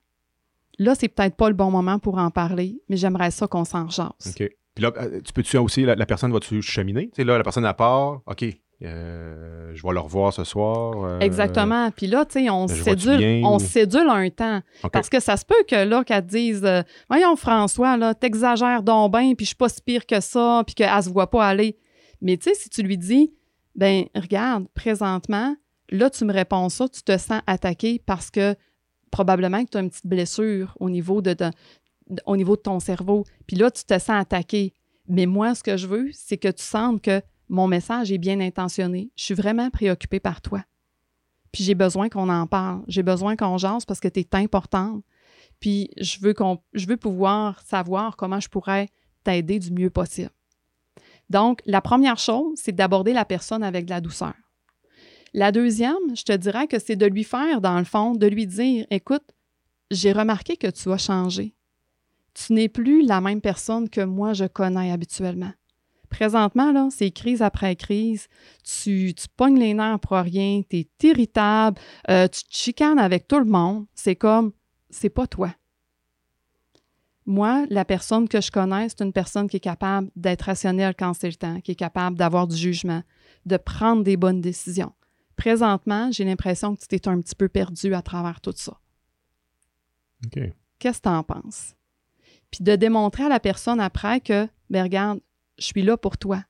Là, 0.78 0.94
c'est 0.94 1.08
peut-être 1.08 1.36
pas 1.36 1.50
le 1.50 1.54
bon 1.54 1.70
moment 1.70 1.98
pour 1.98 2.16
en 2.16 2.30
parler, 2.30 2.80
mais 2.88 2.96
j'aimerais 2.96 3.32
ça 3.32 3.46
qu'on 3.46 3.66
s'en 3.66 3.86
jase. 3.90 4.08
OK. 4.26 4.48
Puis 4.74 4.82
là, 4.82 4.94
euh, 4.96 5.20
tu 5.22 5.34
peux-tu 5.34 5.58
aussi, 5.58 5.84
la, 5.84 6.06
personne 6.06 6.32
va-tu 6.32 6.62
cheminer? 6.62 7.08
Tu 7.08 7.16
sais, 7.16 7.24
là, 7.24 7.36
la 7.36 7.44
personne 7.44 7.66
à 7.66 7.74
part, 7.74 8.22
OK, 8.24 8.46
euh, 8.84 9.72
je 9.74 9.82
vais 9.82 9.92
le 9.92 9.98
revoir 9.98 10.32
ce 10.32 10.44
soir. 10.44 11.04
Euh, 11.04 11.18
Exactement. 11.18 11.90
Puis 11.90 12.06
là, 12.06 12.24
tu 12.24 12.44
sais, 12.44 12.50
on 12.50 12.68
sédule, 12.68 13.44
on 13.44 13.58
sédule 13.58 14.08
un 14.08 14.30
temps. 14.30 14.60
Parce 14.92 15.08
que 15.08 15.18
ça 15.18 15.36
se 15.36 15.44
peut 15.44 15.64
que 15.68 15.84
là, 15.84 16.04
qu'elle 16.04 16.24
te 16.24 16.30
dise 16.30 16.64
euh, 16.64 16.82
Voyons, 17.08 17.34
François, 17.34 17.96
là, 17.96 18.14
t'exagères 18.14 18.82
donc 18.82 19.12
bien, 19.12 19.34
puis 19.34 19.44
je 19.44 19.48
suis 19.48 19.56
pas 19.56 19.68
si 19.68 19.82
pire 19.82 20.06
que 20.06 20.20
ça, 20.20 20.62
puis 20.64 20.74
qu'elle 20.76 21.02
se 21.02 21.10
voit 21.10 21.28
pas 21.28 21.46
aller. 21.46 21.76
Mais 22.20 22.36
tu 22.36 22.50
sais, 22.50 22.54
si 22.54 22.68
tu 22.70 22.82
lui 22.82 22.96
dis 22.96 23.32
Ben, 23.74 24.04
regarde, 24.14 24.66
présentement, 24.74 25.56
là, 25.90 26.08
tu 26.08 26.24
me 26.24 26.32
réponds 26.32 26.68
ça, 26.68 26.88
tu 26.88 27.02
te 27.02 27.18
sens 27.18 27.40
attaqué 27.48 28.00
parce 28.04 28.30
que 28.30 28.54
probablement 29.10 29.64
que 29.64 29.70
tu 29.70 29.78
as 29.78 29.80
une 29.80 29.90
petite 29.90 30.06
blessure 30.06 30.76
au 30.78 30.88
niveau 30.88 31.20
de, 31.20 31.34
au 32.26 32.36
niveau 32.36 32.54
de 32.54 32.62
ton 32.62 32.78
cerveau. 32.78 33.24
Puis 33.48 33.56
là, 33.56 33.72
tu 33.72 33.84
te 33.84 33.98
sens 33.98 34.20
attaqué. 34.20 34.72
Mais 35.08 35.26
moi, 35.26 35.54
ce 35.56 35.64
que 35.64 35.76
je 35.76 35.86
veux, 35.86 36.10
c'est 36.12 36.36
que 36.36 36.48
tu 36.48 36.62
sentes 36.62 37.02
que 37.02 37.22
mon 37.48 37.66
message 37.66 38.12
est 38.12 38.18
bien 38.18 38.40
intentionné. 38.40 39.10
Je 39.16 39.24
suis 39.24 39.34
vraiment 39.34 39.70
préoccupée 39.70 40.20
par 40.20 40.40
toi. 40.40 40.64
Puis 41.52 41.64
j'ai 41.64 41.74
besoin 41.74 42.08
qu'on 42.08 42.28
en 42.28 42.46
parle. 42.46 42.82
J'ai 42.88 43.02
besoin 43.02 43.36
qu'on 43.36 43.58
jase 43.58 43.84
parce 43.84 44.00
que 44.00 44.08
tu 44.08 44.20
es 44.20 44.28
importante. 44.34 45.02
Puis 45.60 45.90
je 45.98 46.18
veux, 46.20 46.34
je 46.72 46.86
veux 46.86 46.96
pouvoir 46.96 47.60
savoir 47.62 48.16
comment 48.16 48.40
je 48.40 48.48
pourrais 48.48 48.88
t'aider 49.24 49.58
du 49.58 49.72
mieux 49.72 49.90
possible. 49.90 50.30
Donc, 51.30 51.60
la 51.66 51.80
première 51.80 52.18
chose, 52.18 52.58
c'est 52.62 52.74
d'aborder 52.74 53.12
la 53.12 53.24
personne 53.24 53.62
avec 53.62 53.84
de 53.84 53.90
la 53.90 54.00
douceur. 54.00 54.34
La 55.34 55.52
deuxième, 55.52 56.16
je 56.16 56.22
te 56.22 56.32
dirais 56.32 56.66
que 56.66 56.78
c'est 56.78 56.96
de 56.96 57.04
lui 57.04 57.24
faire, 57.24 57.60
dans 57.60 57.78
le 57.78 57.84
fond, 57.84 58.14
de 58.14 58.26
lui 58.26 58.46
dire, 58.46 58.86
écoute, 58.90 59.24
j'ai 59.90 60.12
remarqué 60.12 60.56
que 60.56 60.68
tu 60.68 60.90
as 60.90 60.98
changé. 60.98 61.54
Tu 62.32 62.52
n'es 62.54 62.68
plus 62.68 63.04
la 63.04 63.20
même 63.20 63.40
personne 63.40 63.90
que 63.90 64.00
moi 64.00 64.32
je 64.32 64.44
connais 64.44 64.90
habituellement. 64.90 65.52
Présentement, 66.08 66.72
là, 66.72 66.88
c'est 66.90 67.10
crise 67.10 67.42
après 67.42 67.76
crise. 67.76 68.28
Tu, 68.64 69.12
tu 69.14 69.26
pognes 69.36 69.58
les 69.58 69.74
nerfs 69.74 70.00
pour 70.00 70.16
rien, 70.16 70.62
tu 70.68 70.78
es 70.78 70.88
irritable, 71.02 71.78
euh, 72.10 72.26
tu 72.28 72.44
te 72.44 72.56
chicanes 72.56 72.98
avec 72.98 73.28
tout 73.28 73.38
le 73.38 73.44
monde. 73.44 73.86
C'est 73.94 74.16
comme, 74.16 74.52
c'est 74.90 75.10
pas 75.10 75.26
toi. 75.26 75.54
Moi, 77.26 77.66
la 77.68 77.84
personne 77.84 78.26
que 78.26 78.40
je 78.40 78.50
connais, 78.50 78.88
c'est 78.88 79.02
une 79.02 79.12
personne 79.12 79.48
qui 79.48 79.58
est 79.58 79.60
capable 79.60 80.10
d'être 80.16 80.42
rationnelle 80.42 80.94
quand 80.98 81.12
c'est 81.12 81.28
le 81.28 81.34
temps, 81.34 81.60
qui 81.60 81.72
est 81.72 81.74
capable 81.74 82.16
d'avoir 82.16 82.46
du 82.46 82.56
jugement, 82.56 83.02
de 83.44 83.58
prendre 83.58 84.02
des 84.02 84.16
bonnes 84.16 84.40
décisions. 84.40 84.94
Présentement, 85.36 86.10
j'ai 86.10 86.24
l'impression 86.24 86.74
que 86.74 86.80
tu 86.80 86.88
t'es 86.88 87.06
un 87.06 87.20
petit 87.20 87.34
peu 87.34 87.50
perdu 87.50 87.94
à 87.94 88.00
travers 88.00 88.40
tout 88.40 88.54
ça. 88.56 88.80
OK. 90.24 90.40
Qu'est-ce 90.78 90.98
que 90.98 91.02
tu 91.02 91.08
en 91.08 91.22
penses? 91.22 91.74
Puis 92.50 92.64
de 92.64 92.76
démontrer 92.76 93.24
à 93.24 93.28
la 93.28 93.40
personne 93.40 93.78
après 93.78 94.20
que, 94.20 94.48
ben 94.70 94.82
regarde, 94.82 95.20
je 95.58 95.64
suis 95.64 95.82
là 95.82 95.96
pour 95.96 96.18
toi. 96.18 96.42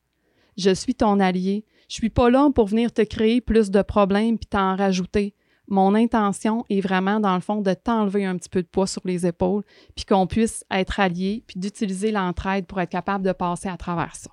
Je 0.56 0.74
suis 0.74 0.94
ton 0.94 1.20
allié. 1.20 1.64
Je 1.88 1.94
suis 1.94 2.10
pas 2.10 2.30
là 2.30 2.50
pour 2.54 2.66
venir 2.66 2.92
te 2.92 3.02
créer 3.02 3.40
plus 3.40 3.70
de 3.70 3.82
problèmes 3.82 4.38
puis 4.38 4.46
t'en 4.46 4.76
rajouter. 4.76 5.34
Mon 5.68 5.94
intention 5.94 6.64
est 6.70 6.80
vraiment, 6.80 7.20
dans 7.20 7.34
le 7.34 7.40
fond, 7.40 7.60
de 7.60 7.74
t'enlever 7.74 8.24
un 8.24 8.36
petit 8.36 8.48
peu 8.48 8.62
de 8.62 8.66
poids 8.66 8.86
sur 8.86 9.02
les 9.04 9.26
épaules, 9.26 9.62
puis 9.94 10.06
qu'on 10.06 10.26
puisse 10.26 10.64
être 10.70 10.98
alliés, 10.98 11.44
puis 11.46 11.60
d'utiliser 11.60 12.10
l'entraide 12.10 12.66
pour 12.66 12.80
être 12.80 12.90
capable 12.90 13.22
de 13.22 13.32
passer 13.32 13.68
à 13.68 13.76
travers 13.76 14.16
ça. 14.16 14.30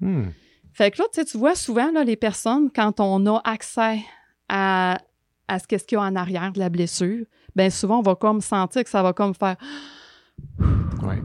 Hmm. 0.00 0.28
Fait 0.72 0.90
que 0.90 1.02
là, 1.02 1.08
tu 1.24 1.38
vois 1.38 1.54
souvent, 1.54 1.90
là, 1.92 2.04
les 2.04 2.16
personnes, 2.16 2.70
quand 2.70 3.00
on 3.00 3.24
a 3.26 3.40
accès 3.42 4.00
à, 4.50 4.98
à 5.48 5.58
ce 5.58 5.66
qu'est-ce 5.66 5.86
qu'il 5.86 5.96
y 5.96 6.00
a 6.00 6.04
en 6.04 6.14
arrière 6.14 6.52
de 6.52 6.58
la 6.58 6.68
blessure, 6.68 7.24
bien 7.56 7.70
souvent, 7.70 8.00
on 8.00 8.02
va 8.02 8.14
comme 8.14 8.42
sentir 8.42 8.84
que 8.84 8.90
ça 8.90 9.02
va 9.02 9.14
comme 9.14 9.34
faire 9.34 9.56
Ouais. 11.02 11.22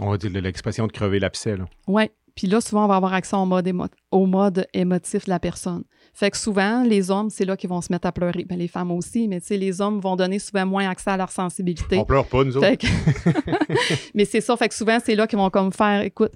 On 0.00 0.10
va 0.10 0.16
dire 0.18 0.30
l'expression 0.40 0.86
de 0.86 0.92
crever 0.92 1.18
l'abcès, 1.18 1.56
là. 1.56 1.64
Oui. 1.86 2.10
Puis 2.34 2.46
là, 2.46 2.62
souvent, 2.62 2.86
on 2.86 2.88
va 2.88 2.96
avoir 2.96 3.12
accès 3.12 3.36
au 3.36 3.44
mode, 3.44 3.66
émo- 3.66 3.90
au 4.10 4.24
mode 4.24 4.66
émotif 4.72 5.26
de 5.26 5.30
la 5.30 5.38
personne. 5.38 5.84
Fait 6.14 6.30
que 6.30 6.38
souvent, 6.38 6.82
les 6.82 7.10
hommes, 7.10 7.28
c'est 7.28 7.44
là 7.44 7.58
qu'ils 7.58 7.68
vont 7.68 7.82
se 7.82 7.92
mettre 7.92 8.06
à 8.08 8.12
pleurer. 8.12 8.44
Ben, 8.48 8.58
les 8.58 8.68
femmes 8.68 8.90
aussi, 8.90 9.28
mais 9.28 9.38
tu 9.42 9.48
sais, 9.48 9.56
les 9.58 9.82
hommes 9.82 10.00
vont 10.00 10.16
donner 10.16 10.38
souvent 10.38 10.64
moins 10.64 10.88
accès 10.88 11.10
à 11.10 11.18
leur 11.18 11.30
sensibilité. 11.30 11.98
On 11.98 12.06
pleure 12.06 12.26
pas, 12.26 12.42
nous 12.42 12.56
autres. 12.56 12.74
Que- 12.76 12.86
mais 14.14 14.24
c'est 14.24 14.40
ça, 14.40 14.56
fait 14.56 14.68
que 14.70 14.74
souvent, 14.74 14.98
c'est 15.04 15.14
là 15.14 15.26
qu'ils 15.26 15.38
vont 15.38 15.50
comme 15.50 15.72
faire, 15.72 16.00
écoute, 16.02 16.32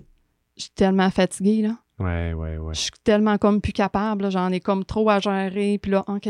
je 0.59 0.63
suis 0.65 0.71
tellement 0.73 1.11
fatiguée, 1.11 1.63
là. 1.63 1.77
Ouais, 1.99 2.35
ouais, 2.35 2.59
ouais. 2.59 2.75
Je 2.75 2.81
suis 2.81 2.91
tellement 3.03 3.39
comme 3.39 3.63
plus 3.63 3.73
capable, 3.73 4.25
là, 4.25 4.31
j'en 4.31 4.53
ai 4.53 4.61
comme 4.61 4.85
trop 4.85 5.09
à 5.09 5.19
gérer. 5.19 5.79
Puis 5.79 5.93
là, 5.93 6.05
OK, 6.09 6.29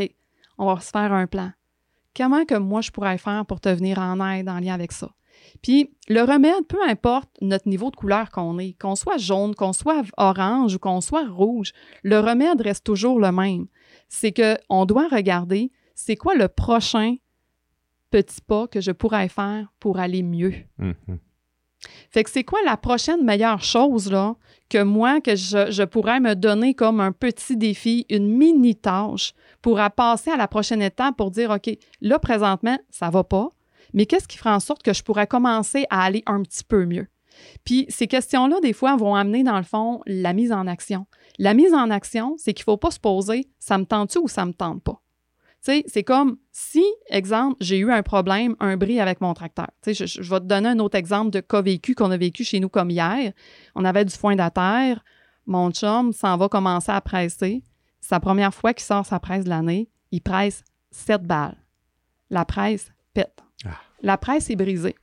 on 0.57 0.73
va 0.73 0.79
se 0.79 0.91
faire 0.91 1.11
un 1.11 1.27
plan. 1.27 1.51
Comment 2.15 2.45
que 2.45 2.55
moi, 2.55 2.79
je 2.79 2.89
pourrais 2.91 3.17
faire 3.17 3.45
pour 3.45 3.59
te 3.59 3.67
venir 3.67 3.99
en 3.99 4.25
aide 4.31 4.47
en 4.47 4.59
lien 4.59 4.73
avec 4.73 4.93
ça? 4.93 5.09
Puis 5.61 5.91
le 6.07 6.21
remède, 6.21 6.65
peu 6.67 6.77
importe 6.87 7.29
notre 7.41 7.67
niveau 7.67 7.91
de 7.91 7.95
couleur 7.95 8.29
qu'on 8.31 8.59
est, 8.59 8.73
qu'on 8.79 8.95
soit 8.95 9.17
jaune, 9.17 9.55
qu'on 9.55 9.73
soit 9.73 10.03
orange 10.17 10.75
ou 10.75 10.79
qu'on 10.79 11.01
soit 11.01 11.27
rouge, 11.27 11.73
le 12.03 12.19
remède 12.19 12.61
reste 12.61 12.83
toujours 12.83 13.19
le 13.19 13.31
même. 13.31 13.67
C'est 14.09 14.31
que 14.31 14.57
on 14.69 14.85
doit 14.85 15.07
regarder 15.07 15.71
c'est 15.95 16.15
quoi 16.15 16.35
le 16.35 16.47
prochain 16.47 17.15
petit 18.11 18.41
pas 18.41 18.67
que 18.67 18.81
je 18.81 18.91
pourrais 18.91 19.27
faire 19.27 19.67
pour 19.79 19.99
aller 19.99 20.23
mieux. 20.23 20.53
Mhm. 20.77 21.19
Fait 22.09 22.23
que 22.23 22.29
c'est 22.29 22.43
quoi 22.43 22.59
la 22.65 22.75
prochaine 22.75 23.23
meilleure 23.23 23.63
chose 23.63 24.11
là 24.11 24.35
que 24.69 24.81
moi 24.81 25.21
que 25.21 25.35
je, 25.35 25.71
je 25.71 25.83
pourrais 25.83 26.19
me 26.19 26.35
donner 26.35 26.73
comme 26.73 26.99
un 26.99 27.11
petit 27.11 27.55
défi, 27.55 28.05
une 28.09 28.27
mini 28.27 28.75
tâche 28.75 29.33
pour 29.61 29.79
à 29.79 29.89
passer 29.89 30.31
à 30.31 30.37
la 30.37 30.47
prochaine 30.47 30.81
étape 30.81 31.15
pour 31.15 31.31
dire 31.31 31.51
OK, 31.51 31.69
là 32.01 32.19
présentement, 32.19 32.77
ça 32.89 33.09
va 33.09 33.23
pas, 33.23 33.51
mais 33.93 34.05
qu'est-ce 34.05 34.27
qui 34.27 34.37
ferait 34.37 34.51
en 34.51 34.59
sorte 34.59 34.83
que 34.83 34.93
je 34.93 35.03
pourrais 35.03 35.27
commencer 35.27 35.85
à 35.89 36.03
aller 36.03 36.23
un 36.25 36.41
petit 36.43 36.63
peu 36.63 36.85
mieux? 36.85 37.07
Puis 37.63 37.85
ces 37.89 38.07
questions-là, 38.07 38.59
des 38.61 38.73
fois, 38.73 38.95
vont 38.95 39.15
amener, 39.15 39.43
dans 39.43 39.57
le 39.57 39.63
fond, 39.63 40.01
la 40.05 40.33
mise 40.33 40.51
en 40.51 40.67
action. 40.67 41.05
La 41.37 41.53
mise 41.53 41.73
en 41.73 41.89
action, 41.89 42.35
c'est 42.37 42.53
qu'il 42.53 42.63
ne 42.63 42.71
faut 42.71 42.77
pas 42.77 42.91
se 42.91 42.99
poser 42.99 43.47
ça 43.59 43.77
me 43.77 43.85
tente-tu 43.85 44.19
ou 44.19 44.27
ça 44.27 44.45
me 44.45 44.53
tente 44.53 44.83
pas? 44.83 45.01
C'est 45.61 46.03
comme 46.03 46.37
si, 46.51 46.85
exemple, 47.09 47.57
j'ai 47.59 47.79
eu 47.79 47.91
un 47.91 48.01
problème, 48.01 48.55
un 48.61 48.77
bris 48.77 49.01
avec 49.01 49.19
mon 49.19 49.33
tracteur. 49.33 49.67
Je, 49.85 50.05
je 50.05 50.21
vais 50.21 50.39
te 50.39 50.45
donner 50.45 50.69
un 50.69 50.79
autre 50.79 50.95
exemple 50.95 51.29
de 51.31 51.41
cas 51.41 51.61
vécu 51.61 51.93
qu'on 51.93 52.11
a 52.11 52.15
vécu 52.15 52.45
chez 52.45 52.61
nous 52.61 52.69
comme 52.69 52.89
hier. 52.89 53.33
On 53.75 53.83
avait 53.83 54.05
du 54.05 54.15
foin 54.15 54.37
de 54.37 54.49
terre. 54.49 55.03
Mon 55.45 55.71
chum 55.71 56.13
s'en 56.13 56.37
va 56.37 56.47
commencer 56.47 56.91
à 56.91 57.01
presser. 57.01 57.63
La 58.09 58.21
première 58.21 58.53
fois 58.53 58.73
qu'il 58.73 58.85
sort 58.85 59.05
sa 59.05 59.19
presse 59.19 59.43
de 59.43 59.49
l'année. 59.49 59.89
Il 60.11 60.21
presse 60.21 60.63
7 60.91 61.23
balles. 61.23 61.57
La 62.29 62.45
presse 62.45 62.89
pète. 63.13 63.43
La 64.01 64.17
presse 64.17 64.49
est 64.49 64.55
brisée. 64.55 64.95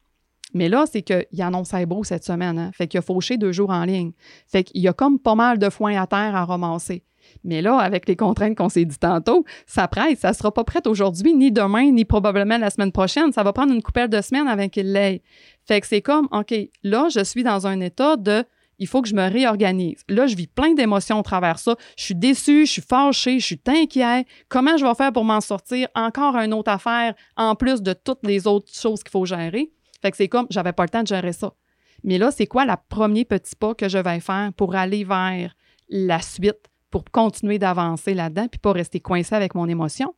Mais 0.53 0.69
là, 0.69 0.85
c'est 0.91 1.03
qu'il 1.03 1.43
annonce 1.43 1.75
un 1.75 1.85
beau 1.85 2.05
cette 2.05 2.25
semaine. 2.25 2.59
Hein? 2.59 2.71
Fait 2.73 2.87
qu'il 2.87 2.99
a 2.99 3.03
fauché 3.03 3.37
deux 3.37 3.53
jours 3.53 3.71
en 3.71 3.85
ligne. 3.85 4.13
Fait 4.47 4.63
qu'il 4.63 4.81
y 4.81 4.89
a 4.89 4.93
comme 4.93 5.19
pas 5.19 5.35
mal 5.35 5.59
de 5.59 5.69
foin 5.69 6.01
à 6.01 6.07
terre 6.07 6.37
à 6.37 6.45
ramasser. 6.45 7.03
Mais 7.43 7.63
là, 7.63 7.79
avec 7.79 8.07
les 8.07 8.17
contraintes 8.17 8.57
qu'on 8.57 8.69
s'est 8.69 8.85
dit 8.85 8.99
tantôt, 8.99 9.45
ça 9.67 9.89
presse, 9.89 10.21
ça 10.21 10.33
sera 10.33 10.53
pas 10.53 10.63
prête 10.63 10.87
aujourd'hui, 10.87 11.35
ni 11.35 11.51
demain, 11.51 11.91
ni 11.91 12.05
probablement 12.05 12.59
la 12.59 12.71
semaine 12.71 12.93
prochaine. 12.93 13.33
Ça 13.33 13.43
va 13.43 13.53
prendre 13.53 13.73
une 13.73 13.83
coupelle 13.83 14.09
de 14.09 14.21
semaines 14.21 14.47
avant 14.47 14.69
qu'il 14.69 14.93
l'aille. 14.93 15.23
Fait 15.67 15.81
que 15.81 15.87
c'est 15.87 16.03
comme, 16.03 16.29
OK, 16.33 16.55
là, 16.83 17.09
je 17.09 17.25
suis 17.25 17.43
dans 17.43 17.67
un 17.67 17.81
état 17.81 18.17
de 18.17 18.45
il 18.79 18.87
faut 18.87 19.03
que 19.03 19.09
je 19.09 19.15
me 19.15 19.31
réorganise. 19.31 20.03
Là, 20.09 20.27
je 20.27 20.37
vis 20.37 20.47
plein 20.47 20.75
d'émotions 20.75 21.21
au 21.21 21.23
travers 21.23 21.59
ça. 21.59 21.77
Je 21.97 22.05
suis 22.05 22.15
déçue, 22.15 22.67
je 22.67 22.73
suis 22.73 22.83
fâchée, 22.83 23.39
je 23.39 23.47
suis 23.47 23.61
inquiet. 23.67 24.25
Comment 24.49 24.77
je 24.77 24.85
vais 24.85 24.95
faire 24.95 25.13
pour 25.13 25.25
m'en 25.25 25.41
sortir? 25.41 25.89
Encore 25.95 26.37
une 26.37 26.53
autre 26.53 26.71
affaire 26.71 27.15
en 27.37 27.55
plus 27.55 27.83
de 27.83 27.93
toutes 27.93 28.25
les 28.25 28.47
autres 28.47 28.73
choses 28.73 29.03
qu'il 29.03 29.11
faut 29.11 29.27
gérer. 29.27 29.71
Fait 30.03 30.11
que 30.11 30.17
c'est 30.17 30.29
comme, 30.29 30.47
j'avais 30.51 30.73
pas 30.73 30.83
le 30.85 30.91
temps 30.91 31.03
de 31.03 31.09
gérer 31.09 31.33
ça. 31.33 31.53
Mais 32.03 32.19
là, 32.19 32.31
c'est 32.31 32.47
quoi 32.47 32.67
le 32.67 32.75
premier 32.89 33.25
petit 33.25 33.57
pas 33.57 33.75
que 33.75 33.89
je 33.89 33.99
vais 33.99 34.21
faire 34.21 34.53
pour 34.57 34.75
aller 34.75 35.05
vers 35.05 35.55
la 35.89 36.21
suite, 36.21 36.69
pour 36.91 37.05
continuer 37.11 37.59
d'avancer 37.59 38.15
là-dedans, 38.15 38.47
puis 38.49 38.59
pas 38.59 38.73
rester 38.73 39.01
coincé 39.01 39.35
avec 39.35 39.55
mon 39.55 39.69
émotion? 39.69 40.15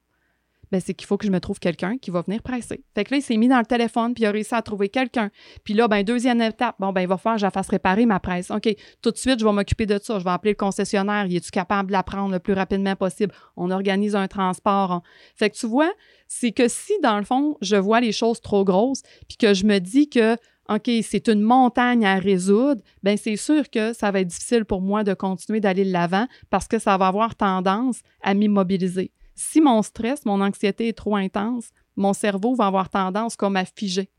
Ben, 0.72 0.80
c'est 0.80 0.94
qu'il 0.94 1.06
faut 1.06 1.16
que 1.16 1.26
je 1.26 1.30
me 1.32 1.38
trouve 1.40 1.58
quelqu'un 1.58 1.96
qui 1.98 2.10
va 2.10 2.22
venir 2.22 2.42
presser. 2.42 2.82
Fait 2.94 3.04
que 3.04 3.12
là, 3.12 3.18
il 3.18 3.22
s'est 3.22 3.36
mis 3.36 3.48
dans 3.48 3.58
le 3.58 3.66
téléphone, 3.66 4.14
puis 4.14 4.24
il 4.24 4.26
a 4.26 4.30
réussi 4.32 4.54
à 4.54 4.62
trouver 4.62 4.88
quelqu'un. 4.88 5.30
Puis 5.64 5.74
là, 5.74 5.86
ben, 5.88 6.02
deuxième 6.02 6.40
étape, 6.42 6.74
bon, 6.78 6.92
ben, 6.92 7.02
il 7.02 7.06
va 7.08 7.16
falloir 7.16 7.40
que 7.40 7.46
je 7.46 7.50
fasse 7.50 7.68
réparer 7.68 8.04
ma 8.06 8.18
presse. 8.20 8.50
OK, 8.50 8.68
tout 9.02 9.10
de 9.10 9.16
suite, 9.16 9.38
je 9.38 9.44
vais 9.44 9.52
m'occuper 9.52 9.86
de 9.86 9.98
ça. 10.02 10.18
Je 10.18 10.24
vais 10.24 10.30
appeler 10.30 10.52
le 10.52 10.56
concessionnaire. 10.56 11.26
Il 11.26 11.36
est-tu 11.36 11.50
capable 11.50 11.88
de 11.88 11.92
la 11.92 12.02
prendre 12.02 12.32
le 12.32 12.38
plus 12.40 12.52
rapidement 12.54 12.96
possible? 12.96 13.32
On 13.56 13.70
organise 13.70 14.16
un 14.16 14.26
transport. 14.28 14.90
On- 14.90 15.02
Fait 15.36 15.50
que 15.50 15.56
tu 15.56 15.66
vois, 15.66 15.92
c'est 16.28 16.52
que 16.52 16.66
si, 16.68 16.92
dans 17.02 17.18
le 17.18 17.24
fond, 17.24 17.56
je 17.60 17.76
vois 17.76 18.00
les 18.00 18.12
choses 18.12 18.40
trop 18.40 18.64
grosses, 18.64 19.02
puis 19.28 19.36
que 19.36 19.54
je 19.54 19.64
me 19.66 19.78
dis 19.78 20.08
que, 20.08 20.34
OK, 20.68 20.90
c'est 21.02 21.28
une 21.28 21.42
montagne 21.42 22.04
à 22.04 22.18
résoudre, 22.18 22.82
ben 23.04 23.16
c'est 23.16 23.36
sûr 23.36 23.70
que 23.70 23.92
ça 23.92 24.10
va 24.10 24.18
être 24.20 24.26
difficile 24.26 24.64
pour 24.64 24.80
moi 24.80 25.04
de 25.04 25.14
continuer 25.14 25.60
d'aller 25.60 25.84
de 25.84 25.92
l'avant 25.92 26.26
parce 26.50 26.66
que 26.66 26.80
ça 26.80 26.96
va 26.96 27.06
avoir 27.06 27.36
tendance 27.36 28.00
à 28.20 28.34
m'immobiliser. 28.34 29.12
Si 29.36 29.60
mon 29.60 29.82
stress, 29.82 30.24
mon 30.24 30.40
anxiété 30.40 30.88
est 30.88 30.96
trop 30.96 31.14
intense, 31.14 31.68
mon 31.94 32.12
cerveau 32.12 32.54
va 32.54 32.66
avoir 32.66 32.88
tendance 32.88 33.36
comme 33.36 33.56
à 33.56 33.64
figer. 33.64 34.10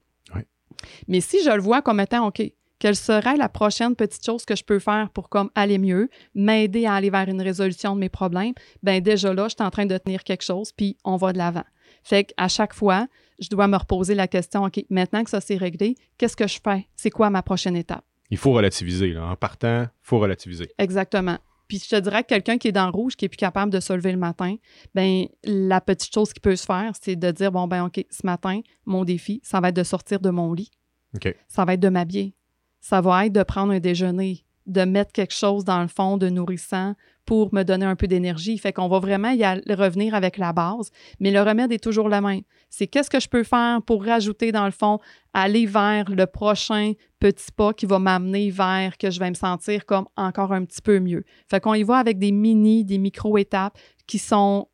Mais 1.07 1.21
si 1.21 1.43
je 1.43 1.49
le 1.49 1.61
vois 1.61 1.81
comme 1.81 1.99
étant, 1.99 2.27
OK, 2.27 2.41
quelle 2.79 2.95
serait 2.95 3.37
la 3.37 3.49
prochaine 3.49 3.95
petite 3.95 4.23
chose 4.23 4.45
que 4.45 4.55
je 4.55 4.63
peux 4.63 4.77
faire 4.77 5.09
pour 5.09 5.29
comme 5.29 5.49
aller 5.55 5.79
mieux, 5.79 6.09
m'aider 6.35 6.85
à 6.85 6.93
aller 6.93 7.09
vers 7.09 7.27
une 7.27 7.41
résolution 7.41 7.95
de 7.95 7.99
mes 7.99 8.09
problèmes, 8.09 8.53
ben 8.83 9.01
déjà 9.01 9.33
là, 9.33 9.47
je 9.47 9.55
suis 9.55 9.65
en 9.65 9.71
train 9.71 9.87
de 9.87 9.97
tenir 9.97 10.23
quelque 10.23 10.43
chose, 10.43 10.71
puis 10.71 10.97
on 11.03 11.15
va 11.15 11.33
de 11.33 11.39
l'avant. 11.39 11.65
Fait 12.03 12.25
qu'à 12.25 12.47
chaque 12.47 12.73
fois, 12.73 13.07
je 13.39 13.49
dois 13.49 13.67
me 13.67 13.77
reposer 13.77 14.13
la 14.13 14.27
question, 14.27 14.63
OK, 14.63 14.85
maintenant 14.89 15.23
que 15.23 15.29
ça 15.31 15.41
s'est 15.41 15.57
réglé, 15.57 15.95
qu'est-ce 16.17 16.35
que 16.35 16.47
je 16.47 16.59
fais? 16.63 16.87
C'est 16.95 17.09
quoi 17.09 17.29
ma 17.29 17.41
prochaine 17.41 17.75
étape? 17.75 18.05
Il 18.29 18.37
faut 18.37 18.51
relativiser. 18.51 19.13
Là. 19.13 19.25
En 19.25 19.35
partant, 19.35 19.83
il 19.83 19.89
faut 20.01 20.19
relativiser. 20.19 20.69
Exactement. 20.77 21.37
Puis 21.67 21.79
je 21.79 21.89
te 21.95 21.99
dirais 21.99 22.23
que 22.23 22.29
quelqu'un 22.29 22.57
qui 22.57 22.69
est 22.69 22.71
dans 22.71 22.85
le 22.85 22.91
rouge, 22.91 23.15
qui 23.15 23.25
est 23.25 23.29
plus 23.29 23.37
capable 23.37 23.71
de 23.71 23.79
se 23.79 23.93
lever 23.93 24.11
le 24.11 24.17
matin, 24.17 24.55
ben 24.95 25.25
la 25.43 25.81
petite 25.81 26.13
chose 26.13 26.33
qui 26.33 26.39
peut 26.39 26.55
se 26.55 26.65
faire, 26.65 26.91
c'est 27.01 27.15
de 27.15 27.31
dire 27.31 27.51
bon 27.51 27.67
ben 27.67 27.85
OK, 27.85 28.03
ce 28.09 28.25
matin, 28.25 28.61
mon 28.85 29.03
défi, 29.03 29.41
ça 29.43 29.59
va 29.59 29.69
être 29.69 29.75
de 29.75 29.83
sortir 29.83 30.19
de 30.19 30.29
mon 30.29 30.53
lit. 30.53 30.71
OK. 31.15 31.35
Ça 31.47 31.65
va 31.65 31.73
être 31.73 31.79
de 31.79 31.89
m'habiller. 31.89 32.35
Ça 32.79 33.01
va 33.01 33.25
être 33.25 33.33
de 33.33 33.43
prendre 33.43 33.73
un 33.73 33.79
déjeuner, 33.79 34.45
de 34.65 34.81
mettre 34.85 35.11
quelque 35.11 35.33
chose 35.33 35.65
dans 35.65 35.81
le 35.81 35.87
fond 35.87 36.17
de 36.17 36.29
nourrissant 36.29 36.95
pour 37.27 37.53
me 37.53 37.63
donner 37.63 37.85
un 37.85 37.95
peu 37.95 38.07
d'énergie. 38.07 38.57
Fait 38.57 38.73
qu'on 38.73 38.87
va 38.87 38.99
vraiment 38.99 39.29
y 39.29 39.43
aller- 39.43 39.61
revenir 39.75 40.15
avec 40.15 40.37
la 40.37 40.53
base, 40.53 40.89
mais 41.19 41.29
le 41.29 41.41
remède 41.41 41.71
est 41.71 41.83
toujours 41.83 42.09
le 42.09 42.21
même. 42.21 42.41
C'est 42.69 42.87
qu'est-ce 42.87 43.09
que 43.09 43.19
je 43.19 43.27
peux 43.27 43.43
faire 43.43 43.81
pour 43.85 44.03
rajouter 44.03 44.51
dans 44.51 44.65
le 44.65 44.71
fond, 44.71 44.97
aller 45.33 45.65
vers 45.65 46.09
le 46.09 46.25
prochain 46.25 46.93
petit 47.19 47.51
pas 47.55 47.73
qui 47.73 47.85
va 47.85 47.99
m'amener 47.99 48.49
vers 48.49 48.97
que 48.97 49.11
je 49.11 49.19
vais 49.19 49.29
me 49.29 49.35
sentir 49.35 49.85
comme 49.85 50.05
encore 50.15 50.53
un 50.53 50.63
petit 50.65 50.81
peu 50.81 50.99
mieux. 50.99 51.23
Fait 51.49 51.59
qu'on 51.59 51.73
y 51.73 51.83
va 51.83 51.97
avec 51.97 52.17
des 52.17 52.31
mini, 52.31 52.85
des 52.85 52.97
micro-étapes 52.97 53.77
qui 54.07 54.17
sont 54.17 54.67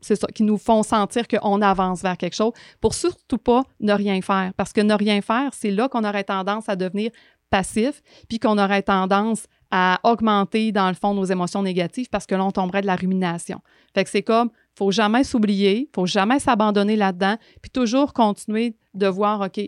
c'est 0.00 0.16
ça, 0.16 0.26
qui 0.26 0.42
nous 0.42 0.58
font 0.58 0.82
sentir 0.82 1.26
qu'on 1.26 1.62
avance 1.62 2.02
vers 2.02 2.18
quelque 2.18 2.34
chose 2.36 2.52
pour 2.78 2.92
surtout 2.92 3.38
pas 3.38 3.62
ne 3.80 3.94
rien 3.94 4.20
faire. 4.20 4.52
Parce 4.54 4.72
que 4.74 4.82
ne 4.82 4.92
rien 4.92 5.22
faire, 5.22 5.52
c'est 5.54 5.70
là 5.70 5.88
qu'on 5.88 6.04
aurait 6.04 6.24
tendance 6.24 6.68
à 6.68 6.76
devenir 6.76 7.10
passif, 7.48 8.02
puis 8.28 8.38
qu'on 8.38 8.58
aurait 8.58 8.82
tendance 8.82 9.46
à 9.76 9.98
augmenter, 10.04 10.70
dans 10.70 10.86
le 10.86 10.94
fond, 10.94 11.14
nos 11.14 11.24
émotions 11.24 11.60
négatives 11.60 12.08
parce 12.08 12.26
que 12.26 12.36
là, 12.36 12.44
on 12.44 12.52
tomberait 12.52 12.80
de 12.80 12.86
la 12.86 12.94
rumination. 12.94 13.60
Fait 13.92 14.04
que 14.04 14.10
c'est 14.10 14.22
comme, 14.22 14.50
faut 14.78 14.92
jamais 14.92 15.24
s'oublier, 15.24 15.90
faut 15.92 16.06
jamais 16.06 16.38
s'abandonner 16.38 16.94
là-dedans, 16.94 17.38
puis 17.60 17.72
toujours 17.72 18.12
continuer 18.12 18.76
de 18.94 19.08
voir, 19.08 19.40
OK, 19.40 19.60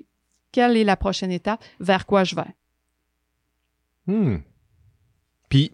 quelle 0.53 0.77
est 0.77 0.85
la 0.85 0.97
prochaine 0.97 1.33
étape, 1.33 1.61
vers 1.81 2.07
quoi 2.07 2.23
je 2.23 2.37
vais. 2.37 2.55
Hmm. 4.07 4.37
Puis, 5.49 5.73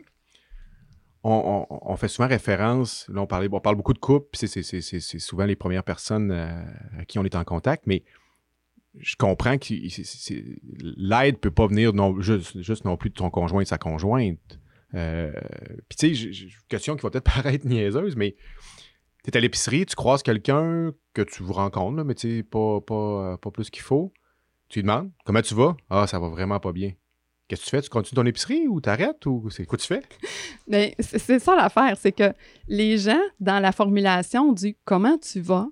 on, 1.23 1.95
fait 1.97 2.09
souvent 2.09 2.27
référence, 2.27 3.07
là, 3.12 3.21
on, 3.21 3.27
parlait, 3.27 3.51
on 3.53 3.61
parle 3.61 3.77
beaucoup 3.77 3.92
de 3.92 3.99
couple, 3.99 4.29
c'est 4.33 5.18
souvent 5.18 5.45
les 5.45 5.57
premières 5.57 5.85
personnes 5.85 6.31
euh, 6.31 6.62
à 7.01 7.05
qui 7.05 7.18
on 7.18 7.25
est 7.25 7.37
en 7.37 7.45
contact, 7.45 7.85
mais 7.87 8.03
je 8.99 9.17
comprends 9.17 9.59
que 9.59 9.75
l'aide 10.97 11.39
peut 11.39 11.51
pas 11.51 11.67
venir 11.67 11.93
juste, 12.21 12.85
non 12.85 12.97
plus 12.97 13.11
de 13.11 13.15
ton 13.15 13.31
conjoint 13.31 13.61
et 13.61 13.65
de 13.65 13.69
sa 13.69 13.79
conjointe. 13.79 14.61
Euh, 14.95 15.33
puis 15.89 16.15
tu 16.15 16.15
sais, 16.15 16.49
question 16.69 16.97
qui 16.97 17.03
va 17.03 17.11
peut-être 17.11 17.25
paraître 17.35 17.67
niaiseuse, 17.67 18.17
mais 18.17 18.37
tu 19.25 19.31
es 19.31 19.37
à 19.37 19.40
l'épicerie, 19.40 19.87
tu 19.87 19.97
croises 19.97 20.23
quelqu'un 20.23 20.93
que 21.15 21.23
tu 21.23 21.43
vous 21.43 21.53
rencontres, 21.53 22.05
mais 22.05 22.15
tu 22.15 22.38
sais, 22.38 22.43
pas, 22.43 22.81
pas, 22.81 23.38
pas 23.38 23.51
plus 23.51 23.71
qu'il 23.71 23.83
faut. 23.83 24.13
Tu 24.69 24.81
lui 24.81 24.85
demandes 24.85 25.11
comment 25.25 25.43
tu 25.43 25.55
vas? 25.55 25.77
Ah, 25.90 26.07
ça 26.07 26.19
va 26.19 26.29
vraiment 26.29 26.61
pas 26.61 26.73
bien. 26.73 26.93
Qu'est-ce 27.49 27.63
que 27.63 27.67
tu 27.67 27.71
fais? 27.71 27.83
Tu 27.83 27.90
continues 27.90 28.17
ton 28.17 28.27
épicerie 28.27 28.67
ou 28.67 28.81
t'arrêtes 28.81 29.27
ou 29.27 29.51
c'est 29.51 29.67
quoi 29.67 29.77
tu 29.77 29.87
fais? 29.87 30.03
Mais 30.67 30.95
c'est 30.99 31.38
ça 31.38 31.55
l'affaire, 31.55 31.97
c'est 31.99 32.13
que 32.13 32.33
les 32.69 32.97
gens, 32.97 33.21
dans 33.40 33.61
la 33.61 33.73
formulation 33.73 34.53
du 34.53 34.77
comment 34.85 35.19
tu 35.19 35.40
vas, 35.40 35.69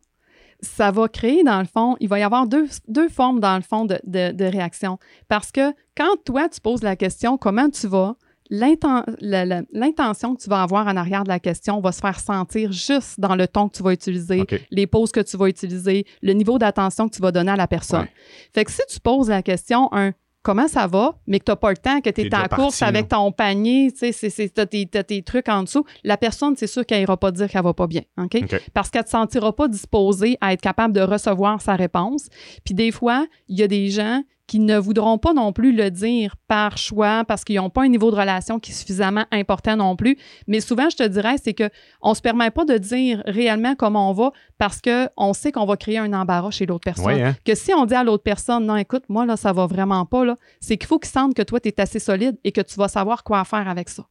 ça 0.62 0.90
va 0.90 1.08
créer, 1.08 1.42
dans 1.44 1.60
le 1.60 1.66
fond, 1.66 1.96
il 2.00 2.08
va 2.08 2.18
y 2.18 2.22
avoir 2.22 2.46
deux, 2.46 2.68
formes, 3.08 3.40
dans 3.40 3.56
le 3.56 3.62
fond, 3.62 3.84
de, 3.84 3.98
de, 4.04 4.44
réaction. 4.44 4.98
Parce 5.28 5.52
que 5.52 5.72
quand 5.96 6.16
toi, 6.24 6.48
tu 6.48 6.60
poses 6.60 6.82
la 6.82 6.96
question 6.96 7.38
comment 7.38 7.70
tu 7.70 7.86
vas, 7.86 8.16
l'intention 8.50 10.34
que 10.34 10.42
tu 10.42 10.50
vas 10.50 10.62
avoir 10.62 10.86
en 10.88 10.96
arrière 10.96 11.22
de 11.22 11.28
la 11.28 11.38
question 11.38 11.80
va 11.80 11.92
se 11.92 12.00
faire 12.00 12.18
sentir 12.18 12.72
juste 12.72 13.20
dans 13.20 13.36
le 13.36 13.46
ton 13.46 13.68
que 13.68 13.76
tu 13.76 13.82
vas 13.82 13.92
utiliser, 13.92 14.44
les 14.70 14.86
pauses 14.86 15.12
que 15.12 15.20
tu 15.20 15.36
vas 15.36 15.48
utiliser, 15.48 16.04
le 16.20 16.32
niveau 16.32 16.58
d'attention 16.58 17.08
que 17.08 17.14
tu 17.14 17.22
vas 17.22 17.30
donner 17.30 17.52
à 17.52 17.56
la 17.56 17.68
personne. 17.68 18.06
Fait 18.52 18.64
que 18.64 18.72
si 18.72 18.82
tu 18.88 18.98
poses 18.98 19.28
la 19.28 19.42
question 19.42 19.88
un 19.92 20.12
comment 20.42 20.68
ça 20.68 20.86
va, 20.86 21.18
mais 21.26 21.38
que 21.38 21.44
tu 21.44 21.50
n'as 21.50 21.56
pas 21.56 21.70
le 21.70 21.76
temps, 21.76 22.00
que 22.00 22.10
tu 22.10 22.22
es 22.22 22.34
en 22.34 22.44
course 22.44 22.82
avec 22.82 23.08
ton 23.08 23.30
panier, 23.32 23.92
tu 23.92 24.12
sais, 24.12 24.30
tu 24.48 24.60
as, 24.60 25.04
tes 25.04 25.22
trucs 25.22 25.48
en 25.48 25.62
dessous, 25.62 25.84
la 26.04 26.16
personne, 26.16 26.54
c'est 26.56 26.66
sûr 26.66 26.86
qu'elle 26.86 27.00
n'ira 27.00 27.16
pas 27.16 27.30
dire 27.30 27.48
qu'elle 27.48 27.62
va 27.62 27.74
pas 27.74 27.86
bien. 27.86 28.02
OK? 28.18 28.38
Parce 28.72 28.90
qu'elle 28.90 29.00
ne 29.02 29.04
te 29.04 29.10
sentira 29.10 29.54
pas 29.54 29.68
disposée 29.68 30.38
à 30.40 30.52
être 30.52 30.62
capable 30.62 30.94
de 30.94 31.00
recevoir 31.00 31.60
sa 31.60 31.76
réponse. 31.76 32.28
Puis 32.64 32.74
des 32.74 32.90
fois, 32.90 33.26
il 33.48 33.58
y 33.58 33.62
a 33.62 33.68
des 33.68 33.88
gens 33.88 34.22
qui 34.50 34.58
ne 34.58 34.78
voudront 34.78 35.16
pas 35.16 35.32
non 35.32 35.52
plus 35.52 35.70
le 35.70 35.92
dire 35.92 36.34
par 36.48 36.76
choix 36.76 37.24
parce 37.24 37.44
qu'ils 37.44 37.54
n'ont 37.54 37.70
pas 37.70 37.84
un 37.84 37.88
niveau 37.88 38.10
de 38.10 38.16
relation 38.16 38.58
qui 38.58 38.72
est 38.72 38.74
suffisamment 38.74 39.24
important 39.30 39.76
non 39.76 39.94
plus. 39.94 40.18
Mais 40.48 40.58
souvent, 40.58 40.90
je 40.90 40.96
te 40.96 41.06
dirais, 41.06 41.36
c'est 41.40 41.54
que 41.54 41.70
on 42.02 42.14
se 42.14 42.20
permet 42.20 42.50
pas 42.50 42.64
de 42.64 42.76
dire 42.76 43.22
réellement 43.26 43.76
comment 43.76 44.10
on 44.10 44.12
va 44.12 44.32
parce 44.58 44.80
que 44.80 45.08
on 45.16 45.34
sait 45.34 45.52
qu'on 45.52 45.66
va 45.66 45.76
créer 45.76 45.98
un 45.98 46.12
embarras 46.12 46.50
chez 46.50 46.66
l'autre 46.66 46.82
personne. 46.84 47.12
Hein. 47.12 47.36
Que 47.44 47.54
si 47.54 47.72
on 47.72 47.86
dit 47.86 47.94
à 47.94 48.02
l'autre 48.02 48.24
personne, 48.24 48.66
non, 48.66 48.74
écoute, 48.74 49.04
moi, 49.08 49.24
là, 49.24 49.36
ça 49.36 49.52
va 49.52 49.66
vraiment 49.66 50.04
pas, 50.04 50.24
là, 50.24 50.34
c'est 50.58 50.76
qu'il 50.76 50.88
faut 50.88 50.98
qu'il 50.98 51.12
sente 51.12 51.32
que 51.34 51.42
toi, 51.42 51.60
tu 51.60 51.68
es 51.68 51.80
assez 51.80 52.00
solide 52.00 52.36
et 52.42 52.50
que 52.50 52.60
tu 52.60 52.74
vas 52.74 52.88
savoir 52.88 53.22
quoi 53.22 53.44
faire 53.44 53.68
avec 53.68 53.88
ça. 53.88 54.04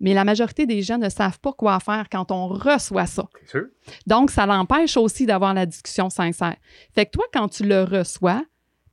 Mais 0.00 0.12
la 0.12 0.24
majorité 0.24 0.66
des 0.66 0.82
gens 0.82 0.98
ne 0.98 1.08
savent 1.08 1.38
pas 1.38 1.52
quoi 1.52 1.78
faire 1.78 2.08
quand 2.10 2.32
on 2.32 2.48
reçoit 2.48 3.06
ça. 3.06 3.28
Sûr. 3.46 3.66
Donc, 4.08 4.32
ça 4.32 4.44
l'empêche 4.44 4.96
aussi 4.96 5.24
d'avoir 5.24 5.54
la 5.54 5.66
discussion 5.66 6.10
sincère. 6.10 6.56
Fait 6.96 7.06
que 7.06 7.12
toi, 7.12 7.26
quand 7.32 7.46
tu 7.46 7.62
le 7.62 7.84
reçois, 7.84 8.42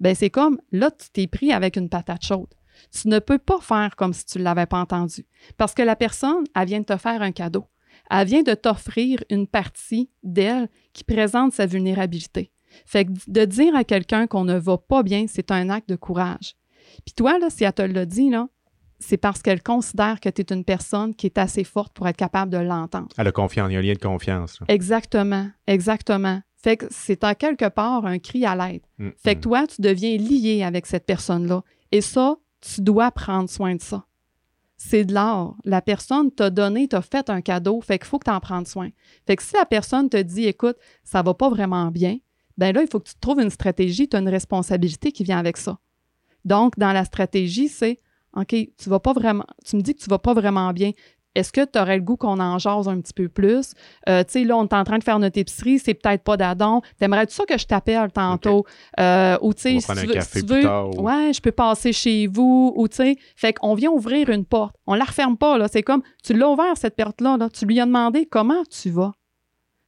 ben 0.01 0.15
c'est 0.15 0.31
comme 0.31 0.59
là, 0.71 0.91
tu 0.91 1.09
t'es 1.11 1.27
pris 1.27 1.53
avec 1.53 1.77
une 1.77 1.87
patate 1.87 2.25
chaude. 2.25 2.53
Tu 2.91 3.07
ne 3.07 3.19
peux 3.19 3.37
pas 3.37 3.59
faire 3.61 3.95
comme 3.95 4.13
si 4.13 4.25
tu 4.25 4.39
ne 4.39 4.43
l'avais 4.43 4.65
pas 4.65 4.79
entendu. 4.79 5.25
Parce 5.57 5.73
que 5.73 5.83
la 5.83 5.95
personne, 5.95 6.43
elle 6.55 6.67
vient 6.67 6.79
de 6.79 6.85
te 6.85 6.97
faire 6.97 7.21
un 7.21 7.31
cadeau. 7.31 7.67
Elle 8.09 8.27
vient 8.27 8.41
de 8.41 8.55
t'offrir 8.55 9.23
une 9.29 9.45
partie 9.45 10.09
d'elle 10.23 10.67
qui 10.91 11.03
présente 11.03 11.53
sa 11.53 11.67
vulnérabilité. 11.67 12.51
Fait 12.85 13.05
que 13.05 13.11
de 13.27 13.45
dire 13.45 13.75
à 13.75 13.83
quelqu'un 13.83 14.25
qu'on 14.25 14.43
ne 14.43 14.57
va 14.57 14.77
pas 14.77 15.03
bien, 15.03 15.25
c'est 15.27 15.51
un 15.51 15.69
acte 15.69 15.87
de 15.89 15.95
courage. 15.95 16.55
Puis 17.05 17.13
toi, 17.15 17.37
là, 17.37 17.49
si 17.49 17.63
elle 17.63 17.73
te 17.73 17.81
l'a 17.83 18.05
dit, 18.05 18.29
là, 18.29 18.47
c'est 18.97 19.17
parce 19.17 19.41
qu'elle 19.41 19.61
considère 19.61 20.19
que 20.19 20.29
tu 20.29 20.41
es 20.41 20.53
une 20.53 20.63
personne 20.63 21.13
qui 21.13 21.27
est 21.27 21.37
assez 21.37 21.63
forte 21.63 21.93
pour 21.93 22.07
être 22.07 22.17
capable 22.17 22.51
de 22.51 22.57
l'entendre. 22.57 23.09
Elle 23.17 23.27
a 23.27 23.31
confiance, 23.31 23.69
il 23.69 23.73
y 23.73 23.75
a 23.75 23.79
un 23.79 23.83
lien 23.83 23.93
de 23.93 23.99
confiance. 23.99 24.59
Exactement, 24.67 25.49
exactement. 25.67 26.41
Fait 26.62 26.78
que 26.78 26.86
c'est 26.89 27.24
en 27.24 27.34
quelque 27.34 27.70
part 27.70 28.05
un 28.05 28.20
cri 28.20 28.45
à 28.45 28.55
l'aide. 28.55 28.84
Mm, 28.97 29.09
fait 29.18 29.36
que 29.36 29.39
mm. 29.39 29.41
toi, 29.41 29.68
tu 29.68 29.82
deviens 29.82 30.18
lié 30.18 30.64
avec 30.64 30.86
cette 30.86 31.05
personne-là. 31.05 31.64
Et 31.91 32.01
ça, 32.01 32.38
tu 32.62 32.82
dois 32.82 33.12
prendre 33.12 33.49
soin 33.49 33.76
de 33.76 33.82
ça. 33.82 34.05
C'est 34.78 35.05
de 35.05 35.14
l'art. 35.14 35.55
La 35.64 35.82
personne 35.82 36.32
t'a 36.32 36.49
donné, 36.49 36.88
t'a 36.88 37.01
fait 37.01 37.30
un 37.30 37.41
cadeau, 37.41 37.82
fait 37.82 37.99
qu'il 37.99 38.07
faut 38.07 38.20
que 38.20 38.26
tu 38.26 38.32
en 38.32 38.39
prennes 38.39 38.66
soin. 38.66 38.89
Fait 39.26 39.36
que 39.36 39.43
si 39.43 39.55
la 39.55 39.66
personne 39.66 40.09
te 40.09 40.18
dit, 40.18 40.45
écoute, 40.45 40.78
ça 41.03 41.22
va 41.22 41.34
pas 41.34 41.49
vraiment 41.49 41.88
bien, 41.91 42.18
ben 42.57 42.74
là, 42.74 42.82
il 42.82 42.88
faut 42.88 42.99
que 42.99 43.09
tu 43.09 43.16
trouves 43.20 43.39
une 43.39 43.49
stratégie, 43.49 44.07
tu 44.07 44.16
as 44.16 44.20
une 44.20 44.30
responsabilité 44.30 45.12
qui 45.12 45.24
vient 45.24 45.39
avec 45.39 45.57
ça. 45.57 45.80
Donc, 46.45 46.78
dans 46.78 46.93
la 46.93 47.05
stratégie, 47.05 47.68
c'est 47.68 47.99
OK, 48.36 48.55
tu 48.78 48.89
vas 48.89 48.99
pas 48.99 49.14
vraiment, 49.14 49.45
tu 49.66 49.76
me 49.76 49.82
dis 49.82 49.93
que 49.93 50.01
tu 50.01 50.09
vas 50.09 50.20
pas 50.20 50.34
vraiment 50.34 50.72
bien 50.72 50.91
est-ce 51.36 51.51
que 51.51 51.63
tu 51.65 51.79
aurais 51.79 51.97
le 51.97 52.03
goût 52.03 52.17
qu'on 52.17 52.39
en 52.39 52.59
jase 52.59 52.88
un 52.88 52.99
petit 52.99 53.13
peu 53.13 53.29
plus? 53.29 53.73
Euh, 54.09 54.23
tu 54.23 54.32
sais, 54.32 54.43
là, 54.43 54.57
on 54.57 54.63
est 54.63 54.73
en 54.73 54.84
train 54.84 54.97
de 54.97 55.03
faire 55.03 55.19
notre 55.19 55.38
épicerie, 55.38 55.79
c'est 55.79 55.93
peut-être 55.93 56.23
pas 56.23 56.38
d'adon. 56.38 56.82
T'aimerais-tu 56.99 57.34
ça 57.34 57.45
que 57.45 57.57
je 57.57 57.65
t'appelle 57.65 58.11
tantôt? 58.11 58.65
Euh, 58.99 59.38
ou 59.41 59.53
tu 59.53 59.79
sais, 59.79 59.95
si 60.21 60.43
tu 60.43 60.53
veux, 60.53 60.67
ouais, 60.99 61.32
je 61.34 61.41
peux 61.41 61.51
passer 61.51 61.93
chez 61.93 62.27
vous, 62.27 62.73
ou 62.75 62.88
tu 62.88 62.97
sais, 62.97 63.17
fait 63.36 63.53
qu'on 63.53 63.75
vient 63.75 63.91
ouvrir 63.91 64.29
une 64.29 64.45
porte. 64.45 64.75
On 64.88 64.93
la 64.93 65.05
referme 65.05 65.38
pas, 65.38 65.57
là. 65.57 65.67
C'est 65.67 65.84
comme, 65.84 66.01
tu 66.23 66.34
l'as 66.34 66.49
ouvert, 66.49 66.75
cette 66.75 66.95
porte-là, 66.95 67.38
là. 67.38 67.49
Tu 67.49 67.65
lui 67.65 67.79
as 67.79 67.86
demandé 67.86 68.25
comment 68.25 68.63
tu 68.69 68.89
vas? 68.89 69.13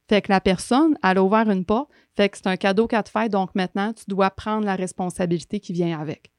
Fait 0.08 0.20
que 0.20 0.30
la 0.30 0.40
personne, 0.40 0.98
elle 1.02 1.18
a 1.18 1.24
ouvert 1.24 1.48
une 1.50 1.64
porte, 1.64 1.88
fait 2.14 2.28
que 2.28 2.36
c'est 2.36 2.46
un 2.46 2.56
cadeau 2.56 2.86
qu'elle 2.86 3.02
te 3.02 3.08
fait, 3.08 3.28
donc 3.30 3.54
maintenant, 3.54 3.92
tu 3.92 4.04
dois 4.06 4.30
prendre 4.30 4.66
la 4.66 4.76
responsabilité 4.76 5.60
qui 5.60 5.72
vient 5.72 5.98
avec. 5.98 6.30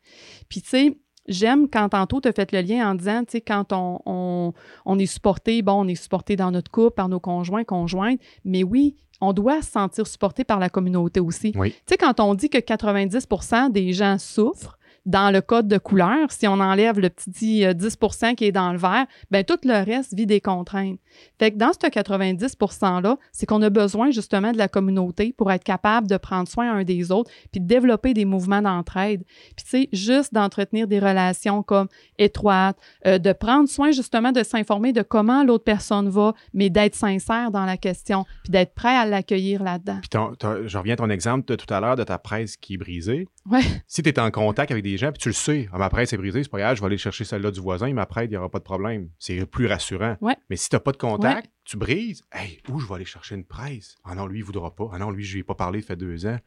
Puis, 0.49 0.61
tu 0.61 0.69
sais, 0.69 0.97
J'aime 1.27 1.67
quand 1.69 1.89
tantôt 1.89 2.21
tu 2.21 2.27
as 2.27 2.33
fait 2.33 2.51
le 2.51 2.61
lien 2.61 2.89
en 2.89 2.95
disant, 2.95 3.21
tu 3.21 3.31
sais, 3.31 3.41
quand 3.41 3.73
on, 3.73 4.53
on, 4.85 4.99
est 4.99 5.05
supporté, 5.05 5.61
bon, 5.61 5.83
on 5.83 5.87
est 5.87 5.95
supporté 5.95 6.35
dans 6.35 6.51
notre 6.51 6.69
couple, 6.69 6.95
par 6.95 7.09
nos 7.09 7.19
conjoints, 7.19 7.63
conjointes, 7.63 8.19
mais 8.43 8.63
oui, 8.63 8.95
on 9.21 9.33
doit 9.33 9.61
se 9.61 9.71
sentir 9.71 10.07
supporté 10.07 10.43
par 10.43 10.59
la 10.59 10.69
communauté 10.69 11.19
aussi. 11.19 11.51
Tu 11.51 11.71
sais, 11.87 11.97
quand 11.97 12.19
on 12.19 12.35
dit 12.35 12.49
que 12.49 12.57
90% 12.57 13.71
des 13.71 13.93
gens 13.93 14.17
souffrent, 14.19 14.77
dans 15.05 15.31
le 15.31 15.41
code 15.41 15.67
de 15.67 15.77
couleur, 15.77 16.31
si 16.31 16.47
on 16.47 16.59
enlève 16.59 16.99
le 16.99 17.09
petit 17.09 17.63
10% 17.63 18.25
euh, 18.25 18.33
qui 18.33 18.45
est 18.45 18.51
dans 18.51 18.71
le 18.71 18.77
vert, 18.77 19.05
ben 19.31 19.43
tout 19.43 19.59
le 19.63 19.83
reste 19.83 20.15
vit 20.15 20.25
des 20.25 20.41
contraintes. 20.41 20.99
Fait 21.39 21.51
que 21.51 21.57
dans 21.57 21.71
ce 21.73 21.87
90 21.87 22.55
%-là, 22.59 23.17
c'est 23.31 23.45
qu'on 23.45 23.61
a 23.61 23.69
besoin 23.69 24.11
justement 24.11 24.51
de 24.51 24.57
la 24.57 24.67
communauté 24.67 25.33
pour 25.37 25.51
être 25.51 25.63
capable 25.63 26.07
de 26.07 26.17
prendre 26.17 26.47
soin 26.47 26.71
un 26.73 26.83
des 26.83 27.11
autres, 27.11 27.31
puis 27.51 27.61
de 27.61 27.67
développer 27.67 28.13
des 28.13 28.25
mouvements 28.25 28.61
d'entraide. 28.61 29.23
Puis 29.55 29.63
tu 29.63 29.69
sais, 29.69 29.89
juste 29.93 30.33
d'entretenir 30.33 30.87
des 30.87 30.99
relations 30.99 31.63
comme 31.63 31.87
étroites, 32.17 32.77
euh, 33.05 33.17
de 33.17 33.31
prendre 33.33 33.69
soin 33.69 33.91
justement 33.91 34.31
de 34.31 34.43
s'informer 34.43 34.91
de 34.91 35.01
comment 35.01 35.43
l'autre 35.43 35.63
personne 35.63 36.09
va, 36.09 36.33
mais 36.53 36.69
d'être 36.69 36.95
sincère 36.95 37.51
dans 37.51 37.65
la 37.65 37.77
question, 37.77 38.25
puis 38.43 38.51
d'être 38.51 38.73
prêt 38.73 38.95
à 38.95 39.05
l'accueillir 39.05 39.63
là-dedans. 39.63 39.99
Puis 40.01 40.19
je 40.65 40.77
reviens 40.77 40.93
à 40.93 40.97
ton 40.97 41.09
exemple 41.09 41.47
de 41.47 41.55
tout 41.55 41.71
à 41.71 41.79
l'heure 41.79 41.95
de 41.95 42.03
ta 42.03 42.17
presse 42.17 42.57
qui 42.57 42.73
est 42.73 42.77
brisée. 42.77 43.27
Ouais. 43.49 43.61
Si 43.87 44.01
tu 44.01 44.09
es 44.09 44.19
en 44.19 44.31
contact 44.31 44.71
avec 44.71 44.83
des 44.83 44.94
gens, 44.97 45.11
puis 45.11 45.21
tu 45.21 45.29
le 45.29 45.33
sais, 45.33 45.69
ah, 45.71 45.77
ma 45.77 45.89
presse 45.89 46.13
est 46.13 46.17
brisée, 46.17 46.43
c'est 46.43 46.49
pas 46.49 46.59
grave, 46.59 46.75
je 46.75 46.81
vais 46.81 46.87
aller 46.87 46.97
chercher 46.97 47.23
celle-là 47.23 47.51
du 47.51 47.59
voisin, 47.59 47.91
ma 47.93 48.05
presse, 48.05 48.25
il 48.25 48.31
n'y 48.31 48.37
aura 48.37 48.49
pas 48.49 48.59
de 48.59 48.63
problème. 48.63 49.09
C'est 49.19 49.45
plus 49.45 49.67
rassurant. 49.67 50.17
Ouais. 50.21 50.35
Mais 50.49 50.55
si 50.55 50.69
tu 50.69 50.75
n'as 50.75 50.79
pas 50.79 50.91
de 50.91 50.97
contact, 50.97 51.49
tu 51.63 51.77
brises, 51.77 52.23
hey, 52.31 52.61
où 52.69 52.79
je 52.79 52.87
vais 52.87 52.95
aller 52.95 53.05
chercher 53.05 53.35
une 53.35 53.45
presse? 53.45 53.97
Ah 54.03 54.15
non, 54.15 54.27
lui, 54.27 54.39
il 54.39 54.41
ne 54.41 54.45
voudra 54.45 54.75
pas. 54.75 54.89
Ah 54.93 54.99
non, 54.99 55.11
lui, 55.11 55.23
je 55.23 55.33
lui 55.33 55.39
ai 55.41 55.43
pas 55.43 55.55
parlé, 55.55 55.81
fait 55.81 55.95
deux 55.95 56.25
ans. 56.25 56.37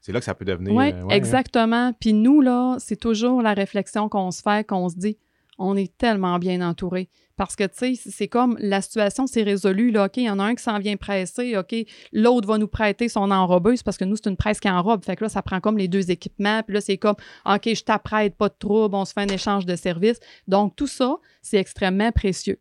C'est 0.00 0.12
là 0.12 0.18
que 0.20 0.24
ça 0.24 0.34
peut 0.34 0.44
devenir. 0.44 0.74
Oui, 0.74 0.92
euh, 0.92 1.08
exactement. 1.08 1.92
Puis 1.92 2.12
nous, 2.12 2.40
là, 2.40 2.76
c'est 2.78 2.98
toujours 2.98 3.42
la 3.42 3.54
réflexion 3.54 4.08
qu'on 4.08 4.30
se 4.30 4.42
fait, 4.42 4.66
qu'on 4.66 4.88
se 4.88 4.96
dit, 4.96 5.18
on 5.58 5.76
est 5.76 5.96
tellement 5.96 6.38
bien 6.38 6.66
entouré. 6.66 7.10
Parce 7.40 7.56
que, 7.56 7.64
tu 7.64 7.96
sais, 7.96 8.10
c'est 8.10 8.28
comme 8.28 8.54
la 8.60 8.82
situation 8.82 9.26
s'est 9.26 9.42
résolue. 9.42 9.90
Là, 9.90 10.04
OK, 10.04 10.18
il 10.18 10.24
y 10.24 10.28
en 10.28 10.38
a 10.38 10.44
un 10.44 10.54
qui 10.54 10.62
s'en 10.62 10.78
vient 10.78 10.98
presser. 10.98 11.56
OK, 11.56 11.74
l'autre 12.12 12.46
va 12.46 12.58
nous 12.58 12.68
prêter 12.68 13.08
son 13.08 13.30
enrobeuse 13.30 13.82
parce 13.82 13.96
que 13.96 14.04
nous, 14.04 14.16
c'est 14.16 14.28
une 14.28 14.36
presse 14.36 14.60
qui 14.60 14.68
enrobe. 14.68 15.02
Fait 15.06 15.16
que 15.16 15.24
là, 15.24 15.30
ça 15.30 15.40
prend 15.40 15.58
comme 15.58 15.78
les 15.78 15.88
deux 15.88 16.10
équipements. 16.10 16.62
Puis 16.62 16.74
là, 16.74 16.82
c'est 16.82 16.98
comme, 16.98 17.14
OK, 17.46 17.62
je 17.64 17.82
t'apprête, 17.82 18.36
pas 18.36 18.50
de 18.50 18.54
trouble, 18.58 18.94
on 18.94 19.06
se 19.06 19.14
fait 19.14 19.22
un 19.22 19.28
échange 19.28 19.64
de 19.64 19.74
services. 19.74 20.20
Donc, 20.48 20.76
tout 20.76 20.86
ça, 20.86 21.16
c'est 21.40 21.56
extrêmement 21.56 22.12
précieux. 22.12 22.60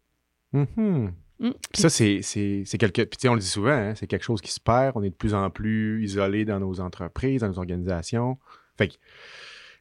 Mm-hmm. 0.54 1.10
Mm. 1.40 1.52
Ça, 1.74 1.90
c'est, 1.90 2.22
quelque. 2.80 3.02
Puis, 3.02 3.28
on 3.28 3.34
le 3.34 3.42
dit 3.42 3.48
souvent, 3.48 3.72
hein, 3.72 3.96
c'est 3.96 4.08
quelque 4.08 4.24
chose 4.24 4.40
qui 4.40 4.54
se 4.54 4.62
perd. 4.62 4.94
On 4.96 5.04
est 5.04 5.10
de 5.10 5.16
plus 5.16 5.34
en 5.34 5.50
plus 5.50 6.06
isolé 6.06 6.46
dans 6.46 6.62
nos 6.62 6.80
entreprises, 6.80 7.42
dans 7.42 7.50
nos 7.50 7.60
organisations. 7.60 8.38
Fait 8.78 8.88
que 8.88 8.94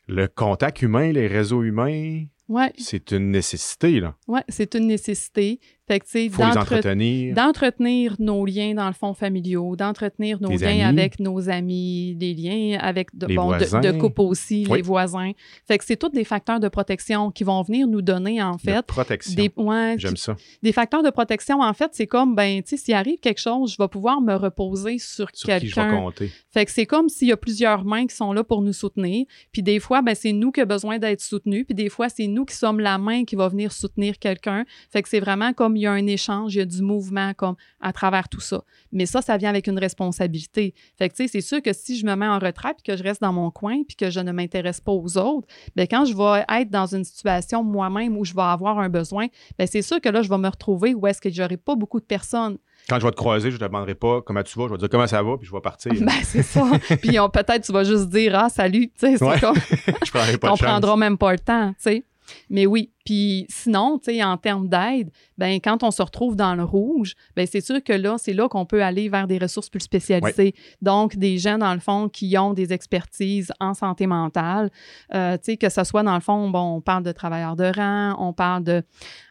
le 0.08 0.26
contact 0.26 0.82
humain, 0.82 1.12
les 1.12 1.28
réseaux 1.28 1.62
humains, 1.62 2.24
Ouais. 2.48 2.72
C'est 2.78 3.12
une 3.12 3.30
nécessité, 3.30 4.00
là. 4.00 4.16
Oui, 4.26 4.40
c'est 4.48 4.74
une 4.74 4.86
nécessité. 4.86 5.60
Fait 5.88 6.00
que, 6.00 6.04
tu 6.04 6.28
sais, 6.30 7.32
d'entretenir 7.32 8.14
nos 8.18 8.44
liens, 8.46 8.74
dans 8.74 8.86
le 8.86 8.92
fond, 8.92 9.14
familiaux, 9.14 9.76
d'entretenir 9.76 10.38
nos 10.40 10.50
liens 10.50 10.86
amis. 10.88 11.00
avec 11.00 11.18
nos 11.20 11.48
amis, 11.48 12.14
des 12.16 12.34
liens 12.34 12.78
avec 12.80 13.16
de, 13.16 13.26
bon, 13.34 13.52
de- 13.52 13.80
de, 13.92 13.92
couple 13.98 14.20
aussi, 14.22 14.66
Oui. 14.68 14.78
les 14.78 14.82
voisins. 14.82 15.32
Fait 15.66 15.78
que 15.78 15.84
c'est 15.84 15.96
tous 15.96 16.10
des 16.10 16.24
facteurs 16.24 16.60
de 16.60 16.68
protection 16.68 17.30
qui 17.30 17.44
vont 17.44 17.62
venir 17.62 17.86
nous 17.86 18.02
donner, 18.02 18.42
en 18.42 18.56
de 18.56 18.60
fait, 18.60 18.82
protection. 18.86 19.34
des, 19.34 19.50
ouais, 19.56 19.94
J'aime 19.98 20.16
ça. 20.16 20.36
des 20.62 20.72
facteurs 20.72 21.02
de 21.02 21.10
protection, 21.10 21.60
en 21.60 21.72
fait, 21.72 21.90
c'est 21.92 22.06
comme, 22.06 22.34
ben, 22.34 22.62
tu 22.62 22.70
sais, 22.70 22.76
s'il 22.76 22.94
arrive 22.94 23.18
quelque 23.20 23.40
chose, 23.40 23.72
je 23.72 23.82
vais 23.82 23.88
pouvoir 23.88 24.20
me 24.20 24.34
reposer 24.34 24.98
sur, 24.98 25.28
Sur 25.32 25.48
qui 25.48 25.66
je 25.68 25.74
vais 25.74 25.80
quelqu'un. 25.82 25.96
compter. 25.96 26.30
Fait 26.52 26.64
que 26.64 26.70
c'est 26.70 26.86
comme 26.86 27.08
s'il 27.08 27.28
y 27.28 27.32
a 27.32 27.36
plusieurs 27.36 27.84
mains 27.84 28.06
qui 28.06 28.14
sont 28.14 28.32
là 28.32 28.44
pour 28.44 28.62
nous 28.62 28.72
soutenir. 28.72 29.26
Puis 29.52 29.62
des 29.62 29.80
fois, 29.80 30.02
ben, 30.02 30.14
c'est 30.14 30.32
nous 30.32 30.50
qui 30.52 30.60
avons 30.60 30.68
besoin 30.68 30.98
d'être 30.98 31.20
soutenus. 31.22 31.64
Puis 31.64 31.74
des 31.74 31.88
fois, 31.88 32.08
c'est 32.08 32.26
nous 32.26 32.44
qui 32.44 32.54
sommes 32.54 32.78
la 32.80 32.98
main 32.98 33.24
qui 33.24 33.36
va 33.36 33.48
venir 33.48 33.72
soutenir 33.72 34.18
quelqu'un. 34.18 34.64
Fait 34.90 35.02
que 35.02 35.08
c'est 35.08 35.20
vraiment 35.20 35.52
comme 35.54 35.76
il 35.78 35.82
y 35.82 35.86
a 35.86 35.92
un 35.92 36.06
échange, 36.06 36.54
il 36.54 36.58
y 36.58 36.60
a 36.60 36.64
du 36.64 36.82
mouvement 36.82 37.32
comme 37.34 37.54
à 37.80 37.92
travers 37.92 38.28
tout 38.28 38.40
ça. 38.40 38.62
Mais 38.92 39.06
ça, 39.06 39.22
ça 39.22 39.36
vient 39.36 39.48
avec 39.50 39.66
une 39.66 39.78
responsabilité. 39.78 40.74
Fait 40.98 41.08
que 41.08 41.14
tu 41.14 41.22
sais, 41.24 41.28
c'est 41.28 41.40
sûr 41.40 41.62
que 41.62 41.72
si 41.72 41.96
je 41.98 42.04
me 42.06 42.14
mets 42.16 42.26
en 42.26 42.38
retrait 42.38 42.74
puis 42.74 42.82
que 42.82 42.96
je 42.96 43.02
reste 43.02 43.20
dans 43.20 43.32
mon 43.32 43.50
coin 43.50 43.82
puis 43.86 43.96
que 43.96 44.10
je 44.10 44.20
ne 44.20 44.32
m'intéresse 44.32 44.80
pas 44.80 44.92
aux 44.92 45.16
autres, 45.18 45.46
ben 45.76 45.86
quand 45.90 46.04
je 46.04 46.14
vais 46.14 46.44
être 46.60 46.70
dans 46.70 46.86
une 46.94 47.04
situation 47.04 47.62
moi-même 47.62 48.16
où 48.16 48.24
je 48.24 48.34
vais 48.34 48.42
avoir 48.42 48.78
un 48.78 48.88
besoin, 48.88 49.26
ben 49.58 49.66
c'est 49.66 49.82
sûr 49.82 50.00
que 50.00 50.08
là, 50.08 50.22
je 50.22 50.28
vais 50.28 50.38
me 50.38 50.48
retrouver 50.48 50.94
où 50.94 51.06
est-ce 51.06 51.20
que 51.20 51.30
j'aurai 51.30 51.56
pas 51.56 51.74
beaucoup 51.76 52.00
de 52.00 52.04
personnes 52.06 52.58
Quand 52.88 52.98
je 53.00 53.04
vais 53.06 53.10
te 53.12 53.16
croiser, 53.16 53.50
je 53.50 53.56
ne 53.56 53.60
te 53.60 53.64
demanderai 53.64 53.94
pas 53.94 54.22
comment 54.22 54.42
tu 54.42 54.58
vas. 54.58 54.66
Je 54.66 54.70
vais 54.72 54.76
te 54.76 54.80
dire 54.80 54.88
comment 54.90 55.06
ça 55.06 55.22
va, 55.22 55.36
puis 55.36 55.46
je 55.46 55.52
vais 55.52 55.60
partir. 55.60 55.92
Ben, 56.00 56.12
c'est 56.22 56.42
ça. 56.42 56.64
Puis 57.02 57.16
peut-être 57.32 57.64
tu 57.64 57.72
vas 57.72 57.84
juste 57.84 58.08
dire 58.08 58.34
Ah, 58.34 58.48
salut. 58.48 58.88
Tu 58.88 58.92
sais, 58.98 59.16
c'est 59.18 59.24
Ouais. 59.24 59.38
comme. 59.40 59.56
je 60.04 60.10
prendrai 60.10 60.38
pas 60.38 60.48
on 60.50 60.54
de 60.54 60.58
chance. 60.58 60.68
prendra 60.68 60.96
même 60.96 61.18
pas 61.18 61.32
le 61.32 61.38
temps, 61.38 61.68
tu 61.70 61.74
sais. 61.80 62.04
Mais 62.50 62.66
oui. 62.66 62.90
Puis 63.04 63.46
sinon, 63.48 63.98
tu 63.98 64.12
sais, 64.12 64.22
en 64.22 64.36
termes 64.36 64.68
d'aide, 64.68 65.10
ben 65.38 65.60
quand 65.60 65.82
on 65.82 65.90
se 65.90 66.02
retrouve 66.02 66.36
dans 66.36 66.54
le 66.54 66.62
rouge, 66.62 67.14
ben 67.36 67.46
c'est 67.50 67.62
sûr 67.62 67.82
que 67.82 67.94
là, 67.94 68.16
c'est 68.18 68.34
là 68.34 68.48
qu'on 68.48 68.66
peut 68.66 68.82
aller 68.82 69.08
vers 69.08 69.26
des 69.26 69.38
ressources 69.38 69.70
plus 69.70 69.80
spécialisées. 69.80 70.54
Donc, 70.82 71.16
des 71.16 71.38
gens, 71.38 71.56
dans 71.56 71.72
le 71.72 71.80
fond, 71.80 72.08
qui 72.08 72.36
ont 72.36 72.52
des 72.52 72.72
expertises 72.72 73.50
en 73.60 73.72
santé 73.72 74.06
mentale. 74.06 74.70
Euh, 75.14 75.36
tu 75.38 75.52
sais, 75.52 75.56
que 75.56 75.70
ce 75.70 75.84
soit, 75.84 76.02
dans 76.02 76.14
le 76.14 76.20
fond, 76.20 76.50
bon, 76.50 76.76
on 76.76 76.80
parle 76.82 77.02
de 77.02 77.12
travailleurs 77.12 77.56
de 77.56 77.72
rang, 77.74 78.14
on 78.18 78.32
parle 78.32 78.64
de 78.64 78.82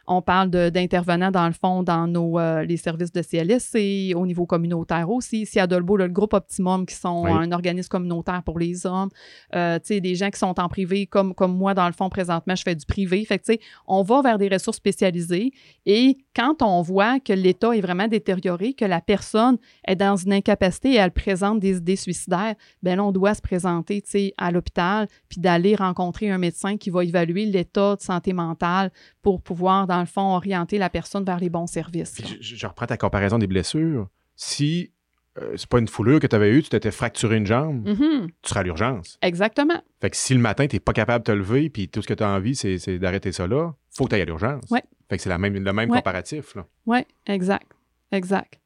on 0.08 0.22
parle 0.22 0.48
d'intervenants, 0.50 1.30
dans 1.30 1.46
le 1.46 1.52
fond, 1.52 1.82
dans 1.82 2.06
nos, 2.06 2.38
euh, 2.38 2.64
les 2.64 2.78
services 2.78 3.12
de 3.12 3.20
CLSC, 3.20 4.14
au 4.16 4.26
niveau 4.26 4.46
communautaire 4.46 5.10
aussi. 5.10 5.42
Ici, 5.42 5.60
à 5.60 5.66
Dolbeau, 5.66 5.96
le 5.98 6.08
groupe 6.08 6.32
Optimum, 6.32 6.86
qui 6.86 6.94
sont 6.94 7.24
Oui. 7.24 7.30
un 7.30 7.52
organisme 7.52 7.88
communautaire 7.88 8.42
pour 8.42 8.58
les 8.58 8.86
hommes. 8.86 9.10
Euh, 9.54 9.78
tu 9.78 9.86
sais, 9.94 10.00
des 10.00 10.14
gens 10.14 10.30
qui 10.30 10.38
sont 10.38 10.58
en 10.58 10.68
privé, 10.68 11.06
comme, 11.06 11.34
comme 11.34 11.54
moi, 11.56 11.74
dans 11.74 11.86
le 11.86 11.92
fond, 11.92 12.08
présentement, 12.08 12.54
je 12.56 12.62
fais 12.62 12.74
du 12.74 12.86
privé. 12.86 13.24
Fait 13.26 13.38
que, 13.38 13.44
tu 13.44 13.52
sais, 13.52 13.60
on 13.86 14.02
va 14.02 14.22
vers 14.22 14.38
des 14.38 14.48
ressources 14.48 14.78
spécialisées. 14.78 15.52
Et 15.84 16.16
quand 16.34 16.62
on 16.62 16.80
voit 16.80 17.20
que 17.20 17.34
l'état 17.34 17.76
est 17.76 17.80
vraiment 17.82 18.08
détérioré, 18.08 18.72
que 18.72 18.86
la 18.86 19.00
personne 19.02 19.58
est 19.86 19.96
dans 19.96 20.16
une 20.16 20.32
incapacité 20.32 20.92
et 20.92 20.96
elle 20.96 21.10
présente 21.12 21.60
des 21.60 21.76
idées 21.76 21.96
suicidaires, 21.96 22.54
ben 22.82 22.96
là, 22.96 23.04
on 23.04 23.12
doit 23.12 23.34
se 23.34 23.42
présenter, 23.42 24.00
tu 24.00 24.10
sais, 24.10 24.34
à 24.38 24.50
l'hôpital, 24.50 25.06
puis 25.28 25.40
d'aller 25.40 25.74
rencontrer 25.76 26.30
un 26.30 26.38
médecin 26.38 26.76
qui 26.78 26.88
va 26.90 27.04
évaluer 27.04 27.44
l'état 27.44 27.96
de 27.96 28.00
santé 28.00 28.32
mentale 28.32 28.90
pour 29.22 29.42
pouvoir, 29.42 29.86
dans 29.86 29.97
le 30.00 30.06
fond, 30.06 30.34
orienter 30.34 30.78
la 30.78 30.90
personne 30.90 31.24
vers 31.24 31.38
les 31.40 31.48
bons 31.50 31.66
services. 31.66 32.20
Je, 32.40 32.56
je 32.56 32.66
reprends 32.66 32.86
ta 32.86 32.96
comparaison 32.96 33.38
des 33.38 33.46
blessures. 33.46 34.08
Si 34.36 34.92
euh, 35.40 35.54
c'est 35.56 35.68
pas 35.68 35.78
une 35.78 35.88
foulure 35.88 36.18
que 36.20 36.26
tu 36.26 36.34
avais 36.34 36.50
eue, 36.50 36.62
tu 36.62 36.68
t'étais 36.70 36.90
fracturé 36.90 37.36
une 37.36 37.46
jambe, 37.46 37.86
Mhm, 37.88 38.28
tu 38.42 38.48
seras 38.48 38.60
à 38.60 38.62
l'urgence. 38.64 39.18
Exactement. 39.22 39.80
Fait 40.00 40.10
que 40.10 40.16
si 40.16 40.34
le 40.34 40.40
matin, 40.40 40.66
tu 40.66 40.76
n'es 40.76 40.80
pas 40.80 40.92
capable 40.92 41.24
de 41.24 41.32
te 41.32 41.36
lever, 41.36 41.70
puis 41.70 41.88
tout 41.88 42.02
ce 42.02 42.08
que 42.08 42.14
tu 42.14 42.22
as 42.24 42.28
envie, 42.28 42.54
c'est 42.56 42.98
d'arrêter 42.98 43.30
ça 43.32 43.46
là, 43.46 43.72
faut 43.90 44.04
que 44.04 44.10
tu 44.10 44.14
ailles 44.16 44.22
à 44.22 44.26
l'urgence. 44.26 44.64
Ouais. 44.70 44.82
Fait 45.08 45.16
que 45.16 45.22
c'est 45.22 45.28
la 45.28 45.38
même, 45.38 45.54
le 45.54 45.72
même 45.72 45.90
Ouais. 45.90 45.98
comparatif. 45.98 46.56
Oui, 46.86 46.98
exact. 47.26 47.66
Exact. 48.10 48.58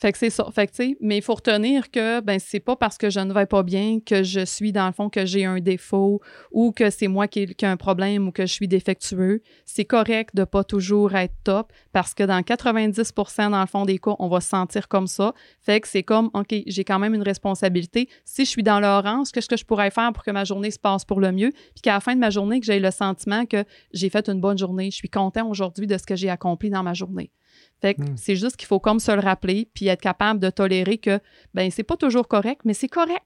Fait 0.00 0.12
que 0.12 0.18
c'est 0.18 0.30
ça. 0.30 0.46
Fait 0.54 0.68
que, 0.68 0.72
tu 0.72 0.96
mais 1.00 1.16
il 1.16 1.22
faut 1.22 1.34
retenir 1.34 1.90
que, 1.90 2.20
ben, 2.20 2.38
c'est 2.38 2.60
pas 2.60 2.76
parce 2.76 2.98
que 2.98 3.10
je 3.10 3.18
ne 3.18 3.32
vais 3.32 3.46
pas 3.46 3.64
bien 3.64 3.98
que 3.98 4.22
je 4.22 4.44
suis, 4.44 4.70
dans 4.70 4.86
le 4.86 4.92
fond, 4.92 5.10
que 5.10 5.26
j'ai 5.26 5.44
un 5.44 5.58
défaut 5.58 6.20
ou 6.52 6.70
que 6.70 6.88
c'est 6.90 7.08
moi 7.08 7.26
qui, 7.26 7.46
qui 7.54 7.64
ai 7.64 7.68
un 7.68 7.76
problème 7.76 8.28
ou 8.28 8.32
que 8.32 8.46
je 8.46 8.52
suis 8.52 8.68
défectueux. 8.68 9.42
C'est 9.64 9.84
correct 9.84 10.36
de 10.36 10.44
pas 10.44 10.62
toujours 10.62 11.16
être 11.16 11.34
top 11.42 11.72
parce 11.92 12.14
que 12.14 12.22
dans 12.22 12.42
90 12.42 13.12
dans 13.50 13.60
le 13.60 13.66
fond 13.66 13.84
des 13.84 13.98
cas, 13.98 14.14
on 14.20 14.28
va 14.28 14.40
se 14.40 14.48
sentir 14.48 14.86
comme 14.86 15.08
ça. 15.08 15.34
Fait 15.62 15.80
que 15.80 15.88
c'est 15.88 16.04
comme, 16.04 16.30
OK, 16.32 16.54
j'ai 16.66 16.84
quand 16.84 17.00
même 17.00 17.14
une 17.14 17.22
responsabilité. 17.22 18.08
Si 18.24 18.44
je 18.44 18.50
suis 18.50 18.62
dans 18.62 18.78
l'orange, 18.78 19.32
qu'est-ce 19.32 19.48
que 19.48 19.56
je 19.56 19.64
pourrais 19.64 19.90
faire 19.90 20.12
pour 20.12 20.22
que 20.22 20.30
ma 20.30 20.44
journée 20.44 20.70
se 20.70 20.78
passe 20.78 21.04
pour 21.04 21.18
le 21.18 21.32
mieux? 21.32 21.50
Puis 21.50 21.82
qu'à 21.82 21.94
la 21.94 22.00
fin 22.00 22.14
de 22.14 22.20
ma 22.20 22.30
journée, 22.30 22.60
que 22.60 22.66
j'ai 22.66 22.78
le 22.78 22.92
sentiment 22.92 23.46
que 23.46 23.64
j'ai 23.92 24.10
fait 24.10 24.28
une 24.28 24.40
bonne 24.40 24.58
journée. 24.58 24.92
Je 24.92 24.96
suis 24.96 25.10
content 25.10 25.48
aujourd'hui 25.48 25.88
de 25.88 25.98
ce 25.98 26.04
que 26.04 26.14
j'ai 26.14 26.30
accompli 26.30 26.70
dans 26.70 26.84
ma 26.84 26.94
journée. 26.94 27.32
Fait 27.80 27.94
que 27.94 28.02
Hmm. 28.02 28.16
c'est 28.16 28.34
juste 28.36 28.56
qu'il 28.56 28.66
faut 28.66 28.80
comme 28.80 28.98
se 29.00 29.12
le 29.12 29.20
rappeler 29.20 29.68
puis 29.72 29.86
être 29.86 30.00
capable 30.00 30.40
de 30.40 30.50
tolérer 30.50 30.98
que 30.98 31.20
ben 31.54 31.70
c'est 31.70 31.84
pas 31.84 31.96
toujours 31.96 32.26
correct, 32.26 32.62
mais 32.64 32.74
c'est 32.74 32.88
correct 32.88 33.22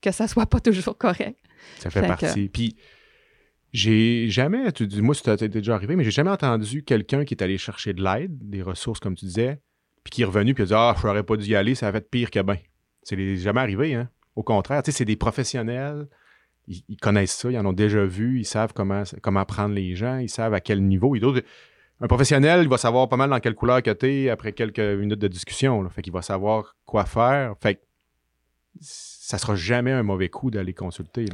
que 0.00 0.10
ça 0.10 0.26
soit 0.26 0.46
pas 0.46 0.60
toujours 0.60 0.96
correct. 0.96 1.36
Ça 1.78 1.90
fait 1.90 2.00
Fait 2.00 2.06
que- 2.06 2.20
partie. 2.20 2.48
Puis 2.48 2.76
j'ai 3.72 4.28
jamais, 4.30 4.72
tu 4.72 4.86
dis, 4.86 5.00
moi, 5.00 5.14
ça 5.14 5.36
déjà 5.36 5.74
arrivé, 5.74 5.94
mais 5.94 6.02
j'ai 6.04 6.10
jamais 6.10 6.30
entendu 6.30 6.82
quelqu'un 6.82 7.24
qui 7.24 7.34
est 7.34 7.42
allé 7.42 7.56
chercher 7.58 7.92
de 7.92 8.02
l'aide, 8.02 8.36
des 8.48 8.62
ressources, 8.62 8.98
comme 8.98 9.14
tu 9.14 9.26
disais, 9.26 9.60
puis 10.02 10.10
qui 10.10 10.22
est 10.22 10.24
revenu 10.24 10.54
puis 10.54 10.62
a 10.64 10.66
dit 10.66 10.74
Ah, 10.74 10.96
je 11.00 11.06
n'aurais 11.06 11.22
pas 11.22 11.36
dû 11.36 11.46
y 11.48 11.54
aller, 11.54 11.74
ça 11.74 11.88
a 11.88 11.92
fait 11.92 12.08
pire 12.10 12.30
que 12.30 12.40
bien. 12.40 12.56
C'est 13.02 13.36
jamais 13.36 13.60
arrivé, 13.60 13.94
hein. 13.94 14.08
Au 14.36 14.42
contraire, 14.42 14.82
tu 14.82 14.90
sais, 14.90 14.98
c'est 14.98 15.04
des 15.04 15.16
professionnels. 15.16 16.06
Ils, 16.68 16.82
ils 16.88 16.96
connaissent 16.96 17.34
ça, 17.36 17.50
ils 17.50 17.58
en 17.58 17.66
ont 17.66 17.72
déjà 17.72 18.04
vu, 18.04 18.40
ils 18.40 18.44
savent 18.44 18.72
comment, 18.74 19.02
comment 19.22 19.44
prendre 19.44 19.74
les 19.74 19.94
gens, 19.94 20.18
ils 20.18 20.28
savent 20.28 20.54
à 20.54 20.60
quel 20.60 20.82
niveau. 20.82 21.14
Et 21.16 21.20
d'autres, 21.20 21.42
un 22.00 22.06
professionnel, 22.06 22.62
il 22.62 22.68
va 22.68 22.78
savoir 22.78 23.08
pas 23.08 23.16
mal 23.16 23.28
dans 23.28 23.40
quelle 23.40 23.54
couleur 23.54 23.82
que 23.82 23.90
t'es 23.90 24.30
après 24.30 24.52
quelques 24.52 24.80
minutes 24.80 25.18
de 25.18 25.28
discussion. 25.28 25.82
Là. 25.82 25.90
Fait 25.90 26.02
qu'il 26.02 26.12
va 26.12 26.22
savoir 26.22 26.76
quoi 26.86 27.04
faire. 27.04 27.54
Fait 27.60 27.74
que 27.76 27.80
ça 28.80 29.36
sera 29.38 29.54
jamais 29.54 29.92
un 29.92 30.02
mauvais 30.02 30.28
coup 30.28 30.50
d'aller 30.50 30.72
consulter. 30.72 31.26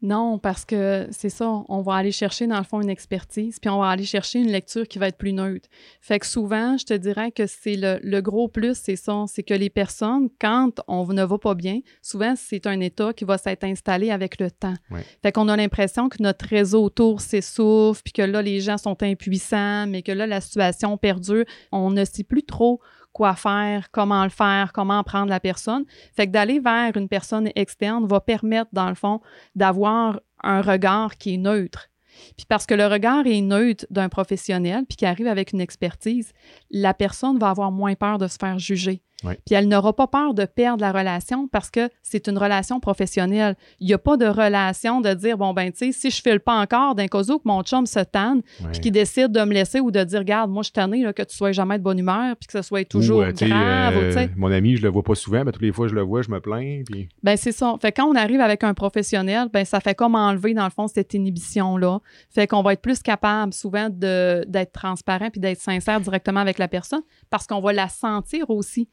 Non, 0.00 0.38
parce 0.38 0.64
que 0.64 1.08
c'est 1.10 1.28
ça, 1.28 1.64
on 1.68 1.82
va 1.82 1.94
aller 1.94 2.12
chercher 2.12 2.46
dans 2.46 2.58
le 2.58 2.64
fond 2.64 2.80
une 2.80 2.88
expertise, 2.88 3.58
puis 3.58 3.68
on 3.68 3.80
va 3.80 3.88
aller 3.88 4.04
chercher 4.04 4.38
une 4.38 4.50
lecture 4.50 4.86
qui 4.86 4.98
va 4.98 5.08
être 5.08 5.18
plus 5.18 5.32
neutre. 5.32 5.68
Fait 6.00 6.20
que 6.20 6.26
souvent, 6.26 6.76
je 6.78 6.84
te 6.84 6.94
dirais 6.94 7.32
que 7.32 7.46
c'est 7.46 7.74
le, 7.74 7.98
le 8.02 8.20
gros 8.20 8.46
plus, 8.46 8.78
c'est 8.78 8.94
ça, 8.94 9.24
c'est 9.26 9.42
que 9.42 9.54
les 9.54 9.70
personnes, 9.70 10.28
quand 10.40 10.80
on 10.86 11.04
ne 11.06 11.24
va 11.24 11.38
pas 11.38 11.54
bien, 11.54 11.80
souvent 12.00 12.34
c'est 12.36 12.68
un 12.68 12.78
état 12.80 13.12
qui 13.12 13.24
va 13.24 13.38
s'être 13.38 13.64
installé 13.64 14.12
avec 14.12 14.40
le 14.40 14.52
temps. 14.52 14.74
Ouais. 14.92 15.04
Fait 15.22 15.32
qu'on 15.32 15.48
a 15.48 15.56
l'impression 15.56 16.08
que 16.08 16.22
notre 16.22 16.46
réseau 16.46 16.84
autour 16.84 17.20
s'essouffle, 17.20 18.02
puis 18.04 18.12
que 18.12 18.22
là 18.22 18.40
les 18.40 18.60
gens 18.60 18.78
sont 18.78 19.02
impuissants, 19.02 19.88
mais 19.88 20.02
que 20.02 20.12
là 20.12 20.28
la 20.28 20.40
situation 20.40 20.96
perdure, 20.96 21.44
on 21.72 21.90
ne 21.90 22.04
sait 22.04 22.22
plus 22.22 22.44
trop 22.44 22.80
quoi 23.12 23.34
faire, 23.34 23.90
comment 23.90 24.24
le 24.24 24.30
faire, 24.30 24.72
comment 24.72 25.02
prendre 25.02 25.28
la 25.28 25.40
personne. 25.40 25.84
Fait 26.14 26.26
que 26.26 26.32
d'aller 26.32 26.60
vers 26.60 26.96
une 26.96 27.08
personne 27.08 27.50
externe 27.54 28.06
va 28.06 28.20
permettre, 28.20 28.70
dans 28.72 28.88
le 28.88 28.94
fond, 28.94 29.20
d'avoir 29.54 30.20
un 30.42 30.60
regard 30.60 31.16
qui 31.16 31.34
est 31.34 31.38
neutre. 31.38 31.88
Puis 32.36 32.46
parce 32.48 32.66
que 32.66 32.74
le 32.74 32.86
regard 32.86 33.26
est 33.26 33.40
neutre 33.40 33.86
d'un 33.90 34.08
professionnel, 34.08 34.84
puis 34.88 34.96
qui 34.96 35.06
arrive 35.06 35.26
avec 35.26 35.52
une 35.52 35.60
expertise, 35.60 36.32
la 36.70 36.94
personne 36.94 37.38
va 37.38 37.50
avoir 37.50 37.70
moins 37.70 37.94
peur 37.94 38.18
de 38.18 38.26
se 38.26 38.36
faire 38.38 38.58
juger. 38.58 39.02
Puis 39.22 39.54
elle 39.54 39.66
n'aura 39.66 39.92
pas 39.92 40.06
peur 40.06 40.32
de 40.32 40.44
perdre 40.44 40.80
la 40.80 40.92
relation 40.92 41.48
parce 41.48 41.70
que 41.70 41.88
c'est 42.02 42.28
une 42.28 42.38
relation 42.38 42.78
professionnelle. 42.78 43.56
Il 43.80 43.86
n'y 43.88 43.94
a 43.94 43.98
pas 43.98 44.16
de 44.16 44.26
relation 44.26 45.00
de 45.00 45.12
dire, 45.14 45.36
bon, 45.36 45.52
ben, 45.52 45.72
tu 45.72 45.78
sais, 45.78 45.92
si 45.92 46.10
je 46.10 46.22
file 46.22 46.40
pas 46.40 46.54
encore, 46.60 46.94
d'un 46.94 47.08
cas 47.08 47.22
où 47.22 47.38
que 47.38 47.46
mon 47.46 47.62
chum 47.62 47.86
se 47.86 48.00
tanne, 48.00 48.42
puis 48.72 48.80
qu'il 48.80 48.92
décide 48.92 49.32
de 49.32 49.40
me 49.40 49.52
laisser 49.52 49.80
ou 49.80 49.90
de 49.90 50.04
dire, 50.04 50.20
regarde, 50.20 50.50
moi, 50.50 50.62
je 50.62 50.66
suis 50.66 50.72
tanné 50.72 51.02
là, 51.02 51.12
que 51.12 51.22
tu 51.22 51.36
sois 51.36 51.52
jamais 51.52 51.78
de 51.78 51.82
bonne 51.82 51.98
humeur, 51.98 52.36
puis 52.36 52.46
que 52.46 52.52
ce 52.52 52.62
soit 52.62 52.88
toujours 52.88 53.18
Ou, 53.18 53.22
euh, 53.22 53.32
grave. 53.32 53.94
euh, 53.96 54.26
mon 54.36 54.52
ami, 54.52 54.76
je 54.76 54.82
le 54.82 54.88
vois 54.88 55.02
pas 55.02 55.14
souvent, 55.14 55.44
mais 55.44 55.52
toutes 55.52 55.62
les 55.62 55.72
fois 55.72 55.88
je 55.88 55.94
le 55.94 56.02
vois, 56.02 56.22
je 56.22 56.30
me 56.30 56.40
plains. 56.40 56.82
Puis... 56.86 57.08
Ben 57.22 57.36
c'est 57.36 57.52
ça. 57.52 57.74
Fait 57.80 57.92
que 57.92 58.00
quand 58.00 58.08
on 58.08 58.14
arrive 58.14 58.40
avec 58.40 58.62
un 58.62 58.74
professionnel, 58.74 59.48
ben 59.52 59.64
ça 59.64 59.80
fait 59.80 59.94
comme 59.94 60.14
enlever 60.14 60.54
dans 60.54 60.64
le 60.64 60.70
fond 60.70 60.86
cette 60.86 61.14
inhibition 61.14 61.76
là. 61.76 61.98
Fait 62.30 62.46
qu'on 62.46 62.62
va 62.62 62.74
être 62.74 62.82
plus 62.82 63.00
capable 63.00 63.52
souvent 63.52 63.88
d'être 63.90 64.72
transparent 64.72 65.30
puis 65.30 65.40
d'être 65.40 65.60
sincère 65.60 66.00
directement 66.00 66.40
avec 66.40 66.58
la 66.58 66.68
personne 66.68 67.02
parce 67.30 67.46
qu'on 67.46 67.60
va 67.60 67.72
la 67.72 67.88
sentir 67.88 68.48
aussi 68.50 68.88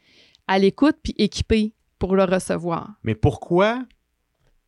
à 0.47 0.59
l'écoute 0.59 0.97
puis 1.03 1.13
équipée 1.17 1.73
pour 1.99 2.15
le 2.15 2.23
recevoir. 2.23 2.93
Mais 3.03 3.15
pourquoi, 3.15 3.83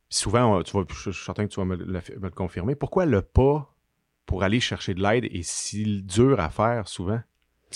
souvent, 0.10 0.62
tu 0.64 0.76
vas, 0.78 0.84
je 0.90 1.12
suis 1.12 1.26
certain 1.26 1.46
que 1.48 1.52
tu 1.54 1.60
vas 1.60 1.66
me 1.66 1.76
le, 1.76 1.86
me 1.86 2.02
le 2.24 2.30
confirmer, 2.32 2.76
pourquoi 2.76 3.06
le 3.06 3.22
pas 3.22 3.74
pour 4.26 4.44
aller 4.44 4.60
chercher 4.60 4.94
de 4.94 5.02
l'aide 5.02 5.26
est 5.26 5.44
si 5.44 6.02
dur 6.04 6.40
à 6.40 6.50
faire 6.50 6.88
souvent? 6.88 7.20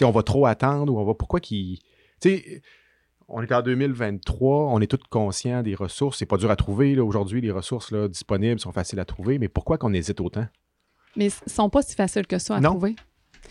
On 0.01 0.11
va 0.11 0.23
trop 0.23 0.45
attendre 0.45 0.93
ou 0.93 0.99
on 0.99 1.05
va. 1.05 1.13
Pourquoi 1.13 1.39
qu'il. 1.41 1.79
Tu 2.21 2.29
sais, 2.29 2.61
on 3.27 3.41
est 3.41 3.51
en 3.51 3.61
2023, 3.61 4.67
on 4.67 4.79
est 4.79 4.87
tous 4.87 4.99
conscients 5.09 5.63
des 5.63 5.75
ressources. 5.75 6.17
C'est 6.19 6.25
pas 6.25 6.37
dur 6.37 6.49
à 6.49 6.55
trouver. 6.55 6.97
Aujourd'hui, 6.99 7.41
les 7.41 7.51
ressources 7.51 7.91
là, 7.91 8.07
disponibles 8.07 8.59
sont 8.59 8.71
faciles 8.71 8.99
à 8.99 9.05
trouver, 9.05 9.37
mais 9.37 9.47
pourquoi 9.49 9.77
qu'on 9.77 9.93
hésite 9.93 10.21
autant? 10.21 10.45
Mais 11.17 11.27
ils 11.27 11.49
sont 11.51 11.69
pas 11.69 11.81
si 11.81 11.93
faciles 11.95 12.25
que 12.25 12.39
ça 12.39 12.55
à 12.55 12.59
Non. 12.61 12.71
trouver? 12.71 12.95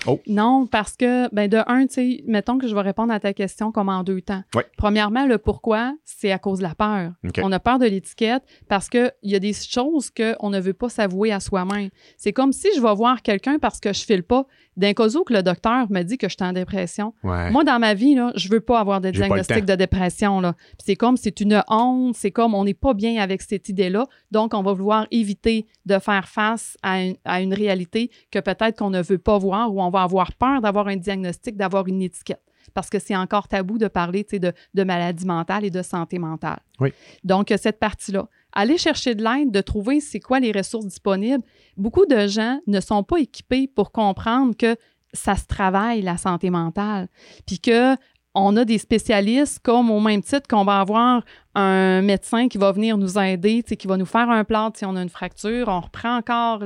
Oh. 0.07 0.21
Non, 0.27 0.67
parce 0.67 0.97
que, 0.97 1.33
ben 1.35 1.49
de 1.49 1.59
un, 1.67 1.87
tu 1.87 1.95
sais, 1.95 2.25
mettons 2.27 2.59
que 2.59 2.67
je 2.67 2.75
vais 2.75 2.81
répondre 2.81 3.13
à 3.13 3.21
ta 3.21 3.33
question 3.33 3.71
comme 3.73 3.89
en 3.89 4.03
deux 4.03 4.21
temps. 4.23 4.43
Ouais. 4.55 4.65
Premièrement, 4.77 5.27
le 5.27 5.39
pourquoi, 5.39 5.95
c'est 6.05 6.33
à 6.33 6.39
cause 6.39 6.59
de 6.59 6.65
la 6.65 6.75
peur. 6.75 7.13
OK. 7.25 7.41
On 7.43 7.53
a 7.53 7.61
peur 7.61 7.79
de 7.79 7.87
l'étiquette 7.87 8.43
parce 8.69 8.89
qu'il 8.89 9.13
y 9.23 9.35
a 9.35 9.39
des 9.39 9.53
choses 9.53 10.11
qu'on 10.11 10.51
ne 10.51 10.61
veut 10.61 10.73
pas 10.73 10.89
s'avouer 10.89 11.33
à 11.33 11.41
soi-même. 11.41 11.91
C'est 12.17 12.33
comme 12.33 12.53
si 12.53 12.69
je 12.75 12.81
vais 12.81 12.95
voir 12.95 13.23
quelqu'un 13.23 13.59
parce 13.59 13.81
que 13.81 13.93
je 13.93 14.05
file 14.05 14.23
pas. 14.23 14.47
D'un 14.77 14.95
cas 14.95 15.15
où 15.15 15.25
que 15.25 15.35
le 15.35 15.43
docteur 15.43 15.91
me 15.91 16.03
dit 16.03 16.17
que 16.17 16.29
je 16.29 16.37
suis 16.39 16.49
en 16.49 16.55
dépression. 16.55 17.13
Ouais. 17.23 17.51
Moi, 17.51 17.65
dans 17.65 17.79
ma 17.79 17.93
vie, 17.93 18.15
là, 18.15 18.33
je 18.37 18.49
veux 18.49 18.61
pas 18.61 18.79
avoir 18.79 19.03
de 19.03 19.11
diagnostic 19.11 19.67
de 19.67 19.75
dépression. 19.75 20.41
Là. 20.41 20.55
C'est 20.79 20.97
comme, 20.97 21.19
c'est 21.19 21.41
une 21.41 21.63
honte, 21.69 22.15
c'est 22.15 22.31
comme, 22.31 22.55
on 22.55 22.65
n'est 22.65 22.73
pas 22.73 22.95
bien 22.95 23.21
avec 23.21 23.43
cette 23.43 23.69
idée-là. 23.69 24.07
Donc, 24.31 24.55
on 24.55 24.63
va 24.63 24.73
vouloir 24.73 25.07
éviter 25.11 25.67
de 25.85 25.99
faire 25.99 26.29
face 26.29 26.79
à 26.83 27.03
une, 27.03 27.17
à 27.27 27.43
une 27.43 27.53
réalité 27.53 28.11
que 28.31 28.39
peut-être 28.39 28.79
qu'on 28.79 28.91
ne 28.91 29.03
veut 29.03 29.19
pas 29.19 29.37
voir 29.37 29.75
ou 29.75 29.83
on 29.83 29.90
va 29.91 30.03
avoir 30.03 30.33
peur 30.35 30.61
d'avoir 30.61 30.89
un 30.89 30.97
diagnostic, 30.97 31.57
d'avoir 31.57 31.87
une 31.87 32.03
étiquette. 32.03 32.43
Parce 32.75 32.89
que 32.89 32.99
c'est 32.99 33.17
encore 33.17 33.49
tabou 33.49 33.79
de 33.79 33.89
parler 33.89 34.25
de, 34.31 34.53
de 34.75 34.85
maladie 34.85 35.27
mentale 35.27 35.65
et 35.65 35.71
de 35.71 35.83
santé 35.83 36.19
mentale. 36.19 36.61
Oui. 36.79 36.93
Donc, 37.25 37.53
cette 37.57 37.79
partie-là. 37.79 38.29
Aller 38.53 38.79
chercher 38.79 39.15
de 39.15 39.23
l'aide, 39.23 39.51
de 39.51 39.61
trouver 39.61 40.01
c'est 40.01 40.21
quoi 40.21 40.41
les 40.41 40.53
ressources 40.53 40.87
disponibles. 40.87 41.43
Beaucoup 41.77 42.07
de 42.07 42.27
gens 42.27 42.61
ne 42.67 42.81
sont 42.81 43.03
pas 43.03 43.19
équipés 43.19 43.69
pour 43.69 43.93
comprendre 43.93 44.57
que 44.57 44.77
ça 45.13 45.37
se 45.37 45.47
travaille, 45.47 46.03
la 46.03 46.17
santé 46.17 46.51
mentale. 46.51 47.09
Puis 47.47 47.59
que 47.59 47.95
on 48.35 48.57
a 48.57 48.65
des 48.65 48.79
spécialistes 48.79 49.59
comme 49.61 49.91
au 49.91 49.99
même 50.01 50.23
titre 50.23 50.47
qu'on 50.49 50.65
va 50.65 50.81
avoir 50.81 51.25
un 51.57 52.01
médecin 52.01 52.49
qui 52.49 52.59
va 52.59 52.71
venir 52.71 52.97
nous 52.97 53.19
aider, 53.19 53.65
qui 53.65 53.87
va 53.89 53.97
nous 53.97 54.07
faire 54.07 54.31
un 54.31 54.45
plâtre 54.45 54.79
si 54.79 54.85
on 54.85 54.95
a 54.95 55.03
une 55.03 55.09
fracture, 55.09 55.67
on 55.67 55.81
reprend 55.81 56.17
encore 56.17 56.63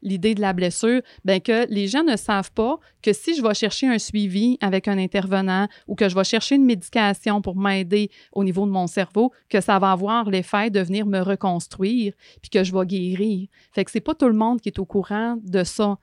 l'idée 0.00 0.34
de 0.34 0.40
la 0.40 0.54
blessure, 0.54 1.02
bien 1.24 1.38
que 1.38 1.66
les 1.68 1.86
gens 1.86 2.02
ne 2.02 2.16
savent 2.16 2.50
pas 2.52 2.78
que 3.02 3.12
si 3.12 3.34
je 3.36 3.42
vais 3.42 3.52
chercher 3.52 3.88
un 3.88 3.98
suivi 3.98 4.56
avec 4.62 4.88
un 4.88 4.96
intervenant 4.96 5.68
ou 5.86 5.94
que 5.96 6.08
je 6.08 6.14
vais 6.14 6.24
chercher 6.24 6.54
une 6.54 6.64
médication 6.64 7.42
pour 7.42 7.56
m'aider 7.56 8.10
au 8.32 8.42
niveau 8.42 8.64
de 8.64 8.70
mon 8.70 8.86
cerveau, 8.86 9.32
que 9.50 9.60
ça 9.60 9.78
va 9.78 9.92
avoir 9.92 10.30
l'effet 10.30 10.70
de 10.70 10.80
venir 10.80 11.04
me 11.04 11.20
reconstruire 11.20 12.14
puis 12.40 12.48
que 12.48 12.64
je 12.64 12.72
vais 12.72 12.86
guérir. 12.86 13.48
Fait 13.72 13.84
que 13.84 13.90
c'est 13.90 14.00
pas 14.00 14.14
tout 14.14 14.28
le 14.28 14.34
monde 14.34 14.62
qui 14.62 14.70
est 14.70 14.78
au 14.78 14.86
courant 14.86 15.36
de 15.42 15.62
ça. 15.62 15.98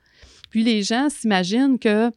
Puis 0.52 0.64
les 0.64 0.84
gens 0.84 1.10
s'imaginent 1.10 1.80
que 1.80 2.12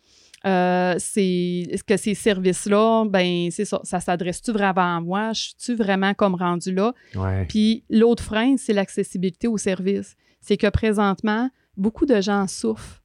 euh, 0.47 0.95
c'est 0.99 1.69
que 1.87 1.97
ces 1.97 2.15
services-là, 2.15 3.05
ben 3.09 3.49
c'est 3.51 3.65
ça, 3.65 3.81
ça 3.85 4.01
s'adresse-tu 4.01 4.53
vraiment 4.53 4.97
à 4.97 5.01
moi? 5.01 5.33
Je 5.33 5.41
suis-tu 5.43 5.75
vraiment 5.75 6.15
comme 6.15 6.35
rendu 6.35 6.73
là? 6.73 6.93
Ouais. 7.15 7.47
Puis 7.47 7.85
l'autre 7.91 8.23
frein, 8.23 8.57
c'est 8.57 8.73
l'accessibilité 8.73 9.49
aux 9.49 9.59
services. 9.59 10.17
C'est 10.41 10.57
que 10.57 10.69
présentement, 10.69 11.49
beaucoup 11.77 12.07
de 12.07 12.21
gens 12.21 12.47
souffrent. 12.47 13.03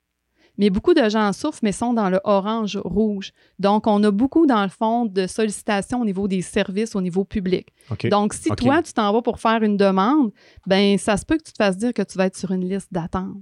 Mais 0.58 0.72
beaucoup 0.72 0.96
de 0.96 1.08
gens 1.08 1.32
souffrent, 1.34 1.60
mais 1.62 1.72
sont 1.72 1.94
dans 1.94 2.10
le 2.10 2.20
orange-rouge. 2.24 3.32
Donc, 3.60 3.86
on 3.86 4.04
a 4.04 4.10
beaucoup, 4.10 4.48
dans 4.48 4.64
le 4.64 4.70
fond, 4.70 5.06
de 5.06 5.28
sollicitations 5.28 6.02
au 6.02 6.06
niveau 6.06 6.28
des 6.28 6.42
services, 6.42 6.96
au 6.96 7.02
niveau 7.02 7.24
public. 7.24 7.68
Donc, 8.10 8.34
si 8.34 8.50
toi, 8.50 8.82
tu 8.82 8.92
t'en 8.94 9.14
vas 9.14 9.22
pour 9.22 9.40
faire 9.40 9.62
une 9.62 9.78
demande, 9.78 10.32
ben 10.66 10.98
ça 10.98 11.16
se 11.16 11.26
peut 11.26 11.38
que 11.38 11.44
tu 11.44 11.52
te 11.52 11.58
fasses 11.58 11.78
dire 11.78 11.94
que 11.94 12.02
tu 12.02 12.18
vas 12.18 12.26
être 12.26 12.38
sur 12.38 12.52
une 12.52 12.68
liste 12.68 12.92
d'attente. 12.92 13.38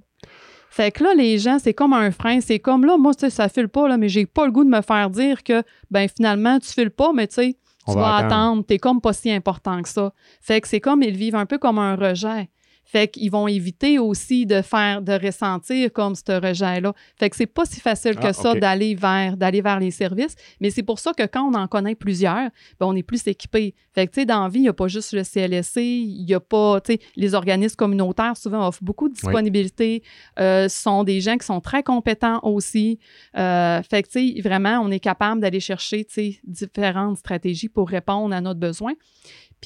Fait 0.70 0.92
que 0.92 1.04
là, 1.04 1.14
les 1.14 1.38
gens, 1.38 1.58
c'est 1.60 1.74
comme 1.74 1.94
un 1.94 2.12
frein. 2.12 2.42
C'est 2.42 2.60
comme 2.60 2.86
là, 2.86 2.98
moi, 2.98 3.14
tu 3.14 3.22
sais, 3.22 3.30
ça 3.30 3.48
file 3.50 3.70
pas, 3.70 3.88
là, 3.88 3.98
mais 3.98 4.10
j'ai 4.10 4.26
pas 4.26 4.46
le 4.46 4.52
goût 4.52 4.64
de 4.64 4.70
me 4.70 4.82
faire 4.82 5.10
dire 5.10 5.44
que, 5.44 5.64
ben 5.90 6.08
finalement, 6.08 6.60
tu 6.60 6.70
files 6.70 6.92
pas, 6.92 7.14
mais 7.14 7.28
tu 7.28 7.36
sais, 7.36 7.58
tu 7.88 7.94
va 7.94 8.02
vas 8.02 8.16
attendre. 8.16 8.34
attendre. 8.34 8.66
T'es 8.66 8.78
comme 8.78 9.00
pas 9.00 9.14
si 9.14 9.32
important 9.32 9.82
que 9.82 9.90
ça. 9.90 10.12
Fait 10.42 10.60
que 10.60 10.68
c'est 10.68 10.82
comme 10.82 11.04
ils 11.04 11.16
vivent 11.16 11.36
un 11.36 11.46
peu 11.46 11.58
comme 11.58 11.80
un 11.80 11.96
rejet. 11.96 12.50
Fait 12.86 13.08
qu'ils 13.08 13.32
vont 13.32 13.48
éviter 13.48 13.98
aussi 13.98 14.46
de 14.46 14.62
faire, 14.62 15.02
de 15.02 15.14
ressentir 15.14 15.92
comme 15.92 16.14
ce 16.16 16.40
rejet-là. 16.40 16.94
Fait 17.18 17.30
que 17.30 17.36
c'est 17.36 17.48
pas 17.48 17.66
si 17.66 17.82
facile 17.82 18.16
que 18.16 18.28
Ah, 18.28 18.34
ça 18.34 18.54
d'aller 18.54 18.94
vers, 18.96 19.36
d'aller 19.38 19.62
vers 19.62 19.80
les 19.80 19.92
services. 19.92 20.36
Mais 20.62 20.70
c'est 20.70 20.84
pour 20.84 21.00
ça 21.00 21.12
que 21.14 21.26
quand 21.26 21.44
on 21.44 21.54
en 21.56 21.68
connaît 21.68 21.96
plusieurs, 21.96 22.50
ben, 22.80 22.86
on 22.86 22.96
est 22.96 23.04
plus 23.04 23.26
équipé. 23.28 23.74
Fait 23.94 24.08
que, 24.08 24.14
tu 24.14 24.22
sais, 24.22 24.26
dans 24.26 24.44
la 24.44 24.50
vie, 24.50 24.60
il 24.60 24.64
n'y 24.64 24.70
a 24.70 24.74
pas 24.74 24.88
juste 24.88 25.14
le 25.14 25.24
CLSC, 25.24 25.78
il 25.78 26.26
n'y 26.26 26.34
a 26.34 26.40
pas, 26.40 26.80
tu 26.82 26.94
sais, 26.94 27.00
les 27.16 27.34
organismes 27.34 27.76
communautaires 27.76 28.38
souvent 28.38 28.68
offrent 28.68 28.84
beaucoup 28.84 29.10
de 29.10 29.14
disponibilité. 29.14 30.04
Euh, 30.40 30.70
sont 30.70 31.04
des 31.04 31.22
gens 31.22 31.38
qui 31.38 31.46
sont 31.46 31.62
très 31.62 31.82
compétents 31.82 32.40
aussi. 32.44 33.00
Euh, 33.38 33.82
fait 33.82 34.04
que, 34.04 34.10
tu 34.10 34.36
sais, 34.36 34.42
vraiment, 34.42 34.80
on 34.84 34.92
est 34.92 35.00
capable 35.00 35.42
d'aller 35.42 35.60
chercher, 35.60 36.06
tu 36.06 36.14
sais, 36.14 36.40
différentes 36.44 37.18
stratégies 37.18 37.70
pour 37.70 37.90
répondre 37.90 38.36
à 38.36 38.42
notre 38.42 38.60
besoin. 38.60 38.94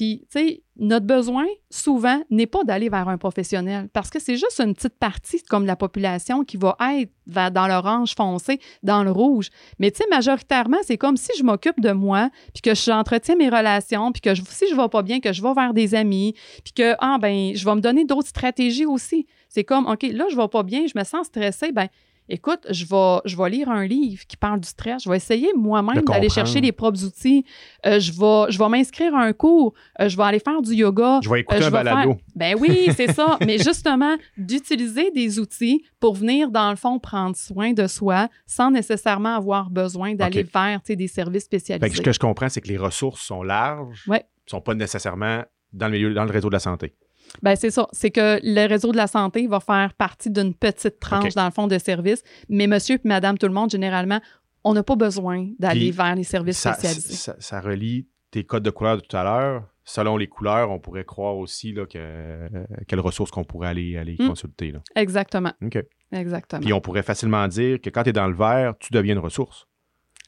Puis, 0.00 0.24
tu 0.32 0.38
sais, 0.38 0.62
notre 0.78 1.04
besoin, 1.04 1.44
souvent, 1.68 2.22
n'est 2.30 2.46
pas 2.46 2.64
d'aller 2.64 2.88
vers 2.88 3.06
un 3.10 3.18
professionnel 3.18 3.90
parce 3.92 4.08
que 4.08 4.18
c'est 4.18 4.36
juste 4.36 4.58
une 4.58 4.72
petite 4.72 4.98
partie 4.98 5.42
comme 5.42 5.66
la 5.66 5.76
population 5.76 6.42
qui 6.42 6.56
va 6.56 6.74
être 6.94 7.12
dans 7.52 7.68
l'orange 7.68 8.14
foncé, 8.14 8.60
dans 8.82 9.04
le 9.04 9.10
rouge. 9.10 9.50
Mais, 9.78 9.90
tu 9.90 9.98
sais, 9.98 10.04
majoritairement, 10.08 10.78
c'est 10.84 10.96
comme 10.96 11.18
si 11.18 11.30
je 11.38 11.42
m'occupe 11.42 11.80
de 11.82 11.92
moi, 11.92 12.30
puis 12.54 12.62
que 12.62 12.74
j'entretiens 12.74 13.36
mes 13.36 13.50
relations, 13.50 14.10
puis 14.10 14.22
que 14.22 14.34
si 14.34 14.70
je 14.70 14.74
vais 14.74 14.88
pas 14.88 15.02
bien, 15.02 15.20
que 15.20 15.34
je 15.34 15.42
vais 15.42 15.52
vers 15.52 15.74
des 15.74 15.94
amis, 15.94 16.32
puis 16.64 16.72
que, 16.72 16.94
ah, 16.98 17.18
ben, 17.20 17.54
je 17.54 17.62
vais 17.62 17.74
me 17.74 17.82
donner 17.82 18.06
d'autres 18.06 18.28
stratégies 18.28 18.86
aussi. 18.86 19.26
C'est 19.50 19.64
comme, 19.64 19.86
OK, 19.86 20.04
là, 20.04 20.24
je 20.30 20.36
vais 20.36 20.48
pas 20.48 20.62
bien, 20.62 20.86
je 20.86 20.98
me 20.98 21.04
sens 21.04 21.26
stressée, 21.26 21.72
ben, 21.72 21.88
écoute, 22.30 22.60
je 22.70 22.84
vais, 22.86 23.20
je 23.24 23.36
vais 23.36 23.50
lire 23.50 23.68
un 23.68 23.86
livre 23.86 24.22
qui 24.26 24.36
parle 24.36 24.60
du 24.60 24.68
stress. 24.68 25.02
Je 25.02 25.10
vais 25.10 25.16
essayer 25.16 25.48
moi-même 25.56 26.02
d'aller 26.04 26.28
chercher 26.28 26.60
les 26.60 26.72
propres 26.72 27.04
outils. 27.04 27.44
Euh, 27.86 28.00
je 28.00 28.12
vais, 28.12 28.50
je 28.52 28.58
vais 28.58 28.68
m'inscrire 28.68 29.14
à 29.14 29.22
un 29.22 29.32
cours. 29.32 29.74
Euh, 30.00 30.08
je 30.08 30.16
vais 30.16 30.22
aller 30.22 30.38
faire 30.38 30.62
du 30.62 30.74
yoga. 30.74 31.20
Je 31.22 31.28
vais 31.28 31.40
écouter 31.40 31.58
Euh, 31.58 31.62
je 31.62 31.66
un 31.66 31.70
vais 31.70 31.84
balado. 31.84 32.12
faire- 32.14 32.20
Ben 32.36 32.56
oui, 32.58 32.88
c'est 32.96 33.12
ça. 33.12 33.36
Mais 33.46 33.58
justement, 33.58 34.16
d'utiliser 34.36 35.10
des 35.10 35.38
outils 35.38 35.84
pour 35.98 36.14
venir, 36.14 36.50
dans 36.50 36.70
le 36.70 36.76
fond, 36.76 36.98
prendre 36.98 37.36
soin 37.36 37.72
de 37.72 37.86
soi 37.86 38.28
sans 38.46 38.70
nécessairement 38.70 39.34
avoir 39.36 39.68
besoin 39.70 40.14
d'aller 40.14 40.42
OK. 40.44 40.52
vers 40.52 40.80
des 40.88 41.08
services 41.08 41.44
spécialisés. 41.44 41.84
Fait 41.86 41.90
que 41.90 41.96
ce 41.96 42.02
que 42.02 42.12
je 42.12 42.18
comprends, 42.18 42.48
c'est 42.48 42.60
que 42.60 42.68
les 42.68 42.78
ressources 42.78 43.20
sont 43.22 43.42
larges. 43.42 44.04
Ouais. 44.08 44.24
sont 44.46 44.60
pas 44.60 44.74
nécessairement 44.74 45.42
dans 45.72 45.86
le 45.86 45.92
milieu, 45.92 46.14
dans 46.14 46.24
le 46.24 46.30
réseau 46.32 46.48
de 46.48 46.54
la 46.54 46.58
santé. 46.60 46.94
Ben, 47.42 47.56
c'est 47.56 47.70
ça. 47.70 47.86
C'est 47.92 48.10
que 48.10 48.38
le 48.42 48.66
réseau 48.68 48.92
de 48.92 48.96
la 48.96 49.06
santé 49.06 49.46
va 49.46 49.60
faire 49.60 49.94
partie 49.94 50.30
d'une 50.30 50.54
petite 50.54 50.98
tranche, 51.00 51.34
dans 51.34 51.44
le 51.46 51.50
fond, 51.52 51.66
de 51.66 51.78
services. 51.78 52.22
Mais 52.48 52.66
monsieur 52.66 52.96
et 52.96 53.08
madame, 53.08 53.38
tout 53.38 53.46
le 53.46 53.52
monde, 53.54 53.70
généralement, 53.70 54.20
on 54.64 54.74
n'a 54.74 54.82
pas 54.82 54.96
besoin 54.96 55.48
d'aller 55.58 55.90
vers 55.90 56.14
les 56.14 56.24
services 56.24 56.58
Ça, 56.58 56.74
spécialisés. 56.74 57.14
ça, 57.14 57.36
ça 57.38 57.60
relie 57.60 58.06
tes 58.30 58.44
codes 58.44 58.62
de 58.62 58.70
couleur 58.70 58.96
de 58.96 59.00
tout 59.02 59.16
à 59.16 59.24
l'heure. 59.24 59.64
Selon 59.84 60.16
les 60.16 60.26
couleurs, 60.28 60.70
on 60.70 60.78
pourrait 60.78 61.04
croire 61.04 61.36
aussi 61.36 61.72
là, 61.72 61.84
que, 61.86 61.98
euh, 61.98 62.48
quelles 62.86 63.00
ressources 63.00 63.30
qu'on 63.30 63.42
pourrait 63.44 63.68
aller, 63.68 63.96
aller 63.96 64.16
Mm. 64.20 64.28
consulter. 64.28 64.70
Là. 64.72 64.80
Exactement. 64.94 65.52
OK. 65.64 65.78
Exactement. 66.12 66.60
Puis 66.60 66.72
on 66.72 66.80
pourrait 66.80 67.02
facilement 67.02 67.48
dire 67.48 67.80
que 67.80 67.88
quand 67.90 68.02
tu 68.04 68.10
es 68.10 68.12
dans 68.12 68.28
le 68.28 68.34
vert, 68.36 68.74
tu 68.78 68.92
deviens 68.92 69.14
une 69.14 69.20
ressource. 69.20 69.66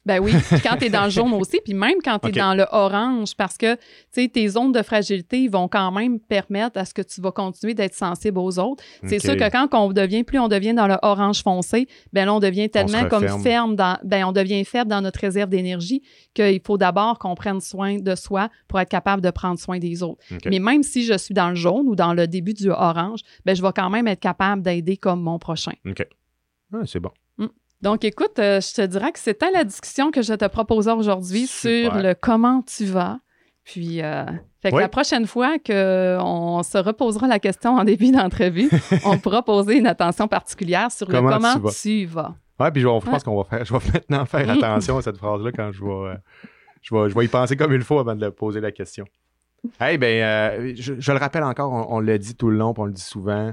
Ben 0.05 0.18
oui, 0.18 0.32
puis 0.32 0.61
quand 0.61 0.76
tu 0.76 0.86
es 0.86 0.90
dans 0.90 1.05
le 1.05 1.11
jaune 1.11 1.32
aussi, 1.34 1.61
puis 1.64 1.74
même 1.74 1.98
quand 2.05 2.18
tu 2.18 2.28
es 2.28 2.32
dans 2.32 2.55
le 2.55 2.64
orange, 2.72 3.36
parce 3.36 3.57
que 3.57 3.76
tu 3.76 3.80
sais, 4.11 4.28
tes 4.28 4.48
zones 4.48 4.72
de 4.72 4.82
fragilité 4.82 5.46
vont 5.46 5.68
quand 5.68 5.92
même 5.92 6.18
permettre 6.18 6.78
à 6.78 6.84
ce 6.84 6.92
que 6.92 7.03
tu 7.03 7.20
vas 7.20 7.30
continuer 7.30 7.74
d'être 7.74 7.94
sensible 7.94 8.38
aux 8.38 8.59
autres. 8.59 8.82
C'est 9.07 9.20
sûr 9.20 9.36
que 9.36 9.48
quand 9.50 9.68
on 9.72 9.92
devient, 9.92 10.24
plus 10.24 10.38
on 10.40 10.48
devient 10.48 10.74
dans 10.74 10.88
le 10.88 10.96
orange 11.03 11.42
foncé, 11.42 11.86
ben 12.12 12.26
là, 12.26 12.34
on 12.34 12.40
devient 12.40 12.68
tellement 12.68 13.09
comme 13.09 13.28
ferme, 13.42 13.76
dans, 13.76 13.96
ben 14.03 14.24
on 14.24 14.32
devient 14.32 14.64
faible 14.64 14.90
dans 14.90 15.00
notre 15.00 15.20
réserve 15.20 15.48
d'énergie 15.50 16.03
qu'il 16.34 16.61
faut 16.66 16.78
d'abord 16.78 17.18
qu'on 17.18 17.34
prenne 17.34 17.61
soin 17.61 17.98
de 17.98 18.14
soi 18.14 18.48
pour 18.68 18.80
être 18.80 18.88
capable 18.88 19.22
de 19.22 19.30
prendre 19.30 19.59
soin 19.59 19.78
des 19.78 20.03
autres. 20.03 20.22
Mais 20.46 20.59
même 20.59 20.82
si 20.82 21.05
je 21.05 21.16
suis 21.16 21.34
dans 21.34 21.50
le 21.50 21.55
jaune 21.55 21.86
ou 21.86 21.94
dans 21.94 22.12
le 22.12 22.26
début 22.26 22.55
du 22.55 22.70
orange, 22.70 23.20
ben 23.44 23.55
je 23.55 23.62
vais 23.62 23.72
quand 23.74 23.90
même 23.90 24.09
être 24.09 24.20
capable 24.20 24.62
d'aider 24.62 24.96
comme 24.96 25.22
mon 25.22 25.38
prochain. 25.38 25.72
OK. 25.86 26.07
Ah, 26.74 26.78
c'est 26.86 27.00
bon. 27.00 27.11
Donc, 27.83 28.05
écoute, 28.05 28.39
euh, 28.39 28.61
je 28.61 28.74
te 28.74 28.83
dirais 28.87 29.11
que 29.12 29.18
c'était 29.18 29.51
la 29.51 29.64
discussion 29.64 30.11
que 30.11 30.22
je 30.22 30.35
te 30.35 30.45
proposais 30.47 30.93
aujourd'hui 30.93 31.47
sur 31.47 31.95
le 31.97 32.14
comment 32.14 32.62
tu 32.62 32.85
vas. 32.85 33.18
Puis, 33.64 34.03
euh, 34.03 34.24
fait 34.61 34.70
que 34.70 34.76
Oui. 34.76 34.83
la 34.83 34.89
prochaine 34.89 35.26
fois 35.26 35.59
qu'on 35.59 36.62
se 36.64 36.78
reposera 36.78 37.26
la 37.26 37.39
question 37.39 37.76
en 37.76 37.85
début 37.85 38.11
d'entrevue, 38.12 38.70
on 39.05 39.18
pourra 39.18 39.43
poser 39.45 39.78
une 39.78 39.87
attention 39.87 40.28
particulière 40.28 40.91
sur 40.93 41.07
Comment 41.09 41.28
le 41.30 41.35
comment 41.37 41.55
tu 41.55 41.61
vas? 41.61 41.70
tu 41.70 42.07
vas. 42.07 42.35
Ouais, 42.61 42.70
puis 42.70 42.83
je, 42.83 42.87
Ouais. 42.89 43.01
pense 43.01 43.24
qu'on 43.24 43.37
va 43.37 43.45
faire. 43.45 43.64
Je 43.64 43.72
vais 43.72 43.80
maintenant 43.93 44.24
faire 44.26 44.49
attention 44.64 44.99
à 44.99 45.03
cette 45.03 45.16
phrase-là 45.16 45.51
quand 45.53 45.72
je 45.72 45.85
vais, 45.85 45.91
euh, 45.91 46.14
je 46.83 46.95
vais. 46.95 47.11
Je 47.11 47.14
vais 47.14 47.24
y 47.24 47.28
penser 47.28 47.57
comme 47.57 47.72
il 47.72 47.83
faut 47.83 47.99
avant 47.99 48.14
de 48.14 48.20
le 48.24 48.30
poser 48.30 48.61
la 48.61 48.70
question. 48.72 49.05
Hey, 49.80 49.97
ben, 49.99 50.22
euh, 50.22 50.72
je, 50.76 50.95
je 50.99 51.12
le 51.12 51.18
rappelle 51.18 51.45
encore, 51.45 51.72
on, 51.72 51.97
on 51.97 52.01
l'a 52.01 52.18
dit 52.18 52.35
tout 52.35 52.51
le 52.51 52.57
long, 52.57 52.74
puis 52.74 52.83
on 52.83 52.87
le 52.87 52.93
dit 52.93 53.03
souvent, 53.03 53.53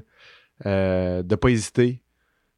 euh, 0.65 1.21
de 1.23 1.31
ne 1.31 1.35
pas 1.35 1.49
hésiter, 1.49 2.01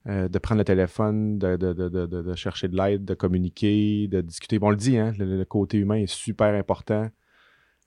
euh, 0.07 0.27
de 0.27 0.39
prendre 0.39 0.59
le 0.59 0.65
téléphone, 0.65 1.37
de, 1.37 1.55
de- 1.57 1.73
de- 1.73 2.05
de- 2.05 2.35
chercher 2.35 2.67
de 2.67 2.75
l'aide, 2.75 3.05
de 3.05 3.13
communiquer, 3.13 4.07
de 4.07 4.21
discuter. 4.21 4.57
Bon, 4.59 4.67
on 4.67 4.71
le 4.71 4.75
dit, 4.77 4.97
hein, 4.97 5.13
le, 5.19 5.37
le 5.37 5.45
côté 5.45 5.77
humain 5.77 5.95
est 5.95 6.07
super 6.11 6.53
important. 6.55 7.09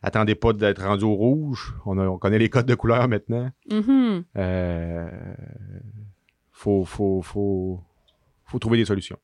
Attendez 0.02 0.34
pas 0.34 0.52
d'être 0.52 0.82
rendu 0.84 1.04
au 1.04 1.14
rouge. 1.14 1.74
On, 1.86 1.98
a- 1.98 2.06
on 2.06 2.18
connaît 2.18 2.38
les 2.38 2.50
codes 2.50 2.66
de 2.66 2.74
couleur 2.74 3.08
maintenant. 3.08 3.50
Mhm. 3.70 4.24
Euh, 4.36 5.34
faut, 6.52 6.84
faut, 6.84 7.20
faut, 7.22 7.80
faut 8.44 8.58
trouver 8.58 8.76
des 8.78 8.84
solutions. 8.84 9.18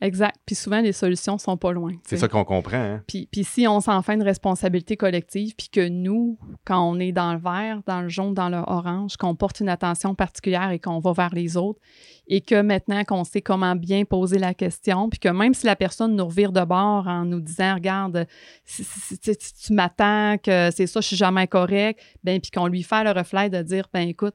Exact. 0.00 0.36
Puis 0.46 0.54
souvent, 0.54 0.80
les 0.80 0.92
solutions 0.92 1.36
sont 1.36 1.58
pas 1.58 1.72
loin. 1.72 1.92
C'est 2.06 2.16
ça 2.16 2.26
qu'on 2.26 2.44
comprend. 2.44 2.78
Hein? 2.78 3.02
Puis, 3.06 3.28
puis 3.30 3.44
si 3.44 3.68
on 3.68 3.80
s'en 3.80 4.00
fait 4.00 4.14
une 4.14 4.22
responsabilité 4.22 4.96
collective, 4.96 5.54
puis 5.54 5.68
que 5.68 5.88
nous, 5.88 6.38
quand 6.64 6.82
on 6.82 6.98
est 6.98 7.12
dans 7.12 7.34
le 7.34 7.38
vert, 7.38 7.82
dans 7.86 8.00
le 8.00 8.08
jaune, 8.08 8.32
dans 8.32 8.48
le 8.48 8.62
orange, 8.66 9.16
qu'on 9.18 9.34
porte 9.34 9.60
une 9.60 9.68
attention 9.68 10.14
particulière 10.14 10.70
et 10.70 10.78
qu'on 10.78 11.00
va 11.00 11.12
vers 11.12 11.34
les 11.34 11.58
autres, 11.58 11.80
et 12.26 12.40
que 12.40 12.62
maintenant 12.62 13.04
qu'on 13.04 13.24
sait 13.24 13.42
comment 13.42 13.76
bien 13.76 14.04
poser 14.04 14.38
la 14.38 14.54
question, 14.54 15.10
puis 15.10 15.18
que 15.18 15.28
même 15.28 15.52
si 15.52 15.66
la 15.66 15.76
personne 15.76 16.16
nous 16.16 16.26
revire 16.26 16.52
de 16.52 16.64
bord 16.64 17.06
en 17.06 17.26
nous 17.26 17.40
disant, 17.40 17.74
regarde, 17.74 18.26
si, 18.64 18.84
tu 19.18 19.72
m'attaques, 19.74 20.46
c'est 20.46 20.86
ça, 20.86 21.00
je 21.00 21.08
suis 21.08 21.16
jamais 21.16 21.46
correct, 21.46 22.00
ben 22.24 22.40
puis 22.40 22.50
qu'on 22.50 22.68
lui 22.68 22.82
fait 22.82 23.04
le 23.04 23.10
reflet 23.10 23.50
de 23.50 23.60
dire, 23.62 23.88
ben 23.92 24.08
écoute, 24.08 24.34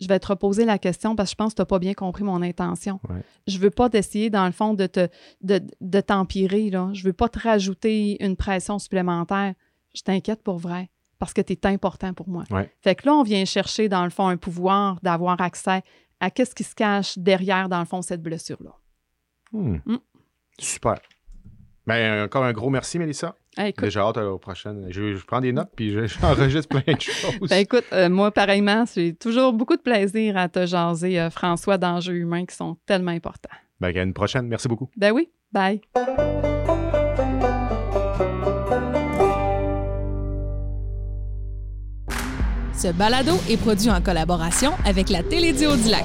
je 0.00 0.08
vais 0.08 0.18
te 0.18 0.26
reposer 0.26 0.64
la 0.64 0.78
question 0.78 1.16
parce 1.16 1.30
que 1.30 1.32
je 1.32 1.36
pense 1.36 1.52
que 1.52 1.56
tu 1.56 1.62
n'as 1.62 1.66
pas 1.66 1.78
bien 1.78 1.94
compris 1.94 2.24
mon 2.24 2.42
intention. 2.42 3.00
Je 3.46 3.56
ne 3.56 3.62
veux 3.62 3.70
pas 3.70 3.88
t'essayer, 3.88 4.30
dans 4.30 4.46
le 4.46 4.52
fond, 4.52 4.74
de, 4.74 4.86
te, 4.86 5.08
de, 5.40 6.00
t'empirer. 6.00 6.70
Là. 6.70 6.90
Je 6.92 7.02
ne 7.02 7.06
veux 7.06 7.12
pas 7.12 7.28
te 7.28 7.38
rajouter 7.38 8.22
une 8.24 8.36
pression 8.36 8.78
supplémentaire. 8.78 9.54
Je 9.94 10.02
t'inquiète 10.02 10.42
pour 10.42 10.58
vrai 10.58 10.90
parce 11.18 11.32
que 11.32 11.40
tu 11.40 11.52
es 11.52 11.66
important 11.66 12.12
pour 12.12 12.28
moi. 12.28 12.44
Fait 12.82 12.94
que 12.94 13.06
là, 13.06 13.14
on 13.14 13.22
vient 13.22 13.44
chercher, 13.44 13.88
dans 13.88 14.04
le 14.04 14.10
fond, 14.10 14.26
un 14.28 14.36
pouvoir 14.36 14.98
d'avoir 15.02 15.40
accès 15.40 15.82
à 16.20 16.30
qu'est-ce 16.30 16.54
qui 16.54 16.64
se 16.64 16.74
cache 16.74 17.18
derrière, 17.18 17.68
dans 17.68 17.78
le 17.78 17.84
fond, 17.84 18.02
cette 18.02 18.22
blessure-là. 18.22 18.72
Hmm. 19.52 19.78
Hmm. 19.86 19.98
Super. 20.58 21.00
Ben, 21.86 22.24
encore 22.24 22.44
un 22.44 22.52
gros 22.52 22.70
merci, 22.70 22.98
Mélissa. 22.98 23.34
Ah, 23.56 23.70
Déjà 23.70 24.00
hâte 24.00 24.16
aux 24.16 24.38
prochaines. 24.38 24.86
Je, 24.90 25.22
prends 25.26 25.40
des 25.40 25.52
notes 25.52 25.70
puis 25.76 25.94
j'enregistre 26.08 26.68
plein 26.68 26.94
de 26.94 27.00
choses. 27.00 27.48
Ben, 27.48 27.58
écoute, 27.58 27.84
euh, 27.92 28.08
moi, 28.08 28.30
pareillement, 28.30 28.84
j'ai 28.92 29.14
toujours 29.14 29.52
beaucoup 29.52 29.76
de 29.76 29.82
plaisir 29.82 30.36
à 30.36 30.48
te 30.48 30.66
jaser, 30.66 31.20
euh, 31.20 31.30
François, 31.30 31.78
d'enjeux 31.78 32.14
humains 32.14 32.46
qui 32.46 32.56
sont 32.56 32.76
tellement 32.86 33.12
importants. 33.12 33.54
Ben, 33.80 33.96
à 33.96 34.02
une 34.02 34.14
prochaine. 34.14 34.46
Merci 34.48 34.68
beaucoup. 34.68 34.88
Ben 34.96 35.12
oui. 35.12 35.28
Bye. 35.52 35.80
Ce 42.76 42.92
balado 42.92 43.32
est 43.48 43.56
produit 43.56 43.90
en 43.90 44.00
collaboration 44.00 44.72
avec 44.84 45.08
la 45.08 45.22
Télédio 45.22 45.76
du 45.76 45.88
Lac. 45.90 46.04